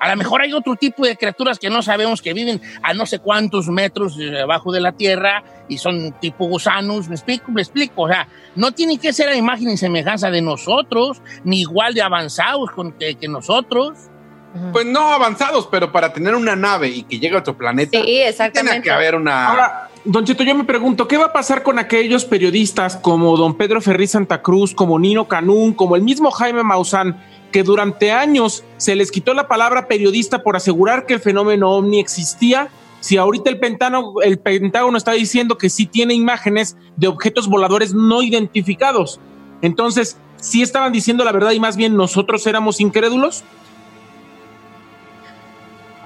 A 0.00 0.10
lo 0.10 0.16
mejor 0.16 0.42
hay 0.42 0.52
otro 0.52 0.76
tipo 0.76 1.04
de 1.04 1.16
criaturas 1.16 1.58
que 1.58 1.70
no 1.70 1.82
sabemos 1.82 2.22
que 2.22 2.32
viven 2.32 2.60
a 2.82 2.94
no 2.94 3.04
sé 3.06 3.18
cuántos 3.18 3.68
metros 3.68 4.16
abajo 4.42 4.72
de 4.72 4.80
la 4.80 4.92
tierra 4.92 5.42
y 5.68 5.78
son 5.78 6.12
tipo 6.20 6.46
gusanos. 6.46 7.08
¿Me 7.08 7.14
explico? 7.16 7.50
¿Me 7.50 7.62
explico? 7.62 8.02
O 8.02 8.08
sea, 8.08 8.28
no 8.54 8.72
tienen 8.72 8.98
que 8.98 9.12
ser 9.12 9.28
a 9.28 9.36
imagen 9.36 9.68
y 9.70 9.76
semejanza 9.76 10.30
de 10.30 10.40
nosotros, 10.42 11.20
ni 11.44 11.60
igual 11.60 11.94
de 11.94 12.02
avanzados 12.02 12.70
con- 12.70 12.92
que, 12.92 13.16
que 13.16 13.28
nosotros. 13.28 13.96
Pues 14.72 14.86
no 14.86 15.12
avanzados, 15.12 15.68
pero 15.70 15.92
para 15.92 16.10
tener 16.12 16.34
una 16.34 16.56
nave 16.56 16.88
y 16.88 17.02
que 17.02 17.18
llegue 17.18 17.36
a 17.36 17.40
otro 17.40 17.56
planeta, 17.56 18.00
Sí, 18.02 18.18
exactamente. 18.22 18.70
tiene 18.72 18.82
que 18.82 18.90
haber 18.90 19.14
una... 19.14 19.46
Ahora, 19.48 19.90
Don 20.06 20.24
Cheto, 20.24 20.42
yo 20.42 20.54
me 20.54 20.64
pregunto, 20.64 21.06
¿qué 21.06 21.18
va 21.18 21.26
a 21.26 21.32
pasar 21.34 21.62
con 21.62 21.78
aquellos 21.78 22.24
periodistas 22.24 22.96
como 22.96 23.36
don 23.36 23.58
Pedro 23.58 23.82
Ferri 23.82 24.06
Santa 24.06 24.40
Cruz, 24.40 24.74
como 24.74 24.98
Nino 24.98 25.28
Canún, 25.28 25.74
como 25.74 25.96
el 25.96 26.02
mismo 26.02 26.30
Jaime 26.30 26.62
Maussan, 26.62 27.22
que 27.52 27.62
durante 27.62 28.12
años 28.12 28.64
se 28.76 28.94
les 28.94 29.10
quitó 29.10 29.34
la 29.34 29.48
palabra 29.48 29.88
periodista 29.88 30.42
por 30.42 30.56
asegurar 30.56 31.06
que 31.06 31.14
el 31.14 31.20
fenómeno 31.20 31.70
ovni 31.70 32.00
existía? 32.00 32.68
Si 33.00 33.16
ahorita 33.16 33.48
el 33.50 33.58
Pentágono, 33.58 34.20
el 34.22 34.38
Pentágono 34.38 34.98
está 34.98 35.12
diciendo 35.12 35.56
que 35.56 35.70
sí 35.70 35.86
tiene 35.86 36.14
imágenes 36.14 36.76
de 36.96 37.06
objetos 37.06 37.48
voladores 37.48 37.94
no 37.94 38.22
identificados. 38.22 39.20
Entonces, 39.62 40.18
¿sí 40.36 40.62
estaban 40.62 40.92
diciendo 40.92 41.24
la 41.24 41.32
verdad 41.32 41.52
y 41.52 41.60
más 41.60 41.76
bien 41.76 41.96
nosotros 41.96 42.46
éramos 42.46 42.80
incrédulos? 42.80 43.44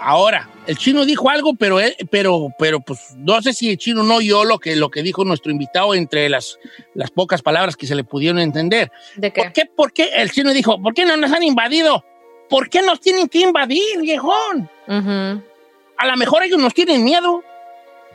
Ahora, 0.05 0.49
el 0.67 0.77
chino 0.77 1.05
dijo 1.05 1.31
algo, 1.31 1.55
pero, 1.55 1.79
pero, 2.11 2.49
pero 2.59 2.81
pues 2.81 3.15
no 3.17 3.41
sé 3.41 3.53
si 3.53 3.71
el 3.71 3.79
chino 3.79 4.03
no 4.03 4.17
oyó 4.17 4.45
lo 4.45 4.59
que, 4.59 4.75
lo 4.75 4.91
que 4.91 5.03
dijo 5.03 5.25
nuestro 5.25 5.53
invitado 5.53 5.95
entre 5.95 6.29
las, 6.29 6.59
las 6.95 7.13
pocas 7.13 7.41
palabras 7.41 7.77
que 7.77 7.87
se 7.87 7.95
le 7.95 8.03
pudieron 8.03 8.41
entender. 8.41 8.91
¿De 9.15 9.33
qué? 9.33 9.43
¿Por 9.43 9.53
qué? 9.53 9.67
¿Por 9.67 9.93
qué? 9.93 10.11
El 10.17 10.33
chino 10.33 10.53
dijo, 10.53 10.83
¿por 10.83 10.93
qué 10.93 11.05
no 11.05 11.17
nos 11.17 11.31
han 11.31 11.45
invadido? 11.45 12.05
¿Por 12.49 12.69
qué 12.69 12.83
nos 12.83 13.01
tienen 13.01 13.29
que 13.29 13.39
invadir, 13.39 14.01
viejón? 14.01 14.69
A 14.89 16.07
lo 16.07 16.17
mejor 16.17 16.43
ellos 16.43 16.59
nos 16.59 16.75
tienen 16.75 17.05
miedo. 17.05 17.45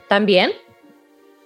¿También? 0.10 0.52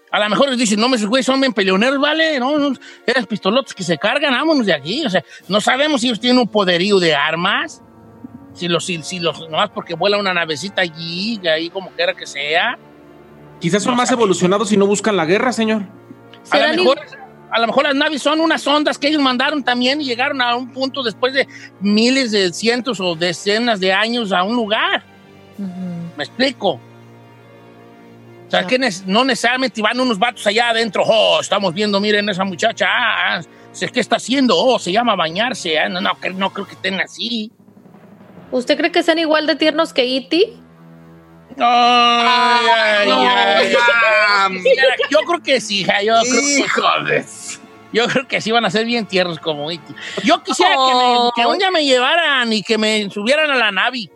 A 0.09 0.19
lo 0.19 0.27
mejor 0.27 0.47
ellos 0.47 0.59
dicen, 0.59 0.79
no, 0.79 0.93
esos 0.93 1.07
güeyes 1.07 1.25
son 1.25 1.39
bien 1.39 1.53
peleoneros, 1.53 1.99
¿vale? 1.99 2.39
No, 2.39 2.57
no, 2.57 2.75
eran 3.05 3.25
pistolotes 3.25 3.75
que 3.75 3.83
se 3.83 3.97
cargan, 3.97 4.33
vámonos 4.33 4.65
de 4.65 4.73
aquí. 4.73 5.05
O 5.05 5.09
sea, 5.09 5.23
no 5.47 5.61
sabemos 5.61 6.01
si 6.01 6.07
ellos 6.07 6.19
tienen 6.19 6.39
un 6.39 6.47
poderío 6.47 6.99
de 6.99 7.13
armas. 7.13 7.81
Si 8.53 8.67
los, 8.67 8.85
si, 8.85 9.01
si 9.01 9.19
los, 9.19 9.39
nomás 9.49 9.69
porque 9.69 9.95
vuela 9.95 10.17
una 10.17 10.33
navecita 10.33 10.81
allí, 10.81 11.39
y 11.41 11.47
ahí 11.47 11.69
como 11.69 11.89
quiera 11.91 12.13
que 12.13 12.25
sea. 12.25 12.77
Quizás 13.59 13.83
son 13.83 13.95
más 13.95 14.11
evolucionados 14.11 14.71
y 14.71 14.77
no 14.77 14.85
buscan 14.85 15.15
la 15.15 15.25
guerra, 15.25 15.53
señor. 15.53 15.83
A 16.49 16.57
lo, 16.57 16.83
mejor, 16.83 16.99
a 17.51 17.59
lo 17.59 17.67
mejor 17.67 17.83
las 17.83 17.95
naves 17.95 18.21
son 18.21 18.39
unas 18.39 18.65
ondas 18.65 18.97
que 18.97 19.07
ellos 19.07 19.21
mandaron 19.21 19.63
también 19.63 20.01
y 20.01 20.05
llegaron 20.05 20.41
a 20.41 20.55
un 20.55 20.71
punto 20.71 21.03
después 21.03 21.33
de 21.33 21.47
miles 21.79 22.31
de 22.31 22.51
cientos 22.51 22.99
o 22.99 23.15
decenas 23.15 23.79
de 23.79 23.93
años 23.93 24.31
a 24.31 24.43
un 24.43 24.55
lugar. 24.55 25.03
¿Me 26.17 26.23
explico? 26.23 26.79
O 28.47 28.51
sea, 28.51 28.67
que 28.67 28.77
no 29.05 29.23
necesariamente 29.23 29.81
van 29.81 29.97
unos 29.99 30.19
vatos 30.19 30.45
allá 30.45 30.71
adentro. 30.71 31.03
Oh, 31.05 31.39
estamos 31.39 31.73
viendo, 31.73 32.01
miren 32.01 32.27
esa 32.27 32.43
muchacha. 32.43 32.85
Ah, 32.89 33.37
ah, 33.37 33.41
sé 33.71 33.87
¿Qué 33.87 34.01
está 34.01 34.17
haciendo? 34.17 34.57
Oh, 34.57 34.77
se 34.77 34.91
llama 34.91 35.15
bañarse. 35.15 35.79
Ah, 35.79 35.87
no, 35.87 36.01
no, 36.01 36.11
no 36.33 36.49
creo 36.51 36.67
que 36.67 36.73
estén 36.73 36.99
así. 36.99 37.49
¿Usted 38.51 38.77
cree 38.77 38.91
que 38.91 39.03
sean 39.03 39.19
igual 39.19 39.47
de 39.47 39.55
tiernos 39.55 39.93
que 39.93 40.03
E? 40.03 40.27
Ay, 41.57 42.67
ay, 42.75 43.07
no. 43.09 43.19
ay, 43.21 43.75
ay. 43.75 44.49
Mira, 44.49 44.83
Yo 45.09 45.19
creo 45.19 45.41
que 45.41 45.59
sí, 45.61 45.81
hija, 45.81 46.01
yo 46.01 46.13
creo 46.21 46.41
que 46.41 46.63
Yo 47.93 48.07
creo 48.07 48.27
que 48.27 48.39
sí 48.41 48.51
van 48.51 48.63
a 48.65 48.69
ser 48.71 48.85
bien 48.85 49.05
tiernos 49.05 49.37
como 49.39 49.69
E.T. 49.69 49.83
Yo 50.23 50.41
quisiera 50.43 50.71
que, 50.75 50.93
me- 50.95 51.29
que 51.35 51.45
un 51.45 51.57
día 51.57 51.71
me 51.71 51.83
llevaran 51.85 52.51
y 52.53 52.63
que 52.63 52.77
me 52.77 53.09
subieran 53.09 53.51
a 53.51 53.55
la 53.55 53.71
nave 53.71 54.09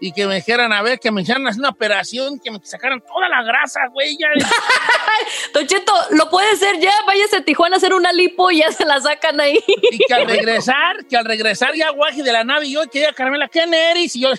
y 0.00 0.12
que 0.12 0.26
me 0.26 0.36
dijeran, 0.36 0.72
a 0.72 0.82
ver, 0.82 0.98
que 1.00 1.10
me 1.10 1.22
hicieran 1.22 1.46
hacer 1.46 1.58
una 1.60 1.70
operación, 1.70 2.38
que 2.38 2.50
me 2.50 2.58
sacaran 2.62 3.00
toda 3.00 3.28
la 3.28 3.42
grasa, 3.42 3.80
güey. 3.92 4.16
ya. 4.18 4.28
Don 5.54 5.66
Cheto, 5.66 5.92
lo 6.10 6.28
puede 6.30 6.50
hacer 6.50 6.78
ya. 6.80 6.92
Váyase 7.06 7.36
a 7.36 7.40
Tijuana 7.44 7.76
a 7.76 7.78
hacer 7.78 7.94
una 7.94 8.12
lipo 8.12 8.50
y 8.50 8.58
ya 8.58 8.70
se 8.72 8.84
la 8.84 9.00
sacan 9.00 9.40
ahí. 9.40 9.58
Y 9.66 9.98
que 9.98 10.14
al 10.14 10.26
regresar, 10.26 11.04
que 11.08 11.16
al 11.16 11.24
regresar 11.24 11.74
ya 11.74 11.90
guaje 11.90 12.22
de 12.22 12.32
la 12.32 12.44
nave, 12.44 12.66
y 12.66 12.72
yo 12.72 12.82
que 12.90 12.98
ella, 13.00 13.12
Carmela, 13.12 13.48
¿quién 13.48 13.72
eres? 13.72 14.14
Y 14.16 14.20
yo 14.20 14.30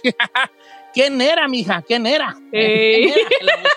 ¿quién 0.93 1.19
era, 1.21 1.47
mija? 1.47 1.81
¿Quién 1.81 2.05
era? 2.05 2.35
Ey. 2.51 3.11
¿Quién 3.13 3.27
era? 3.49 3.69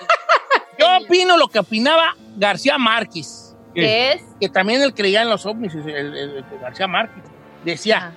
Yo 0.78 1.04
opino 1.04 1.36
lo 1.36 1.48
que 1.48 1.58
opinaba 1.58 2.14
García 2.36 2.78
Márquez. 2.78 3.54
¿Qué 3.74 4.12
es? 4.12 4.22
Que 4.40 4.48
también 4.48 4.82
él 4.82 4.92
creía 4.94 5.22
en 5.22 5.28
los 5.28 5.46
ovnis, 5.46 5.74
el, 5.74 5.88
el- 5.88 6.14
el 6.18 6.44
García 6.60 6.86
Márquez. 6.88 7.22
Decía, 7.64 8.12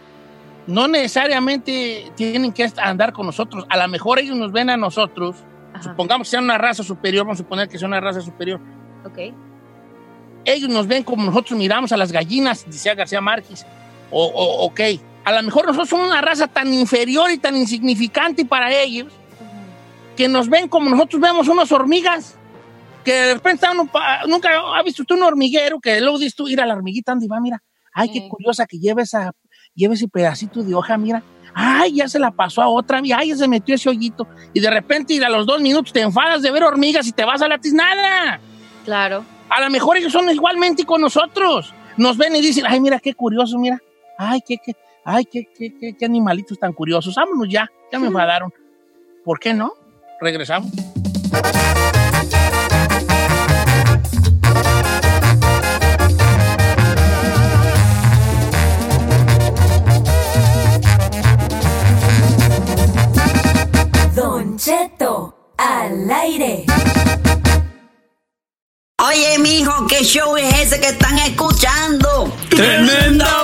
no 0.68 0.88
necesariamente 0.88 2.11
tienen 2.16 2.51
que 2.53 2.72
andar 2.78 3.14
con 3.14 3.26
nosotros. 3.26 3.66
A 3.70 3.78
lo 3.78 3.88
mejor 3.88 4.20
ellos 4.20 4.36
nos 4.38 4.51
ven 4.51 4.70
a 4.70 4.78
nosotros. 4.78 5.36
Supongamos 5.82 6.28
que 6.28 6.32
sean 6.32 6.43
una 6.45 6.57
raza 6.57 6.84
superior, 6.84 7.26
vamos 7.26 7.39
a 7.39 7.43
suponer 7.43 7.68
que 7.68 7.78
sea 7.80 7.88
una 7.88 7.99
raza 7.99 8.22
superior. 8.22 8.59
Ok. 9.05 9.18
Ellos 10.45 10.70
nos 10.70 10.88
ven 10.88 11.03
como 11.03 11.24
nosotros 11.26 11.57
miramos 11.57 11.91
a 11.91 11.97
las 11.97 12.11
gallinas, 12.11 12.66
decía 12.66 12.95
García 12.95 13.22
Márquez. 13.22 13.66
O, 14.11 14.26
o- 14.26 14.66
ok, 14.66 14.80
a 15.26 15.32
lo 15.32 15.41
mejor 15.43 15.66
nosotros 15.66 15.89
somos 15.89 16.07
una 16.07 16.22
raza 16.22 16.47
tan 16.47 16.72
inferior 16.74 17.32
y 17.32 17.38
tan 17.38 17.55
insignificante 17.55 18.45
para 18.45 18.72
ellos 18.74 19.11
que 20.16 20.28
nos 20.28 20.47
ven 20.49 20.68
como 20.68 20.89
nosotros 20.89 21.22
vemos 21.22 21.47
unas 21.47 21.72
hormigas. 21.72 22.38
Que 23.03 23.11
de 23.14 23.34
repente 23.34 23.66
uno 23.72 23.89
nunca 24.28 24.49
ha 24.78 24.84
visto 24.84 25.01
usted 25.01 25.16
un 25.16 25.24
hormiguero 25.24 25.80
que 25.82 25.99
luego 25.99 26.20
dices 26.20 26.36
tú, 26.36 26.45
mira 26.45 26.66
la 26.66 26.74
hormiguita, 26.76 27.11
¿dónde 27.14 27.28
va? 27.28 27.39
Mira, 27.41 27.61
ay, 27.93 28.09
qué 28.14 28.30
curiosa 28.30 28.66
que 28.66 28.80
lleva, 28.80 29.01
esa, 29.01 29.34
lleva 29.76 29.94
ese 29.94 30.08
pedacito 30.08 30.64
de 30.64 30.74
hoja, 30.74 30.98
mira. 30.98 31.24
ay, 31.56 31.96
ya 31.96 32.08
se 32.08 32.20
la 32.20 32.32
pasó 32.32 32.62
a 32.62 32.68
otra, 32.68 33.02
ay, 33.16 33.30
ya 33.30 33.36
se 33.36 33.48
metió 33.48 33.76
ese 33.76 33.90
hoyito. 33.90 34.28
Y 34.54 34.60
de 34.60 34.70
repente, 34.70 35.14
y 35.14 35.24
a 35.24 35.30
los 35.30 35.46
dos 35.46 35.62
minutos 35.62 35.94
te 35.94 36.02
enfadas 36.02 36.42
de 36.42 36.52
ver 36.52 36.64
hormigas 36.64 37.06
y 37.08 37.12
te 37.12 37.26
vas 37.26 37.42
a 37.42 37.48
la 37.48 37.58
tiznada. 37.58 38.40
Claro. 38.86 39.24
A 39.50 39.62
lo 39.62 39.70
mejor 39.70 39.98
ellos 39.98 40.12
son 40.12 40.30
igualmente 40.30 40.84
con 40.86 41.02
nosotros. 41.02 41.74
Nos 41.98 42.18
ven 42.18 42.36
y 42.36 42.42
dicen, 42.42 42.66
ay, 42.68 42.80
mira 42.80 43.00
qué 43.00 43.14
curioso, 43.14 43.58
mira. 43.60 43.80
Ay, 44.18 44.42
qué, 44.46 44.58
qué, 44.64 44.76
ay, 45.06 45.26
qué, 45.26 45.48
qué, 45.56 45.78
qué, 45.78 45.96
qué 45.96 46.06
animalitos 46.06 46.58
tan 46.58 46.74
curiosos. 46.74 47.16
Vámonos 47.16 47.48
ya, 47.50 47.70
ya 47.92 48.00
me 48.00 48.08
enfadaron. 48.08 48.52
¿Por 49.24 49.40
qué 49.40 49.54
no? 49.54 49.74
Regresamos. 50.20 50.72
Cheto 64.64 65.51
al 65.57 66.09
aire. 66.09 66.64
Oye, 69.05 69.38
mijo, 69.39 69.86
¿qué 69.88 70.05
show 70.05 70.38
es 70.38 70.57
ese 70.57 70.80
que 70.80 70.88
están 70.88 71.20
escuchando? 71.20 72.32
¡Tremenda 72.49 73.43